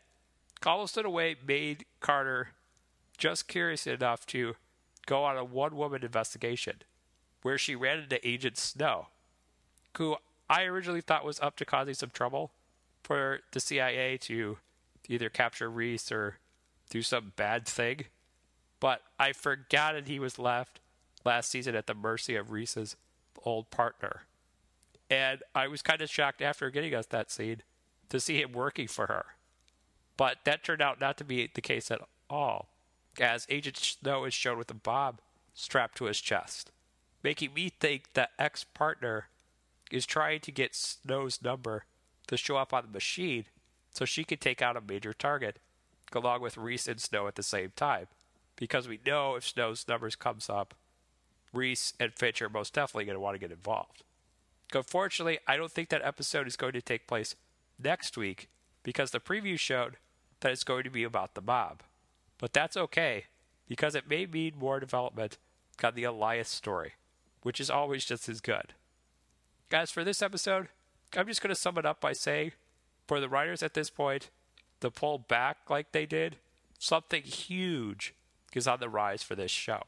[0.65, 2.49] almost in a way made Carter
[3.17, 4.55] just curious enough to
[5.05, 6.75] go on a one woman investigation
[7.41, 9.07] where she ran into Agent Snow,
[9.97, 10.17] who
[10.49, 12.51] I originally thought was up to causing some trouble
[13.03, 14.57] for the CIA to
[15.07, 16.37] either capture Reese or
[16.89, 18.05] do some bad thing.
[18.79, 20.79] But I forgot that he was left
[21.25, 22.95] last season at the mercy of Reese's
[23.43, 24.23] old partner.
[25.09, 27.61] And I was kind of shocked after getting us that scene
[28.09, 29.25] to see him working for her.
[30.17, 32.69] But that turned out not to be the case at all,
[33.21, 35.17] as Agent Snow is shown with a bomb
[35.53, 36.71] strapped to his chest,
[37.23, 39.27] making me think that ex partner
[39.91, 41.85] is trying to get Snow's number
[42.27, 43.45] to show up on the machine
[43.91, 45.59] so she can take out a major target,
[46.13, 48.07] along with Reese and Snow at the same time.
[48.55, 50.73] Because we know if Snow's numbers comes up,
[51.53, 54.03] Reese and Finch are most definitely going to want to get involved.
[54.73, 57.35] Unfortunately, I don't think that episode is going to take place
[57.81, 58.49] next week
[58.83, 59.97] because the preview showed
[60.41, 61.81] that it's going to be about the mob.
[62.37, 63.25] But that's okay
[63.67, 65.37] because it may mean more development
[65.83, 66.93] on the Elias story,
[67.41, 68.73] which is always just as good.
[69.69, 70.69] Guys, for this episode,
[71.15, 72.51] I'm just going to sum it up by saying
[73.07, 74.29] for the writers at this point,
[74.81, 76.37] to pull back like they did,
[76.77, 78.13] something huge
[78.53, 79.81] is on the rise for this show.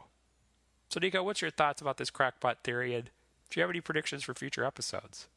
[0.90, 3.06] So, Nico, what's your thoughts about this crackpot theory, and
[3.50, 5.28] do you have any predictions for future episodes?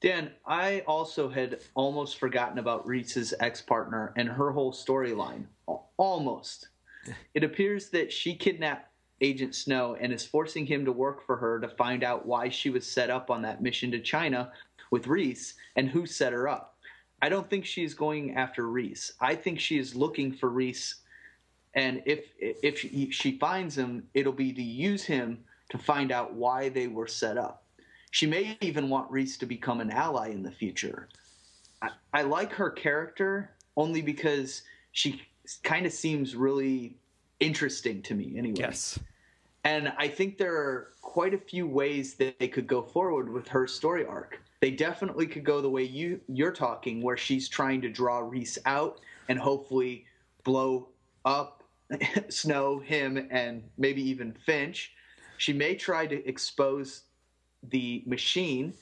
[0.00, 5.46] Dan, I also had almost forgotten about Reese's ex partner and her whole storyline.
[5.96, 6.68] Almost.
[7.34, 8.90] it appears that she kidnapped
[9.20, 12.68] Agent Snow and is forcing him to work for her to find out why she
[12.68, 14.52] was set up on that mission to China
[14.90, 16.76] with Reese and who set her up.
[17.22, 19.12] I don't think she's going after Reese.
[19.20, 20.96] I think she is looking for Reese,
[21.74, 26.34] and if if she, she finds him, it'll be to use him to find out
[26.34, 27.65] why they were set up.
[28.16, 31.06] She may even want Reese to become an ally in the future.
[31.82, 34.62] I, I like her character only because
[34.92, 35.20] she
[35.62, 36.96] kind of seems really
[37.40, 38.56] interesting to me, anyway.
[38.56, 38.98] Yes.
[39.64, 43.48] And I think there are quite a few ways that they could go forward with
[43.48, 44.40] her story arc.
[44.60, 48.56] They definitely could go the way you you're talking, where she's trying to draw Reese
[48.64, 48.98] out
[49.28, 50.06] and hopefully
[50.42, 50.88] blow
[51.26, 51.64] up
[52.30, 54.94] Snow, him, and maybe even Finch.
[55.36, 57.02] She may try to expose
[57.70, 58.74] the machine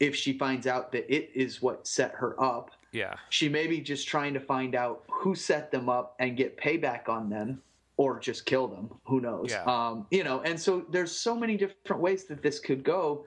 [0.00, 2.72] if she finds out that it is what set her up.
[2.92, 3.14] Yeah.
[3.30, 7.08] She may be just trying to find out who set them up and get payback
[7.08, 7.62] on them
[7.96, 8.90] or just kill them.
[9.04, 9.50] Who knows?
[9.50, 9.62] Yeah.
[9.64, 13.26] Um, you know, and so there's so many different ways that this could go.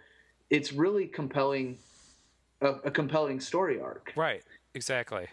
[0.49, 1.77] It's really compelling,
[2.61, 4.11] a, a compelling story arc.
[4.15, 4.43] Right.
[4.73, 5.27] Exactly.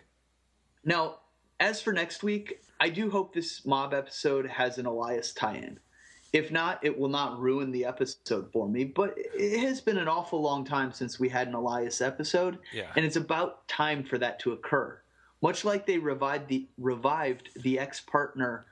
[0.84, 1.18] Now,
[1.60, 5.78] as for next week, I do hope this mob episode has an Elias tie-in.
[6.32, 8.84] If not, it will not ruin the episode for me.
[8.84, 12.90] But it has been an awful long time since we had an Elias episode, Yeah.
[12.96, 14.98] and it's about time for that to occur.
[15.42, 18.64] Much like they revived the revived the ex-partner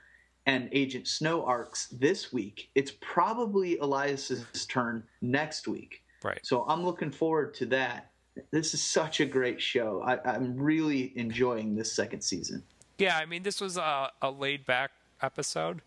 [0.47, 6.03] and Agent Snow arcs this week, it's probably Elias's turn next week.
[6.23, 6.41] Right.
[6.43, 8.11] So I'm looking forward to that.
[8.53, 10.03] This is such a great show.
[10.03, 12.63] I, I'm really enjoying this second season.
[12.99, 14.93] Yeah, I mean, this was a, a laid back
[15.23, 15.83] episode,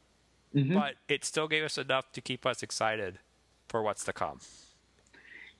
[0.56, 0.76] Mm-hmm.
[0.76, 3.18] but it still gave us enough to keep us excited
[3.68, 4.40] for what's to come.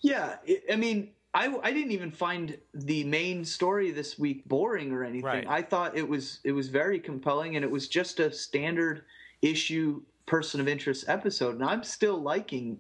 [0.02, 0.36] Yeah,
[0.72, 5.26] I mean, I, I didn't even find the main story this week boring or anything.
[5.26, 5.48] Right.
[5.48, 9.04] I thought it was it was very compelling, and it was just a standard
[9.42, 12.80] issue person of interest episode, and I'm still liking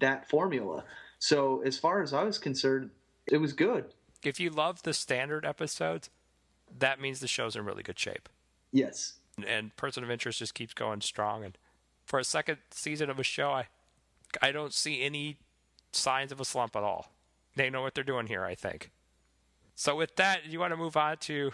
[0.00, 0.84] that formula.
[1.18, 2.90] So as far as I was concerned,
[3.28, 3.84] it was good.
[4.24, 6.10] If you love the standard episodes,
[6.78, 8.28] that means the show's in really good shape.
[8.72, 9.14] Yes.
[9.44, 11.44] And Person of Interest just keeps going strong.
[11.44, 11.56] And
[12.04, 13.66] for a second season of a show, I,
[14.40, 15.38] I don't see any
[15.92, 17.12] signs of a slump at all.
[17.56, 18.90] They know what they're doing here, I think.
[19.74, 21.52] So with that, you want to move on to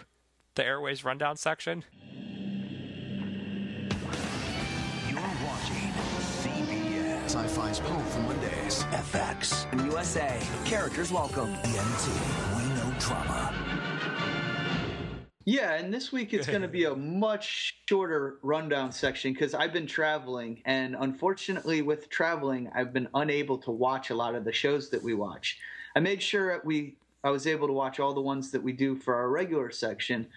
[0.55, 1.83] the Airwaves rundown section?
[5.07, 5.91] You're watching
[6.41, 7.25] CBS.
[7.25, 8.83] Sci-Fi's home for Mondays.
[8.91, 9.71] FX.
[9.73, 11.49] In USA, characters welcome.
[11.63, 12.09] ENT.
[12.57, 13.68] We know drama.
[15.49, 19.73] Yeah, and this week it's going to be a much shorter rundown section because I've
[19.73, 24.51] been traveling, and unfortunately, with traveling, I've been unable to watch a lot of the
[24.53, 25.57] shows that we watch.
[25.95, 28.73] I made sure that we I was able to watch all the ones that we
[28.73, 30.27] do for our regular section,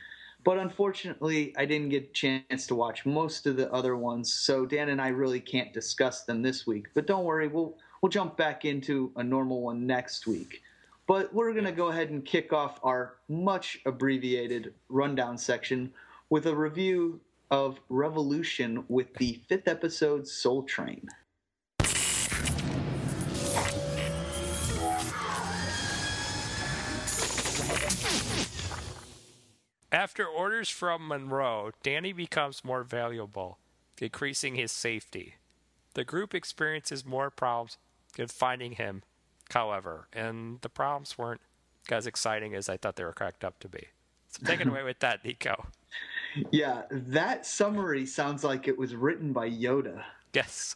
[0.44, 4.32] but unfortunately, I didn't get a chance to watch most of the other ones.
[4.32, 6.86] So Dan and I really can't discuss them this week.
[6.94, 10.62] But don't worry, we'll we'll jump back into a normal one next week.
[11.06, 15.92] But we're going to go ahead and kick off our much abbreviated rundown section
[16.30, 17.20] with a review
[17.50, 21.08] of Revolution with the fifth episode Soul Train.
[29.92, 33.58] After orders from Monroe, Danny becomes more valuable,
[34.00, 35.34] increasing his safety.
[35.92, 37.76] The group experiences more problems
[38.16, 39.02] in finding him,
[39.52, 41.40] however, and the problems weren't
[41.90, 43.88] as exciting as I thought they were cracked up to be.
[44.28, 45.66] So take it away with that, Nico.
[46.50, 50.02] Yeah, that summary sounds like it was written by Yoda.
[50.32, 50.74] Yes.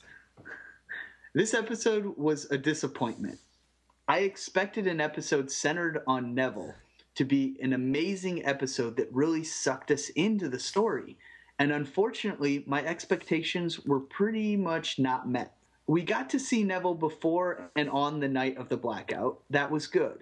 [1.33, 3.39] This episode was a disappointment.
[4.07, 6.75] I expected an episode centered on Neville
[7.15, 11.17] to be an amazing episode that really sucked us into the story.
[11.59, 15.56] And unfortunately, my expectations were pretty much not met.
[15.87, 19.39] We got to see Neville before and on the night of the blackout.
[19.51, 20.19] That was good.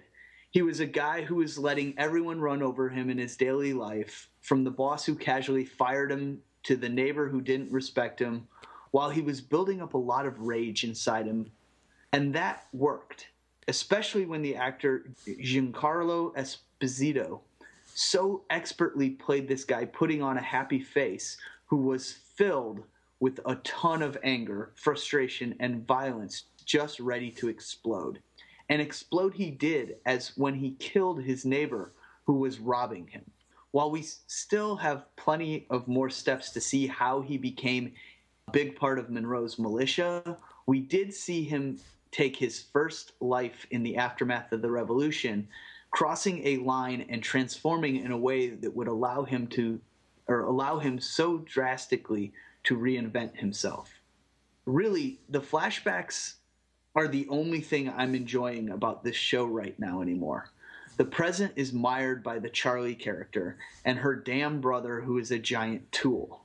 [0.51, 4.29] He was a guy who was letting everyone run over him in his daily life,
[4.41, 8.47] from the boss who casually fired him to the neighbor who didn't respect him,
[8.91, 11.51] while he was building up a lot of rage inside him.
[12.13, 13.27] And that worked,
[13.67, 17.41] especially when the actor Giancarlo Esposito
[17.85, 22.83] so expertly played this guy putting on a happy face who was filled
[23.25, 28.19] with a ton of anger, frustration, and violence just ready to explode.
[28.69, 31.91] And explode he did as when he killed his neighbor
[32.27, 33.23] who was robbing him.
[33.71, 37.93] While we still have plenty of more steps to see how he became
[38.47, 40.37] a big part of Monroe's militia,
[40.67, 41.79] we did see him
[42.11, 45.47] take his first life in the aftermath of the revolution,
[45.89, 49.81] crossing a line and transforming in a way that would allow him to
[50.27, 52.31] or allow him so drastically
[52.65, 54.01] to reinvent himself.
[54.65, 56.35] Really, the flashbacks
[56.95, 60.49] are the only thing I'm enjoying about this show right now anymore.
[60.97, 65.39] The present is mired by the Charlie character and her damn brother, who is a
[65.39, 66.43] giant tool.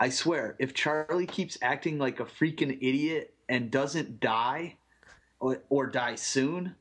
[0.00, 4.76] I swear, if Charlie keeps acting like a freaking idiot and doesn't die,
[5.38, 6.74] or, or die soon,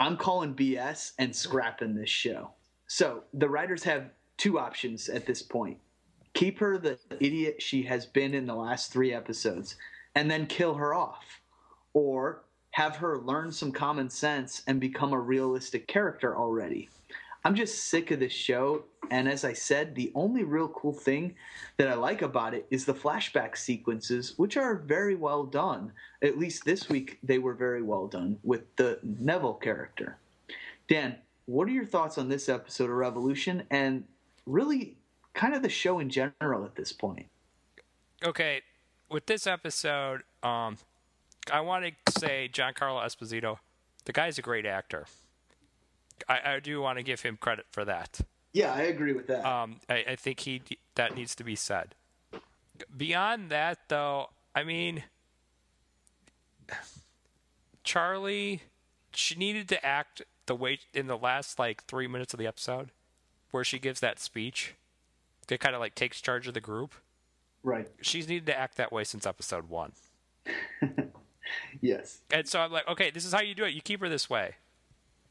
[0.00, 2.50] I'm calling BS and scrapping this show.
[2.88, 5.78] So the writers have two options at this point
[6.38, 9.74] keep her the idiot she has been in the last three episodes,
[10.14, 11.40] and then kill her off,
[11.94, 16.88] or have her learn some common sense and become a realistic character already.
[17.44, 18.84] I'm just sick of this show.
[19.10, 21.34] And as I said, the only real cool thing
[21.76, 25.92] that I like about it is the flashback sequences, which are very well done.
[26.22, 30.18] At least this week, they were very well done with the Neville character.
[30.88, 31.16] Dan,
[31.46, 34.04] what are your thoughts on this episode of Revolution and
[34.46, 34.97] really
[35.38, 37.26] kind of the show in general at this point?
[38.24, 38.62] Okay,
[39.08, 40.78] with this episode, um,
[41.52, 43.58] I want to say Giancarlo Esposito,
[44.04, 45.06] the guy's a great actor.
[46.28, 48.20] I, I do want to give him credit for that.
[48.52, 49.46] Yeah, I agree with that.
[49.46, 50.60] Um, I, I think he
[50.96, 51.94] that needs to be said.
[52.96, 55.04] Beyond that, though, I mean,
[57.84, 58.62] Charlie,
[59.12, 62.90] she needed to act the way in the last like three minutes of the episode,
[63.52, 64.74] where she gives that speech,
[65.48, 66.94] that kind of like takes charge of the group.
[67.62, 67.88] right.
[68.00, 69.92] She's needed to act that way since episode one.
[71.80, 72.20] Yes.
[72.30, 73.72] And so I'm like, okay, this is how you do it.
[73.72, 74.56] You keep her this way.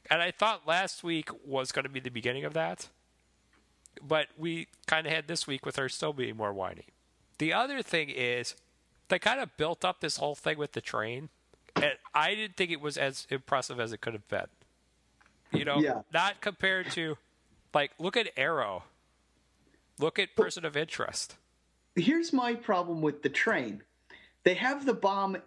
[0.10, 2.88] And I thought last week was going to be the beginning of that.
[4.02, 6.86] But we kind of had this week with her still being more whiny.
[7.38, 8.56] The other thing is,
[9.10, 11.30] they kind of built up this whole thing with the train.
[11.76, 14.48] And I didn't think it was as impressive as it could have been.
[15.52, 16.02] You know, Yeah.
[16.12, 17.18] not compared to,
[17.74, 18.84] like, look at Arrow.
[20.00, 21.36] Look at Person of Interest.
[21.96, 23.82] Here's my problem with the train.
[24.44, 25.38] They have the bomb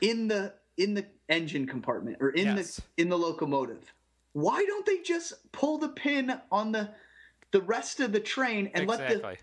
[0.00, 2.76] in the in the engine compartment or in Yes.
[2.76, 3.92] the in the locomotive.
[4.32, 6.90] Why don't they just pull the pin on the
[7.50, 9.36] the rest of the train and let the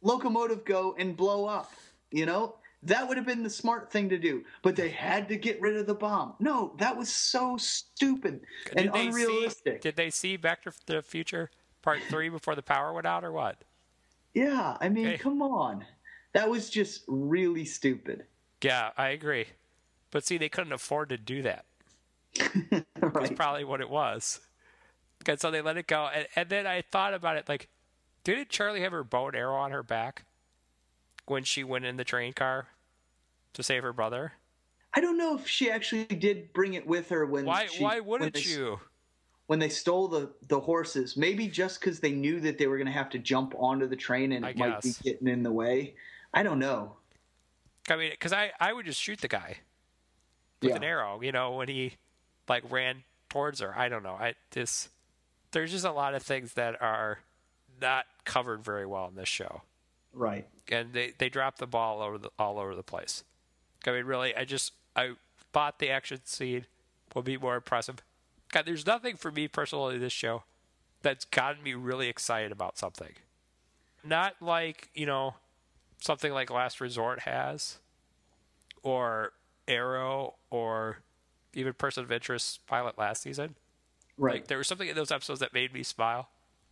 [0.00, 1.72] locomotive go and blow up?
[2.10, 2.56] You know?
[2.84, 4.44] That would have been the smart thing to do.
[4.62, 6.34] But they had to get rid of the bomb.
[6.40, 8.40] No, that was so stupid
[8.76, 9.74] and Did unrealistic.
[9.74, 11.50] See, did they see Back to the Future
[11.82, 13.62] Part 3 before the power went out or what?
[14.34, 15.18] Yeah, I mean, Hey.
[15.18, 15.84] come on.
[16.32, 18.24] That was just really stupid.
[18.62, 19.46] Yeah, I agree.
[20.10, 21.64] But see, they couldn't afford to do that.
[22.96, 24.40] That's probably what it was.
[25.26, 26.08] And so they let it go.
[26.12, 27.68] And, and then I thought about it like,
[28.24, 30.24] didn't Charlie have her bow and arrow on her back
[31.26, 32.68] when she went in the train car
[33.52, 34.32] to save her brother?
[34.94, 38.00] I don't know if she actually did bring it with her when Why, she, why
[38.00, 38.80] when wouldn't they, you?
[39.52, 41.14] When they stole the the horses.
[41.14, 43.94] Maybe just because they knew that they were going to have to jump onto the
[43.94, 45.92] train and I it might be getting in the way.
[46.32, 46.96] I don't know.
[47.90, 49.58] I mean, because I, I would just shoot the guy
[50.62, 50.76] with Yeah.
[50.76, 51.98] an arrow, you know, when he
[52.48, 53.76] like ran towards her.
[53.76, 54.14] I don't know.
[54.14, 54.88] I this
[55.50, 57.18] there's just a lot of things that are
[57.78, 59.60] not covered very well in this show,
[60.14, 60.48] Right.
[60.70, 63.22] and they they drop the ball all over the all over the place.
[63.86, 65.10] I mean, really, I just I
[65.52, 66.64] thought the action scene
[67.14, 67.96] would be more impressive.
[68.52, 70.44] God, there's nothing for me personally in this show
[71.02, 73.14] that's gotten me really excited about something.
[74.04, 75.34] Not like you know
[75.98, 77.78] something like Last Resort has,
[78.82, 79.32] or
[79.66, 80.98] Arrow, or
[81.54, 83.56] even Person of Interest pilot last season.
[84.18, 84.34] Right.
[84.34, 86.28] Like there was something in those episodes that made me smile,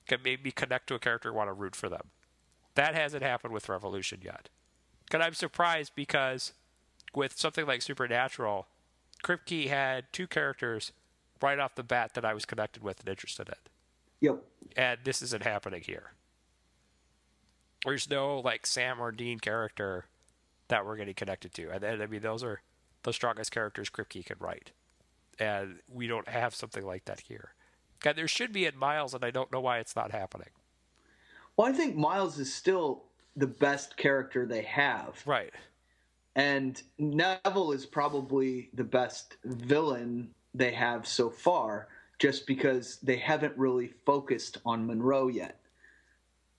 [0.09, 2.11] that made me connect to a character and want to root for them.
[2.75, 4.49] That hasn't happened with Revolution yet.
[5.13, 6.53] And I'm surprised because
[7.15, 8.67] with something like Supernatural,
[9.25, 10.93] Kripke had two characters
[11.43, 13.55] right off the bat that I was connected with and interested in.
[14.21, 14.43] yep.
[14.77, 16.13] And this isn't happening here.
[17.85, 20.07] There's no like Sam or Dean character
[20.69, 21.71] that we're getting connected to.
[21.71, 22.61] And then I mean those are
[23.03, 24.73] the strongest characters Kripke can write.
[25.39, 27.55] And we don't have something like that here.
[28.05, 30.49] And there should be in Miles, and I don't know why it's not happening.
[31.57, 33.05] Well, I think Miles is still
[33.37, 35.53] the best character they have, Right.
[36.35, 43.57] and Neville is probably the best villain they have so far, just because they haven't
[43.57, 45.59] really focused on Monroe yet.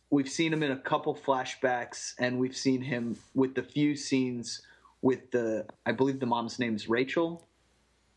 [0.09, 4.61] We've seen him in a couple flashbacks, and we've seen him with the few scenes
[5.01, 7.47] with the, I believe the mom's name is Rachel.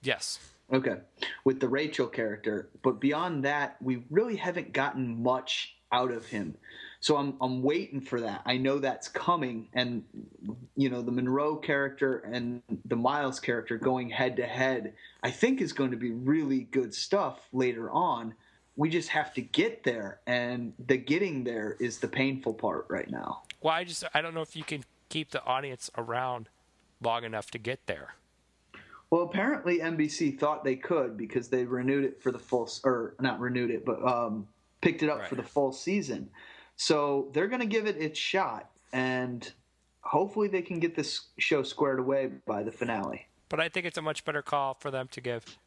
[0.03, 0.39] Yes.
[0.73, 0.97] Okay,
[1.45, 6.57] with the Rachel character, but beyond that, we really haven't gotten much out of him.
[7.05, 8.41] So I'm I'm waiting for that.
[8.47, 10.05] I know that's coming, and
[10.75, 14.95] you know the Monroe character and the Miles character going head to head.
[15.23, 18.33] I think is going to be really good stuff later on.
[18.77, 23.11] We just have to get there, and the getting there is the painful part right
[23.11, 23.43] now.
[23.61, 26.49] Well, I just I don't know if you can keep the audience around
[27.03, 28.15] long enough to get there.
[29.11, 33.41] Well, apparently NBC thought they could because they renewed it for the full, or not
[33.41, 34.49] renewed it, but um,
[34.81, 36.31] picked it up for the full season.
[36.77, 39.51] So they're going to give it its shot, and
[40.01, 43.27] hopefully they can get this show squared away by the finale.
[43.49, 45.59] But I think it's a much better call for them to give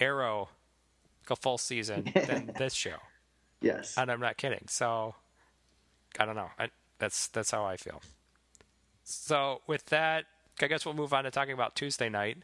[0.00, 0.48] Arrow
[1.30, 2.96] a full season than this show.
[3.60, 3.96] Yes.
[3.96, 4.64] And I'm not kidding.
[4.68, 5.14] So
[6.18, 6.50] I don't know.
[6.58, 8.02] I, that's that's how I feel.
[9.04, 10.24] So with that,
[10.60, 12.38] I guess we'll move on to talking about Tuesday night,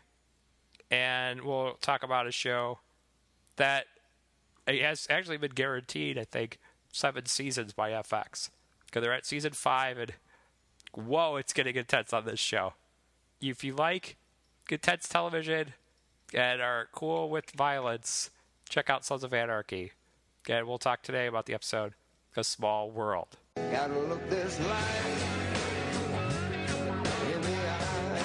[0.91, 2.79] and we'll talk about a show
[3.57, 3.87] that
[4.67, 6.59] has actually been guaranteed, I think,
[6.93, 8.51] seven seasons by FX.
[8.87, 10.13] Because they're at season five, and
[10.95, 12.75] whoa, it's getting intense on this show.
[13.41, 14.17] If you like
[14.71, 15.75] intense television
[16.33, 18.31] and are cool with violence,
[18.69, 19.93] check out Sons of Anarchy.
[20.49, 21.95] And we'll talk today about the episode
[22.37, 23.39] A Small World.
[23.57, 25.39] Gotta look this life
[27.35, 28.23] in the eye.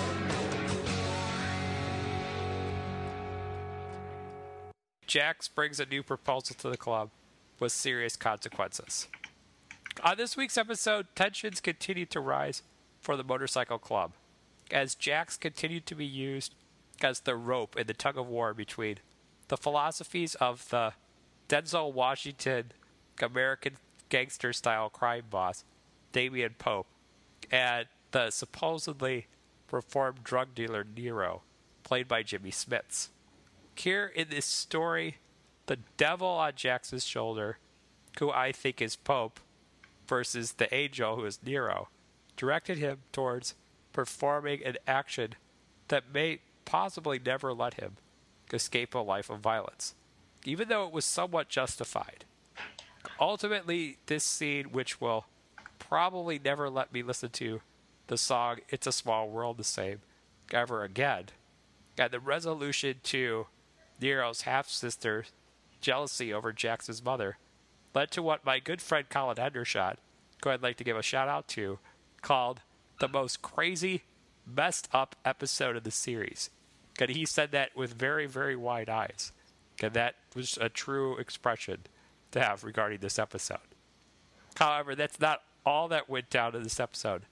[5.05, 7.09] Jax brings a new proposal to the club
[7.59, 9.07] with serious consequences.
[10.03, 12.61] On this week's episode, tensions continue to rise
[13.01, 14.13] for the motorcycle club
[14.71, 16.55] as Jax continued to be used
[17.01, 18.97] as the rope in the tug of war between
[19.47, 20.93] the philosophies of the
[21.47, 22.71] Denzel Washington
[23.21, 23.77] American
[24.09, 25.63] gangster style crime boss,
[26.11, 26.87] Damian Pope,
[27.51, 29.27] and the supposedly
[29.71, 31.41] reformed drug dealer Nero,
[31.83, 33.09] played by Jimmy Smits.
[33.75, 35.17] Here in this story,
[35.67, 37.59] the devil on Jax's shoulder,
[38.19, 39.39] who I think is Pope,
[40.07, 41.89] versus the angel who is Nero,
[42.35, 43.53] directed him towards
[43.93, 45.35] performing an action
[45.89, 47.97] that may possibly never let him
[48.51, 49.93] escape a life of violence,
[50.45, 52.25] even though it was somewhat justified.
[53.19, 55.25] Ultimately, this scene, which will
[55.79, 57.61] probably never let me listen to
[58.07, 59.99] the song It's a Small World the same
[60.53, 61.25] ever again,
[61.97, 63.47] and the resolution to
[63.99, 65.31] Nero's half sister's
[65.81, 67.37] jealousy over Jax's mother
[67.93, 69.95] led to what my good friend Colin Hendershot,
[70.43, 71.79] who I'd like to give a shout out to,
[72.21, 72.61] called
[72.99, 74.03] the most crazy,
[74.45, 76.49] messed up episode of the series.
[76.99, 79.31] And he said that with very, very wide eyes.
[79.81, 81.81] And that was a true expression
[82.31, 83.59] to have regarding this episode.
[84.55, 87.23] However, that's not all that went down in this episode,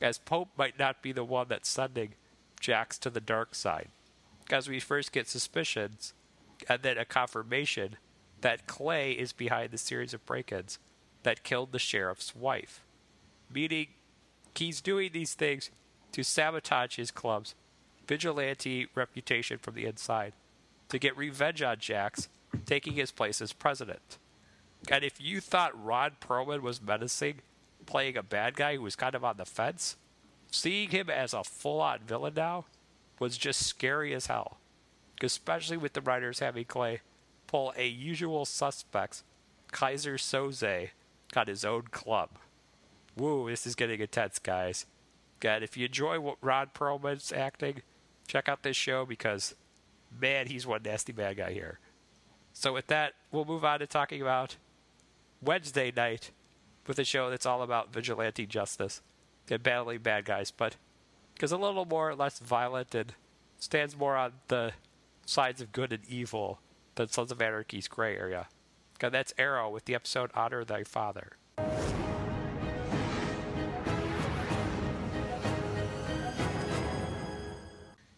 [0.00, 2.14] as Pope might not be the one that's sending
[2.60, 3.88] Jax to the dark side.
[4.50, 6.14] As we first get suspicions,
[6.62, 7.96] Uh, and then a confirmation
[8.40, 10.78] that Clay is behind the series of break ins
[11.22, 12.84] that killed the sheriff's wife.
[13.52, 13.88] Meaning,
[14.54, 15.70] he's doing these things
[16.12, 17.54] to sabotage his club's
[18.06, 20.32] vigilante reputation from the inside,
[20.88, 22.28] to get revenge on Jax,
[22.64, 24.18] taking his place as president.
[24.90, 27.40] And if you thought Ron Perlman was menacing,
[27.86, 29.96] playing a bad guy who was kind of on the fence,
[30.50, 32.64] seeing him as a full on villain now
[33.18, 34.58] was just scary as hell.
[35.22, 37.00] Especially with the writers having Clay
[37.46, 39.24] pull a usual suspects
[39.72, 40.90] Keyser Soze
[41.32, 42.30] got his own club.
[43.16, 44.86] Woo, this is getting intense, guys.
[45.42, 47.82] And if you enjoy what Ron Perlman's acting,
[48.26, 49.54] check out this show because,
[50.20, 51.78] man, he's one nasty bad guy here.
[52.52, 54.56] So with that, we'll move on to talking about
[55.40, 56.32] Wednesday night
[56.86, 59.02] with a show that's all about vigilante justice
[59.50, 60.76] and battling bad guys, but
[61.34, 63.14] because a little more less violent and
[63.58, 64.72] stands more on the
[65.28, 66.58] sides of good and evil
[66.94, 68.48] than Sons of Anarchy's gray area.
[69.02, 71.36] And that's Arrow with the episode Honor Thy Father.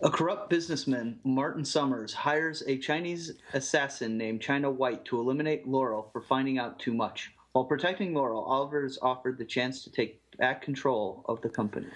[0.03, 6.09] A corrupt businessman, Martin Somers, hires a Chinese assassin named China White to eliminate Laurel
[6.13, 7.33] for finding out too much.
[7.53, 11.89] While protecting Laurel, Oliver is offered the chance to take back control of the company.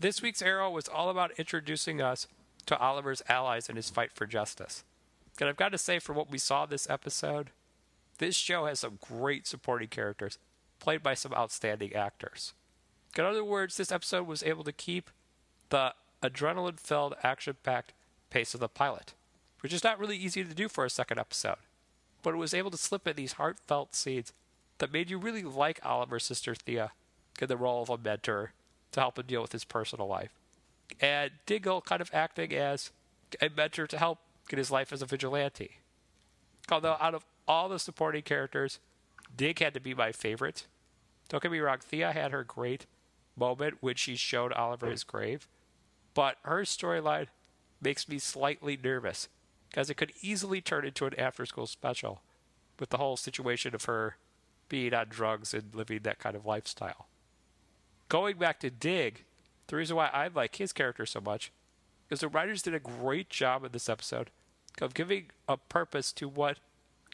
[0.00, 2.26] This week's Arrow was all about introducing us
[2.66, 4.84] to Oliver's allies in his fight for justice.
[5.40, 7.50] And I've got to say, for what we saw this episode,
[8.18, 10.38] this show has some great supporting characters,
[10.78, 12.54] played by some outstanding actors.
[13.16, 15.10] In other words, this episode was able to keep
[15.68, 17.92] the adrenaline filled, action packed
[18.30, 19.14] pace of the pilot,
[19.60, 21.56] which is not really easy to do for a second episode.
[22.22, 24.32] But it was able to slip in these heartfelt scenes
[24.78, 26.92] that made you really like Oliver's sister Thea
[27.40, 28.52] in the role of a mentor
[28.92, 30.32] to help him deal with his personal life.
[31.00, 32.90] And Diggle kind of acting as
[33.40, 34.18] a mentor to help
[34.48, 35.80] get his life as a vigilante.
[36.70, 38.78] Although, out of all the supporting characters,
[39.36, 40.66] Dig had to be my favorite.
[41.28, 42.86] Don't get me wrong, Thea had her great
[43.36, 45.48] moment when she showed Oliver his grave,
[46.14, 47.26] but her storyline
[47.80, 49.28] makes me slightly nervous
[49.68, 52.22] because it could easily turn into an after school special
[52.78, 54.16] with the whole situation of her
[54.68, 57.06] being on drugs and living that kind of lifestyle.
[58.08, 59.24] Going back to Dig,
[59.68, 61.52] the reason why I like his character so much
[62.10, 64.30] is the writers did a great job in this episode
[64.80, 66.58] of giving a purpose to what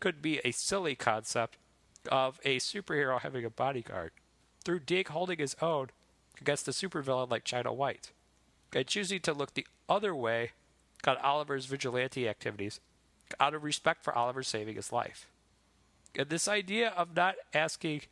[0.01, 1.57] could be a silly concept
[2.11, 4.11] of a superhero having a bodyguard
[4.65, 5.89] through Dig holding his own
[6.41, 8.11] against a supervillain like China White
[8.75, 10.51] and choosing to look the other way
[11.07, 12.81] on Oliver's vigilante activities
[13.41, 15.27] out of respect for Oliver saving his life.
[16.17, 18.03] And this idea of not asking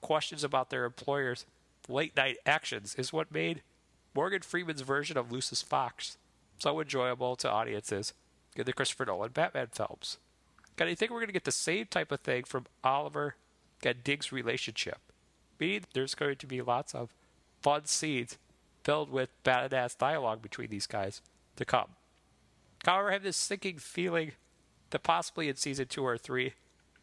[0.00, 1.44] questions about their employer's
[1.88, 3.62] late night actions is what made
[4.18, 6.16] Morgan Freeman's version of Lucius Fox,
[6.58, 8.14] so enjoyable to audiences
[8.56, 10.16] in the Christopher Nolan Batman films.
[10.76, 13.36] And I think we're going to get the same type of thing from Oliver
[13.84, 14.98] and Dig's relationship.
[15.60, 17.14] Meaning there's going to be lots of
[17.62, 18.38] fun scenes
[18.82, 21.22] filled with badass dialogue between these guys
[21.54, 21.90] to come.
[22.84, 24.32] However, I have this sinking feeling
[24.90, 26.54] that possibly in season two or three,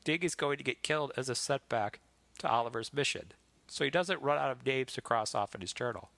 [0.03, 2.01] Dig is going to get killed as a setback
[2.39, 3.31] to Oliver's mission,
[3.69, 6.09] so he doesn't run out of names to cross off in his journal.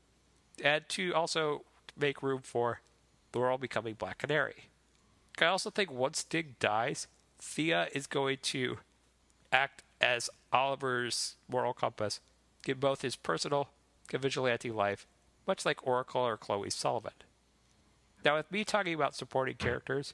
[0.63, 1.63] And to also
[1.97, 2.81] make room for
[3.33, 4.69] Laurel becoming Black Canary.
[5.39, 7.07] I also think once Dig dies,
[7.39, 8.79] Thea is going to
[9.51, 12.19] act as Oliver's moral compass
[12.67, 13.69] in both his personal
[14.11, 15.05] and vigilante life,
[15.45, 17.13] much like Oracle or Chloe Sullivan.
[18.25, 20.13] Now, with me talking about supporting characters,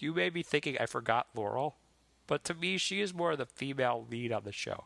[0.00, 1.76] you may be thinking I forgot Laurel,
[2.26, 4.84] but to me, she is more of the female lead on the show,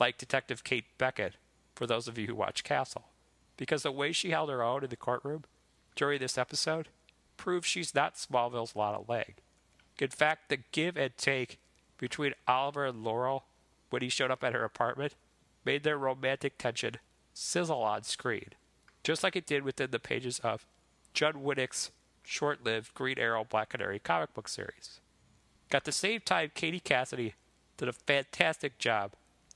[0.00, 1.36] like Detective Kate Beckett,
[1.74, 3.08] for those of you who watch Castle,
[3.58, 5.44] because the way she held her own in the courtroom
[5.94, 6.88] during this episode
[7.36, 9.34] proves she's not Smallville's Lana Lang.
[9.98, 11.58] In fact, the give and take
[11.98, 13.44] between Oliver and Laurel
[13.90, 15.14] when he showed up at her apartment
[15.64, 16.94] made their romantic tension
[17.34, 18.50] sizzle on screen,
[19.02, 20.66] just like it did within the pages of
[21.12, 21.90] Judd Winick's
[22.22, 25.00] short lived Green Arrow Black Canary comic book series.
[25.72, 27.34] At the same time, Katie Cassidy
[27.76, 29.12] did a fantastic job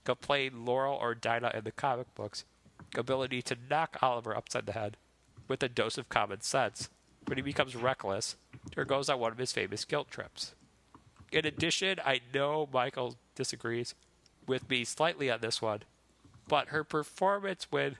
[0.06, 2.44] of playing Laurel or Dinah in the comic books,
[2.96, 4.96] ability to knock Oliver upside the head
[5.48, 6.88] with a dose of common sense
[7.26, 8.36] when he becomes reckless
[8.76, 10.54] or goes on one of his famous guilt trips.
[11.30, 13.94] In addition, I know Michael disagrees
[14.46, 15.80] with me slightly on this one,
[16.48, 17.96] but her performance when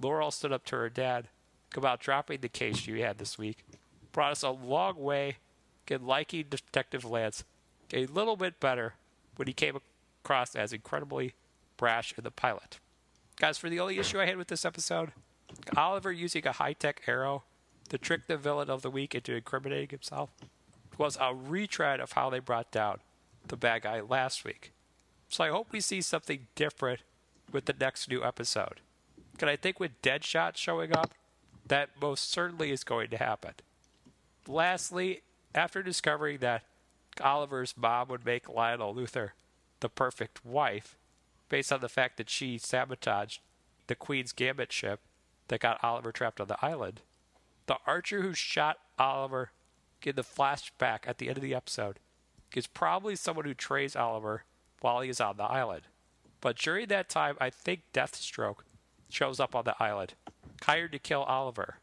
[0.00, 1.28] Laurel stood up to her dad
[1.76, 3.64] about dropping the case she had this week
[4.12, 5.36] brought us a long way
[5.88, 7.44] in liking Detective Lance
[7.92, 8.94] a little bit better
[9.36, 9.78] when he came
[10.24, 11.34] across as incredibly
[11.76, 12.78] brash in the pilot.
[13.40, 15.12] Guys, for the only issue I had with this episode,
[15.74, 17.44] Oliver using a high tech arrow
[17.88, 20.28] to trick the villain of the week into incriminating himself
[20.98, 22.98] was a retread of how they brought down
[23.48, 24.72] the bad guy last week.
[25.30, 27.00] So I hope we see something different
[27.50, 28.80] with the next new episode.
[29.38, 31.14] Can I think with Deadshot showing up,
[31.66, 33.52] that most certainly is going to happen.
[34.46, 35.22] Lastly,
[35.54, 36.64] after discovering that
[37.22, 39.30] Oliver's mom would make Lionel Luthor
[39.80, 40.98] the perfect wife,
[41.50, 43.42] based on the fact that she sabotaged
[43.88, 45.00] the Queen's Gambit ship
[45.48, 47.02] that got Oliver trapped on the island,
[47.66, 49.50] the archer who shot Oliver
[50.02, 51.98] in the flashback at the end of the episode
[52.54, 54.44] is probably someone who trains Oliver
[54.80, 55.82] while he is on the island.
[56.40, 58.60] But during that time, I think Deathstroke
[59.10, 60.14] shows up on the island,
[60.62, 61.76] hired to kill Oliver.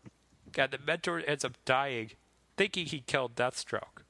[0.58, 2.12] And the mentor ends up dying,
[2.56, 4.02] thinking he killed Deathstroke,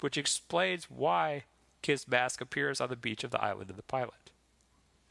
[0.00, 1.44] which explains why
[1.82, 4.25] his mask appears on the beach of the island in the pilot.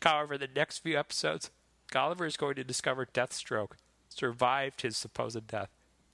[0.02, 1.52] However, the next few episodes,
[1.92, 3.72] Gulliver is going to discover Deathstroke
[4.10, 5.70] survived his supposed death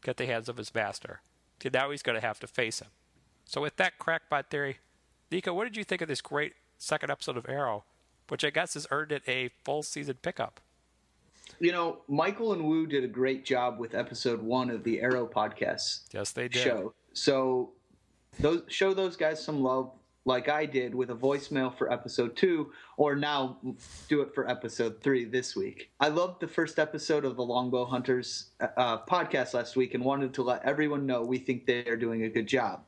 [0.08, 1.22] at the hands of his master.
[1.64, 2.88] And now he's going to have to face him.
[3.46, 4.78] So, with that crackpot theory,
[5.32, 7.84] Nico, what did you think of this great second episode of Arrow,
[8.30, 10.60] which I guess has earned it a full season pickup?
[11.60, 15.28] You know, Michael and Wu did a great job with episode one of the Arrow
[15.28, 16.64] podcast Yes, they did.
[16.64, 16.94] show.
[17.14, 17.72] So,
[18.40, 19.92] those show those guys some love,
[20.26, 23.58] like I did with a voicemail for episode two, or now
[24.08, 25.90] do it for episode three this week.
[26.00, 30.34] I loved the first episode of the Longbow Hunters uh, podcast last week and wanted
[30.36, 32.84] to let everyone know we think they are doing a good job.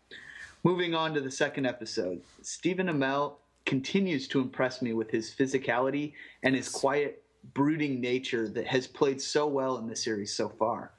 [0.63, 3.35] Moving on to the second episode, Stephen Amell
[3.65, 7.23] continues to impress me with his physicality and his quiet,
[7.53, 10.91] brooding nature that has played so well in the series so far.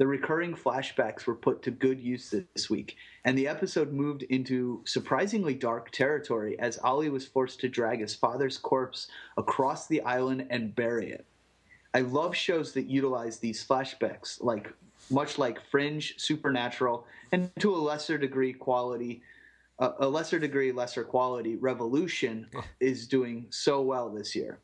[0.00, 2.96] The recurring flashbacks were put to good use this week,
[3.26, 8.14] and the episode moved into surprisingly dark territory as Ollie was forced to drag his
[8.14, 11.26] father's corpse across the island and bury it.
[11.92, 14.72] I love shows that utilize these flashbacks, like
[15.10, 19.20] much like Fringe, Supernatural, and to a lesser degree, quality,
[19.80, 22.48] uh, a lesser degree, lesser quality, Revolution
[22.80, 24.60] is doing so well this year.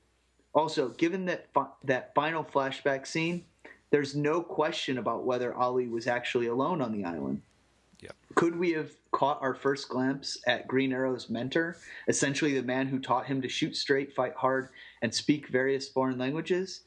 [0.55, 3.45] Also, given that fi- that final flashback scene,
[3.91, 7.43] there's no question about whether Ollie was actually alone on the island.
[8.01, 8.17] Yep.
[8.35, 11.77] Could we have caught our first glimpse at Green Arrow's mentor,
[12.09, 14.69] essentially the man who taught him to shoot straight, fight hard,
[15.03, 16.83] and speak various foreign languages?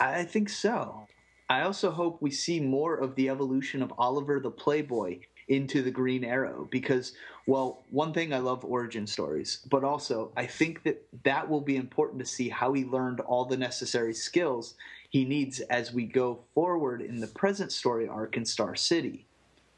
[0.00, 1.06] I think so.
[1.48, 5.90] I also hope we see more of the evolution of Oliver the Playboy into the
[5.90, 7.12] Green Arrow because,
[7.46, 11.76] well, one thing I love origin stories, but also I think that that will be
[11.76, 14.74] important to see how he learned all the necessary skills
[15.12, 19.26] he needs as we go forward in the present story arc in Star City.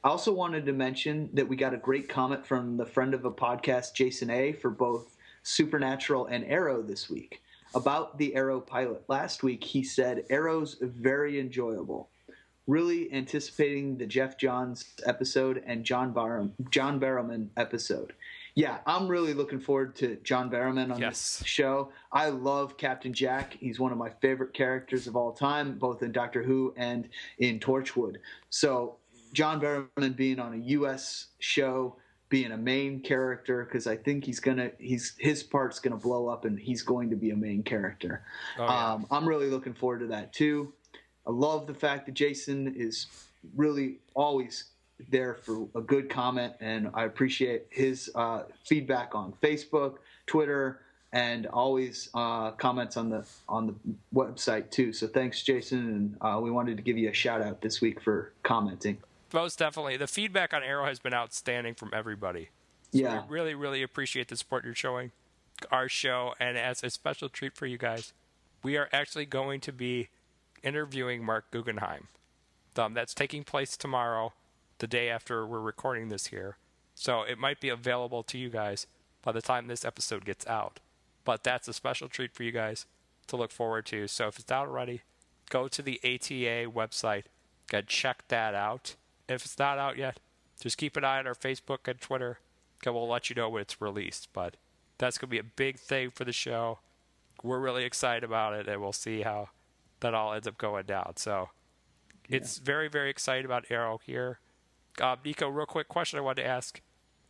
[0.05, 3.25] I also wanted to mention that we got a great comment from the friend of
[3.25, 7.43] a podcast, Jason A, for both Supernatural and Arrow this week.
[7.75, 12.09] About the Arrow pilot last week, he said, Arrow's very enjoyable.
[12.67, 18.15] really anticipating the Geoff Johns episode and John Bar- John Barrowman episode.
[18.57, 21.39] Yeah, I'm really looking forward to John Barrowman on Yes.
[21.41, 21.91] this show.
[22.13, 23.57] I love Captain Jack.
[23.59, 27.09] He's one of my favorite characters of all time, both in Doctor Who and
[27.39, 28.17] in Torchwood.
[28.51, 28.97] So,
[29.33, 31.27] John Barrowman being on a U.S.
[31.41, 31.97] show,
[32.29, 36.45] being a main character, because I think he's gonna, he's his part's gonna blow up,
[36.45, 38.23] and he's going to be a main character.
[38.57, 38.93] Oh, yeah.
[38.93, 40.73] um, I'm really looking forward to that too.
[41.27, 43.07] I love the fact that Jason is
[43.57, 44.65] really always
[45.09, 49.97] there for a good comment, and I appreciate his uh, feedback on Facebook,
[50.27, 50.81] Twitter,
[51.13, 53.75] and always uh, comments on the on the
[54.15, 54.93] website too.
[54.93, 58.01] So thanks, Jason, and uh, we wanted to give you a shout out this week
[58.01, 58.99] for commenting.
[59.33, 59.97] Most definitely.
[59.97, 62.51] The feedback on Arrow has been outstanding from everybody.
[62.93, 65.11] Yeah, We really, really appreciate the support you're showing
[65.71, 66.35] our show.
[66.39, 68.13] And as a special treat for you guys,
[68.63, 70.09] we are actually going to be
[70.63, 72.09] interviewing Marc Guggenheim.
[72.77, 74.33] Um, that's taking place tomorrow,
[74.79, 76.57] the day after we're recording this here.
[76.95, 78.87] So it might be available to you guys
[79.23, 80.81] by the time this episode gets out.
[81.25, 82.87] But that's a special treat for you guys
[83.29, 84.07] to look forward to.
[84.07, 85.03] So if it's not already,
[85.51, 87.25] go to the ATA website
[87.73, 88.97] and check that out.
[89.29, 90.19] If it's not out yet,
[90.61, 92.39] just keep an eye on our Facebook and Twitter.
[92.85, 94.29] and we'll let you know when it's released.
[94.33, 94.57] But
[94.99, 96.79] that's going to be a big thing for the show.
[97.43, 99.49] We're really excited about it, and we'll see how
[100.01, 101.15] that all ends up going down.
[101.17, 101.51] So
[102.29, 104.39] it's very, very excited about Arrow here.
[105.01, 106.81] Uh, Nico, real quick question I wanted to ask: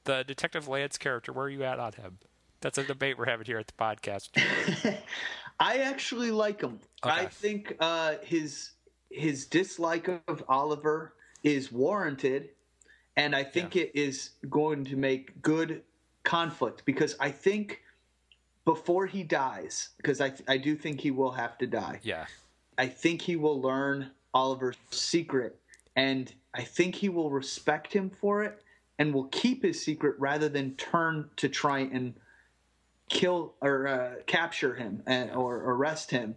[0.04, 2.18] the Detective Lance character, where are you at on him?
[2.60, 4.30] That's a debate we're having here at the podcast.
[5.60, 6.80] I actually like him.
[7.02, 8.70] I think uh, his
[9.10, 12.50] his dislike of Oliver is warranted,
[13.16, 15.82] and I think it is going to make good
[16.24, 17.82] conflict because I think
[18.64, 22.00] before he dies, because I I do think he will have to die.
[22.02, 22.26] yeah,
[22.78, 25.60] I think he will learn Oliver's secret,
[25.96, 28.62] and I think he will respect him for it,
[28.98, 32.14] and will keep his secret rather than turn to try and
[33.09, 36.36] kill or uh, capture him and, or arrest him.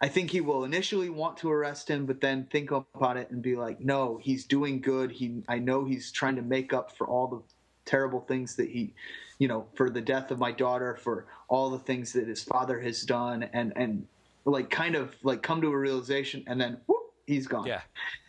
[0.00, 3.42] I think he will initially want to arrest him, but then think about it and
[3.42, 5.10] be like, "No, he's doing good.
[5.10, 7.42] He, I know he's trying to make up for all the
[7.84, 8.94] terrible things that he,
[9.38, 12.80] you know, for the death of my daughter, for all the things that his father
[12.80, 14.06] has done, and and
[14.44, 17.66] like kind of like come to a realization, and then whoop, he's gone.
[17.66, 17.82] yeah.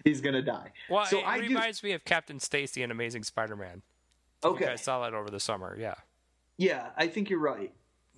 [0.04, 0.72] he's gonna die.
[0.90, 1.48] Well, so it I do.
[1.48, 3.82] reminds me of Captain Stacy in Amazing Spider-Man.
[4.44, 5.76] Okay, I saw that over the summer.
[5.80, 5.96] Yeah,
[6.58, 7.74] Yeah, I think you're right.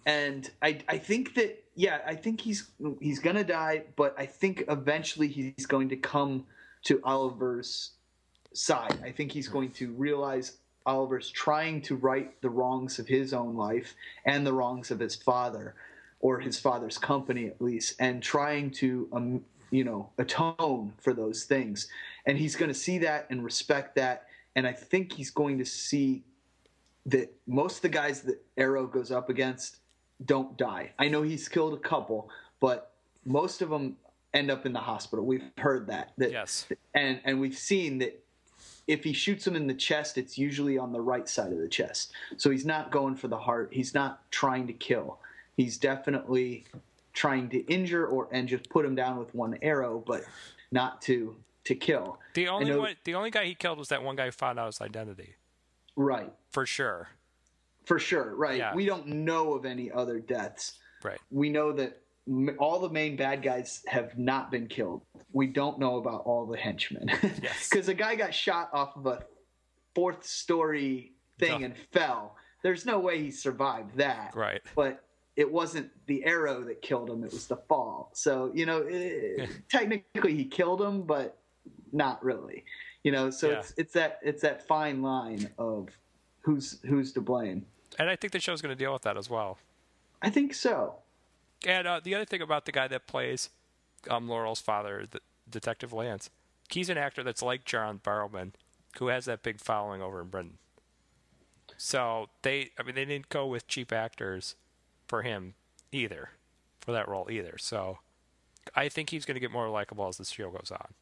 [0.05, 4.65] And I I think that yeah, I think he's he's gonna die, but I think
[4.67, 6.45] eventually he's going to come
[6.83, 7.91] to Oliver's
[8.53, 8.99] side.
[9.03, 13.55] I think he's going to realize Oliver's trying to right the wrongs of his own
[13.55, 13.93] life
[14.25, 15.75] and the wrongs of his father,
[16.19, 21.45] or his father's company at least, and trying to um, you know atone for those
[21.45, 21.87] things.
[22.25, 24.27] And he's going to see that and respect that.
[24.55, 26.23] And I think he's going to see
[27.07, 29.77] that most of the guys that Arrow goes up against
[30.25, 30.91] don't die.
[30.99, 32.29] I know he's killed a couple,
[32.59, 32.93] but
[33.25, 33.97] most of them
[34.33, 35.25] end up in the hospital.
[35.25, 36.11] We've heard that.
[36.17, 36.67] that Yes.
[36.93, 38.23] And and we've seen that
[38.87, 41.67] if he shoots him in the chest, it's usually on the right side of the
[41.67, 42.11] chest.
[42.37, 43.69] So he's not going for the heart.
[43.71, 45.19] He's not trying to kill.
[45.55, 46.65] He's definitely
[47.13, 50.23] trying to injure or and just put him down with one arrow, but
[50.71, 51.35] not to
[51.65, 52.17] to kill.
[52.33, 54.65] the only one, the only guy he killed was that one guy who found out
[54.67, 55.35] his identity
[55.95, 56.31] Right.
[56.51, 57.09] for sure.
[57.85, 58.33] For sure.
[58.35, 58.57] Right.
[58.57, 58.73] Yeah.
[58.73, 60.79] We don't know of any other deaths.
[61.03, 61.19] Right.
[61.31, 61.99] we know that
[62.59, 65.01] all the main bad guys have not been killed.
[65.33, 67.09] We don't know about all the henchmen.
[67.41, 67.69] Yes.
[67.69, 69.23] Because a guy got shot off of a
[69.95, 71.65] fourth story thing Duh.
[71.65, 72.35] and fell.
[72.63, 74.33] There's no way he survived that.
[74.35, 74.61] Right.
[74.75, 75.03] But
[75.35, 78.11] it wasn't the arrow that killed him, it was the fall.
[78.13, 81.37] So, you know, eh, technically he killed him, but
[81.91, 82.65] not really.
[83.03, 83.59] You know, so Yeah.
[83.59, 85.89] it's it's that it's that fine line of
[86.41, 87.65] who's who's to blame.
[87.97, 89.57] And I think the show's going to deal with that as well.
[90.21, 90.95] I think so.
[91.65, 93.49] And uh, the other thing about the guy that plays
[94.09, 96.29] um, Laurel's father, the, Detective Lance,
[96.69, 98.53] he's an actor that's like John Barrowman,
[98.97, 100.57] who has that big following over in Britain.
[101.77, 104.55] So they, I mean, they didn't go with cheap actors
[105.11, 105.53] for him
[105.91, 106.29] either,
[106.79, 107.57] for that role either.
[107.59, 107.99] So
[108.77, 110.93] I think he's going to get more likable as the show goes on.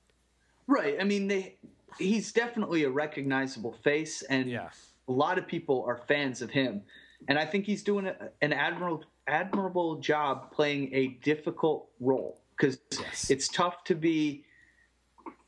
[0.66, 0.98] Right.
[1.00, 1.58] I mean, they
[2.00, 4.70] he's definitely a recognizable face, and Yeah.
[5.08, 6.82] a lot of people are fans of him.
[7.28, 12.80] And I think he's doing a, an admirable admirable job playing a difficult role because
[13.00, 13.30] Yes.
[13.30, 14.44] it's tough to be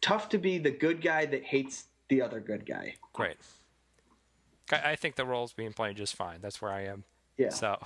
[0.02, 2.94] tough to be the good guy that hates the other good guy.
[3.14, 3.38] Great.
[4.72, 6.42] I, I think the role's being played just fine.
[6.42, 7.06] That's where I am.
[7.38, 7.50] Yeah.
[7.50, 7.80] So,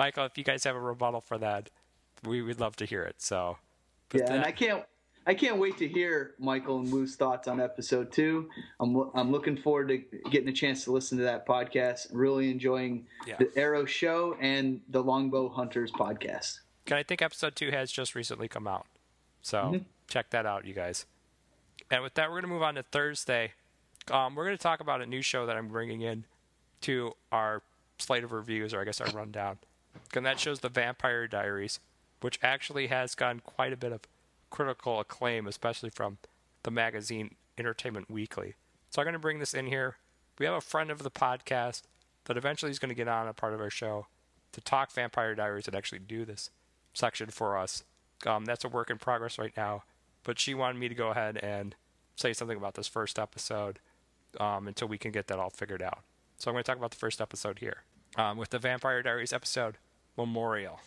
[0.00, 1.68] Michael, if you guys have a rebuttal for that,
[2.24, 3.16] we would love to hear it.
[3.18, 3.58] So,
[4.08, 4.82] but yeah, and I can't
[5.26, 8.48] I can't wait to hear Michael and Wu's thoughts on episode two.
[8.80, 9.98] I'm I'm looking forward to
[10.30, 12.06] getting a chance to listen to that podcast.
[12.12, 13.36] Really enjoying Yeah.
[13.38, 16.60] the Arrow show and the Longbow Hunters podcast.
[16.86, 18.86] And I think episode two has just recently come out.
[19.42, 21.04] So check that out, you guys.
[21.90, 23.52] And with that, we're going to move on to Thursday.
[24.10, 26.24] Um, we're going to talk about a new show that I'm bringing in
[26.82, 27.62] to our
[27.98, 29.58] slate of reviews, or I guess our rundown.
[30.14, 31.80] And that shows The Vampire Diaries,
[32.20, 34.00] which actually has gotten quite a bit of
[34.50, 36.18] critical acclaim, especially from
[36.62, 38.54] the magazine Entertainment Weekly.
[38.90, 39.96] So I'm going to bring this in here.
[40.38, 41.82] We have a friend of the podcast
[42.24, 44.06] that eventually is going to get on a part of our show
[44.52, 46.50] to talk Vampire Diaries and actually do this
[46.92, 47.84] section for us.
[48.26, 49.84] Um, that's a work in progress right now,
[50.24, 51.74] but she wanted me to go ahead and
[52.16, 53.78] say something about this first episode
[54.38, 56.00] um, until we can get that all figured out.
[56.38, 57.82] So I'm going to talk about the first episode here
[58.16, 59.76] um, with the Vampire Diaries episode
[60.20, 60.80] Memorial.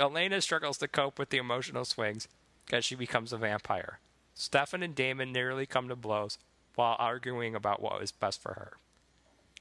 [0.00, 2.26] Elena struggles to cope with the emotional swings
[2.72, 3.98] as she becomes a vampire.
[4.34, 6.38] Stefan and Damon nearly come to blows
[6.74, 8.78] while arguing about what is best for her.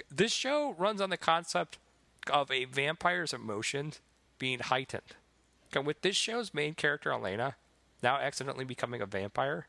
[0.10, 1.77] This show runs on the concept
[2.31, 3.99] of a vampire's emotions
[4.40, 5.18] being heightened.
[5.73, 7.57] And with this show's main character, Elena,
[8.02, 9.68] now accidentally becoming a vampire,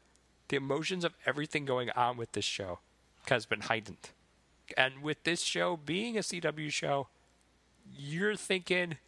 [0.48, 2.78] the emotions of everything going on with this show
[3.26, 4.10] has been heightened.
[4.76, 7.08] And with this show being a CW show,
[7.96, 8.98] you're thinking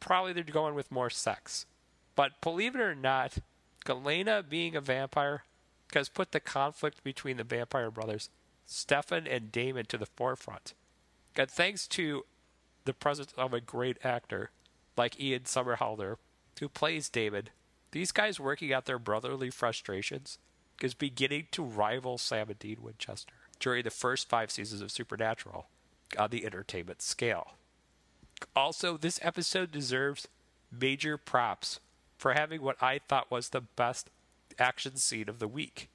[0.00, 1.66] probably they're going with more sex.
[2.16, 3.38] But believe it or not,
[3.88, 5.44] Elena being a vampire
[5.94, 8.30] has put the conflict between the vampire brothers,
[8.66, 10.74] Stefan and Damon, to the forefront.
[11.36, 12.24] And thanks to
[12.84, 14.50] the presence of a great actor
[14.96, 16.16] like Ian Somerhalder,
[16.60, 17.48] who plays Damon,
[17.92, 20.38] these guys working out their brotherly frustrations
[20.82, 25.66] is beginning to rival Sam and Dean Winchester during the first five seasons of Supernatural
[26.18, 27.52] on the entertainment scale.
[28.56, 30.26] Also, this episode deserves
[30.70, 31.78] major props
[32.18, 34.10] for having what I thought was the best
[34.58, 35.88] action scene of the week,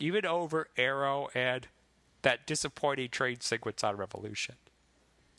[0.00, 1.68] even over Arrow and
[2.22, 4.56] that disappointing train sequence on Revolution.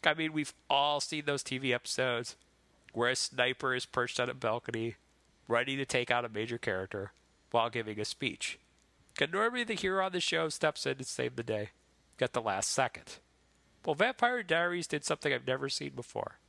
[0.06, 2.38] I mean, we've all seen those TV episodes
[2.94, 4.96] where a sniper is perched on a balcony,
[5.50, 7.12] ready to take out a major character
[7.52, 8.58] while giving a speech.
[9.20, 11.70] Normally the hero on the show steps in to save the day
[12.20, 13.20] at the last second.
[13.86, 16.40] Well, Vampire Diaries did something I've never seen before,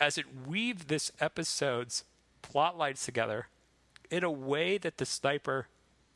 [0.00, 2.04] as it weaved this episode's
[2.42, 3.48] plot lines together
[4.10, 5.66] in a way that the sniper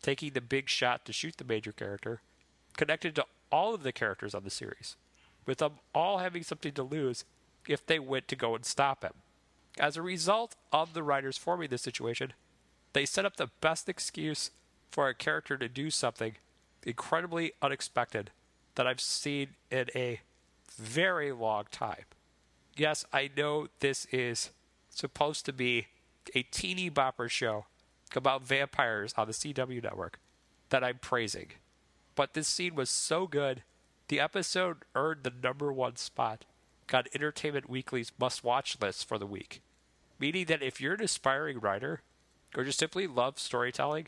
[0.02, 2.20] taking the big shot to shoot the major character
[2.76, 4.96] connected to all of the characters on the series,
[5.46, 7.24] with them all having something to lose
[7.68, 9.14] if they went to go and stop him.
[9.78, 12.32] As a result of the writers forming this situation,
[12.92, 14.50] they set up the best excuse
[14.94, 16.36] for a character to do something
[16.84, 18.30] incredibly unexpected
[18.76, 20.20] that I've seen in a
[20.78, 22.04] very long time.
[22.76, 24.50] Yes, I know this is
[24.90, 25.88] supposed to be
[26.32, 27.66] a teeny bopper show
[28.14, 30.20] about vampires on the CW network
[30.68, 31.48] that I'm praising.
[32.14, 33.64] But this scene was so good,
[34.06, 36.44] the episode earned the number one spot
[36.92, 39.60] on Entertainment Weekly's must watch list for the week.
[40.20, 42.02] Meaning that if you're an aspiring writer
[42.56, 44.06] or just simply love storytelling,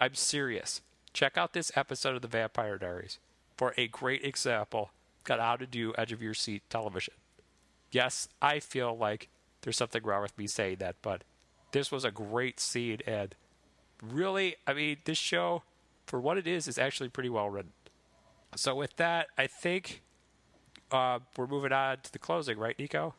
[0.00, 0.82] I'm serious.
[1.12, 3.18] Check out this episode of The Vampire Diaries
[3.56, 4.90] for a great example
[5.30, 7.14] on how to do edge of your seat television.
[7.90, 9.28] Yes, I feel like
[9.62, 11.22] there's something wrong with me saying that, but
[11.72, 13.34] this was a great scene and
[14.02, 15.62] really, I mean, this show,
[16.06, 17.72] for what it is, is actually pretty well written.
[18.54, 20.02] So with that, I think
[20.90, 23.14] uh, we're moving on to the closing, right, Nico?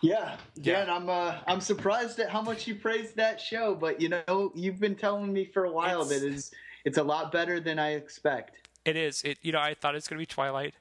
[0.00, 0.84] Yeah, Yeah.
[0.94, 4.78] I'm uh, I'm surprised at how much you praised that show, but you know you've
[4.78, 6.50] been telling me for a while It's- that it's
[6.84, 8.68] it's a lot better than I expect.
[8.84, 9.22] It is.
[9.22, 10.74] It you know I thought it was going to be Twilight.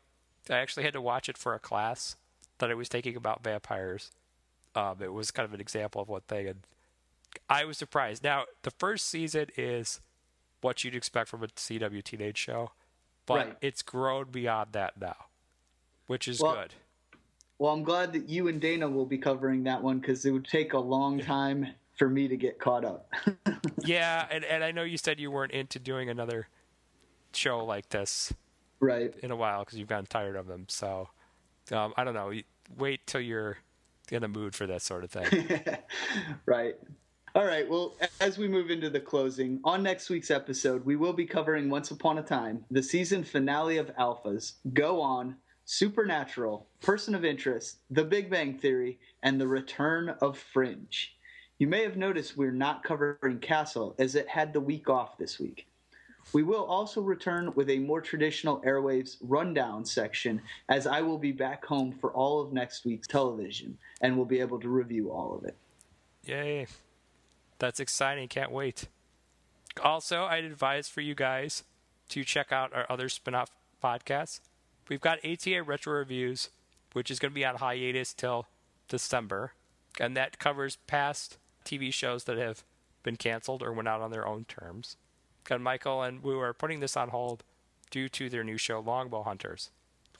[0.50, 2.16] I actually had to watch it for a class
[2.60, 4.12] that I was taking about vampires.
[4.76, 6.60] Um, it was kind of an example of one thing, and
[7.50, 8.24] I was surprised.
[8.24, 10.00] Now the first season is
[10.62, 12.72] what you'd expect from a CW teenage show,
[13.26, 13.58] but Right.
[13.62, 15.26] it's grown beyond that now,
[16.06, 16.74] which is Well- good.
[17.60, 20.48] Well, I'm glad that you and Dana will be covering that one because it would
[20.48, 21.68] take a long time
[21.98, 23.12] for me to get caught up.
[23.86, 26.48] Yeah, and and I know you said you weren't into doing another
[27.32, 28.34] show like this
[28.80, 29.14] right.
[29.24, 30.66] in a while because you've gotten tired of them.
[30.68, 31.10] So
[31.72, 32.34] um, I don't know.
[32.78, 33.58] Wait till you're
[34.12, 35.62] in the mood for that sort of thing.
[36.46, 36.76] right.
[37.36, 37.70] All right.
[37.70, 41.70] Well, as we move into the closing, on next week's episode, we will be covering
[41.70, 45.36] Once Upon a Time, the season finale of Alphas, Go On,
[45.70, 51.14] Supernatural, Person of Interest, The Big Bang Theory, and the return of Fringe.
[51.60, 55.42] You may have noticed we're not covering Castle as it had the week off this
[55.42, 55.68] week.
[56.32, 61.34] We will also return with a more traditional Airwaves rundown section as I will be
[61.34, 65.38] back home for all of next week's television and will be able to review all
[65.38, 65.58] of it.
[66.24, 66.68] Yay.
[67.60, 68.30] That's exciting.
[68.30, 68.88] Can't wait.
[69.84, 71.66] Also, I'd advise for you guys
[72.08, 73.52] to check out our other spin off
[73.84, 74.40] podcasts.
[74.90, 76.50] We've got ATA Retro Reviews,
[76.94, 78.48] which is going to be on hiatus till
[78.88, 79.54] December.
[80.00, 82.64] And that covers past TV shows that have
[83.04, 84.98] been canceled or went out on their own terms.
[85.50, 87.44] And Michael and Wu are putting this on hold
[87.90, 89.72] due to their new show, Longbow Hunters,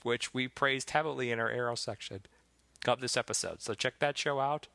[0.02, 2.20] which we praised heavily in our Arrow section
[2.86, 3.60] of this episode.
[3.60, 4.68] So check that show out.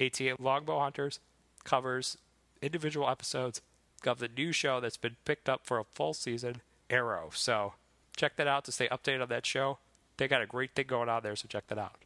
[0.00, 1.20] ATA Longbow Hunters
[1.62, 2.18] covers
[2.60, 3.60] individual episodes
[4.04, 7.30] of the new show that's been picked up for a full season, Arrow.
[7.32, 7.74] So
[8.16, 9.78] check that out to stay updated on that show.
[10.16, 11.96] They got a great thing going on there, so check that out.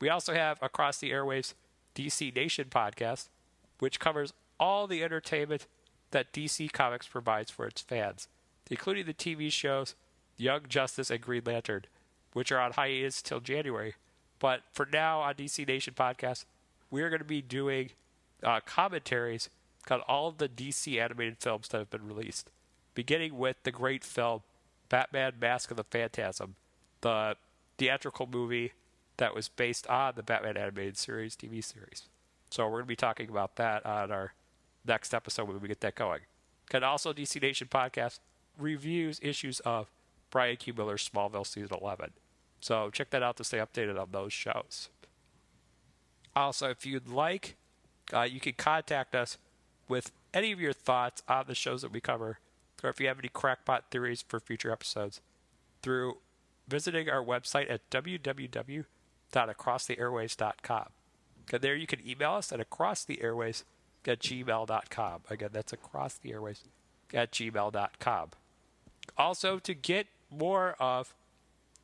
[0.00, 1.54] We also have Across the Airwaves
[1.94, 3.28] DC Nation podcast,
[3.78, 5.66] which covers all the entertainment
[6.10, 8.28] that DC Comics provides for its fans,
[8.70, 9.94] including the TV shows
[10.36, 11.84] Young Justice and Green Lantern,
[12.32, 13.94] which are on hiatus till January.
[14.38, 16.44] But for now, on DC Nation podcast,
[16.90, 17.90] we're going to be doing
[18.42, 19.48] uh, commentaries
[19.90, 22.50] on all of the DC animated films that have been released,
[22.94, 24.42] beginning with the great film
[24.88, 26.56] Batman Mask of the Phantasm,
[27.00, 27.36] the
[27.78, 28.72] theatrical movie
[29.16, 32.08] that was based on the Batman animated series TV series.
[32.50, 34.34] So we're going to be talking about that on our
[34.86, 36.20] next episode when we get that going.
[36.72, 38.20] And also, DC Nation podcast
[38.58, 39.90] reviews issues of
[40.30, 40.74] Brian Q.
[40.74, 42.10] Miller's Smallville season 11.
[42.60, 44.88] So check that out to stay updated on those shows.
[46.34, 47.56] Also, if you'd like,
[48.12, 49.38] uh, you can contact us
[49.88, 52.38] with any of your thoughts on the shows that we cover,
[52.82, 55.20] or if you have any crackpot theories for future episodes,
[55.82, 56.18] through
[56.66, 60.86] visiting our website at www.acrosstheairwaves.com.
[61.52, 63.64] And there you can email us at acrosstheairwaves
[64.06, 65.20] at gmail.com.
[65.30, 66.60] Again, that's acrosstheairwaves
[67.12, 68.30] at gmail.com.
[69.18, 71.14] Also, to get more of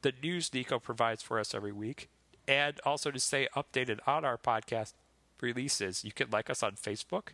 [0.02, 2.08] the news Nico provides for us every week,
[2.48, 4.94] and also to stay updated on our podcast
[5.40, 7.28] releases, you can like us on Facebook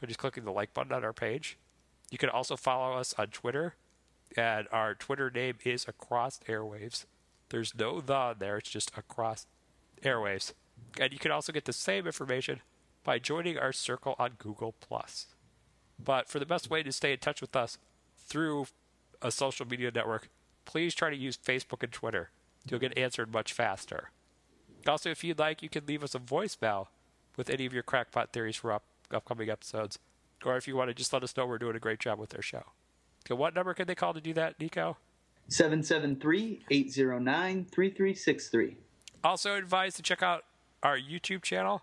[0.00, 1.56] by just clicking the like button on our page.
[2.10, 3.74] You can also follow us on Twitter,
[4.36, 7.04] and our Twitter name is Across Airwaves.
[7.48, 9.46] There's no the there, it's just Across
[10.02, 10.52] Airwaves.
[11.00, 12.60] And you can also get the same information
[13.04, 15.26] by joining our circle on Google Plus.
[16.02, 17.78] But for the best way to stay in touch with us
[18.18, 18.66] through
[19.22, 20.28] a social media network,
[20.64, 22.30] please try to use Facebook and Twitter.
[22.68, 24.10] You'll get answered much faster.
[24.86, 26.88] Also, if you'd like, you can leave us a voicemail
[27.36, 29.98] with any of your crackpot theories for up- upcoming episodes.
[30.44, 32.34] Or if you want to just let us know we're doing a great job with
[32.34, 32.64] our show.
[33.24, 34.96] Okay, what number can they call to do that, Nico?
[35.48, 38.76] 773 809 3363.
[39.24, 40.44] Also advised to check out
[40.82, 41.82] our YouTube channel,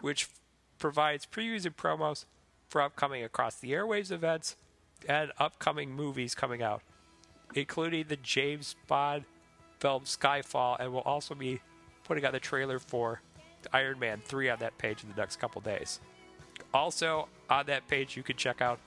[0.00, 0.28] which
[0.78, 2.24] provides previews and promos
[2.68, 4.56] for upcoming Across the Airwaves events
[5.08, 6.82] and upcoming movies coming out,
[7.54, 9.24] including the James Bond
[9.78, 11.60] film Skyfall, and we'll also be
[12.04, 13.20] putting out the trailer for
[13.72, 16.00] Iron Man 3 on that page in the next couple days.
[16.74, 18.80] Also, on that page, you can check out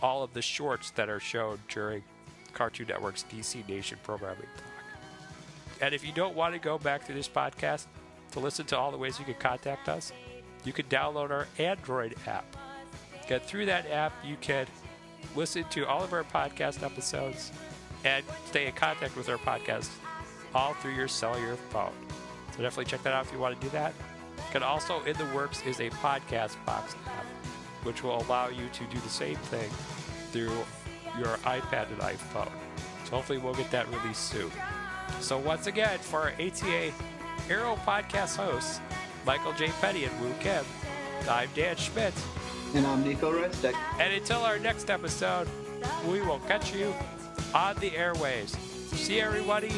[0.00, 2.02] all of the shorts that are shown during
[2.54, 4.64] Cartoon Network's DC Nation programming block.
[5.82, 7.84] And if you don't want to go back to this podcast
[8.32, 10.12] to listen to all the ways you can contact us,
[10.64, 12.56] you can download our Android app.
[13.28, 14.66] Get through that app, you can
[15.36, 17.52] listen to all of our podcast episodes
[18.04, 19.90] and stay in contact with our podcast
[20.54, 21.92] all through your cellular phone.
[22.52, 23.92] So definitely check that out if you want to do that.
[24.54, 27.26] And also in the works is a podcast box app,
[27.88, 29.70] which will allow you to do the same thing
[30.30, 30.52] through
[31.18, 32.52] your iPad and iPhone.
[33.04, 34.50] So hopefully we'll get that released soon.
[35.20, 36.92] So once again, for our ATA
[37.48, 38.80] Arrow podcast hosts,
[39.24, 39.68] Michael J.
[39.80, 40.66] Petty and Wu Kim,
[41.30, 42.12] I'm Dan Schmidt.
[42.74, 43.72] And I'm Nico Restek.
[43.98, 45.48] And until our next episode,
[46.06, 46.94] we will catch you
[47.54, 48.54] on the airways.
[48.92, 49.72] See you, everybody.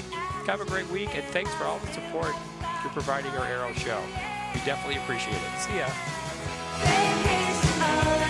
[0.49, 2.35] Have a great week, and thanks for all the support
[2.82, 4.03] you're providing our Arrow show.
[4.53, 5.61] We definitely appreciate it.
[5.61, 7.20] See ya.
[8.01, 8.30] Jeffster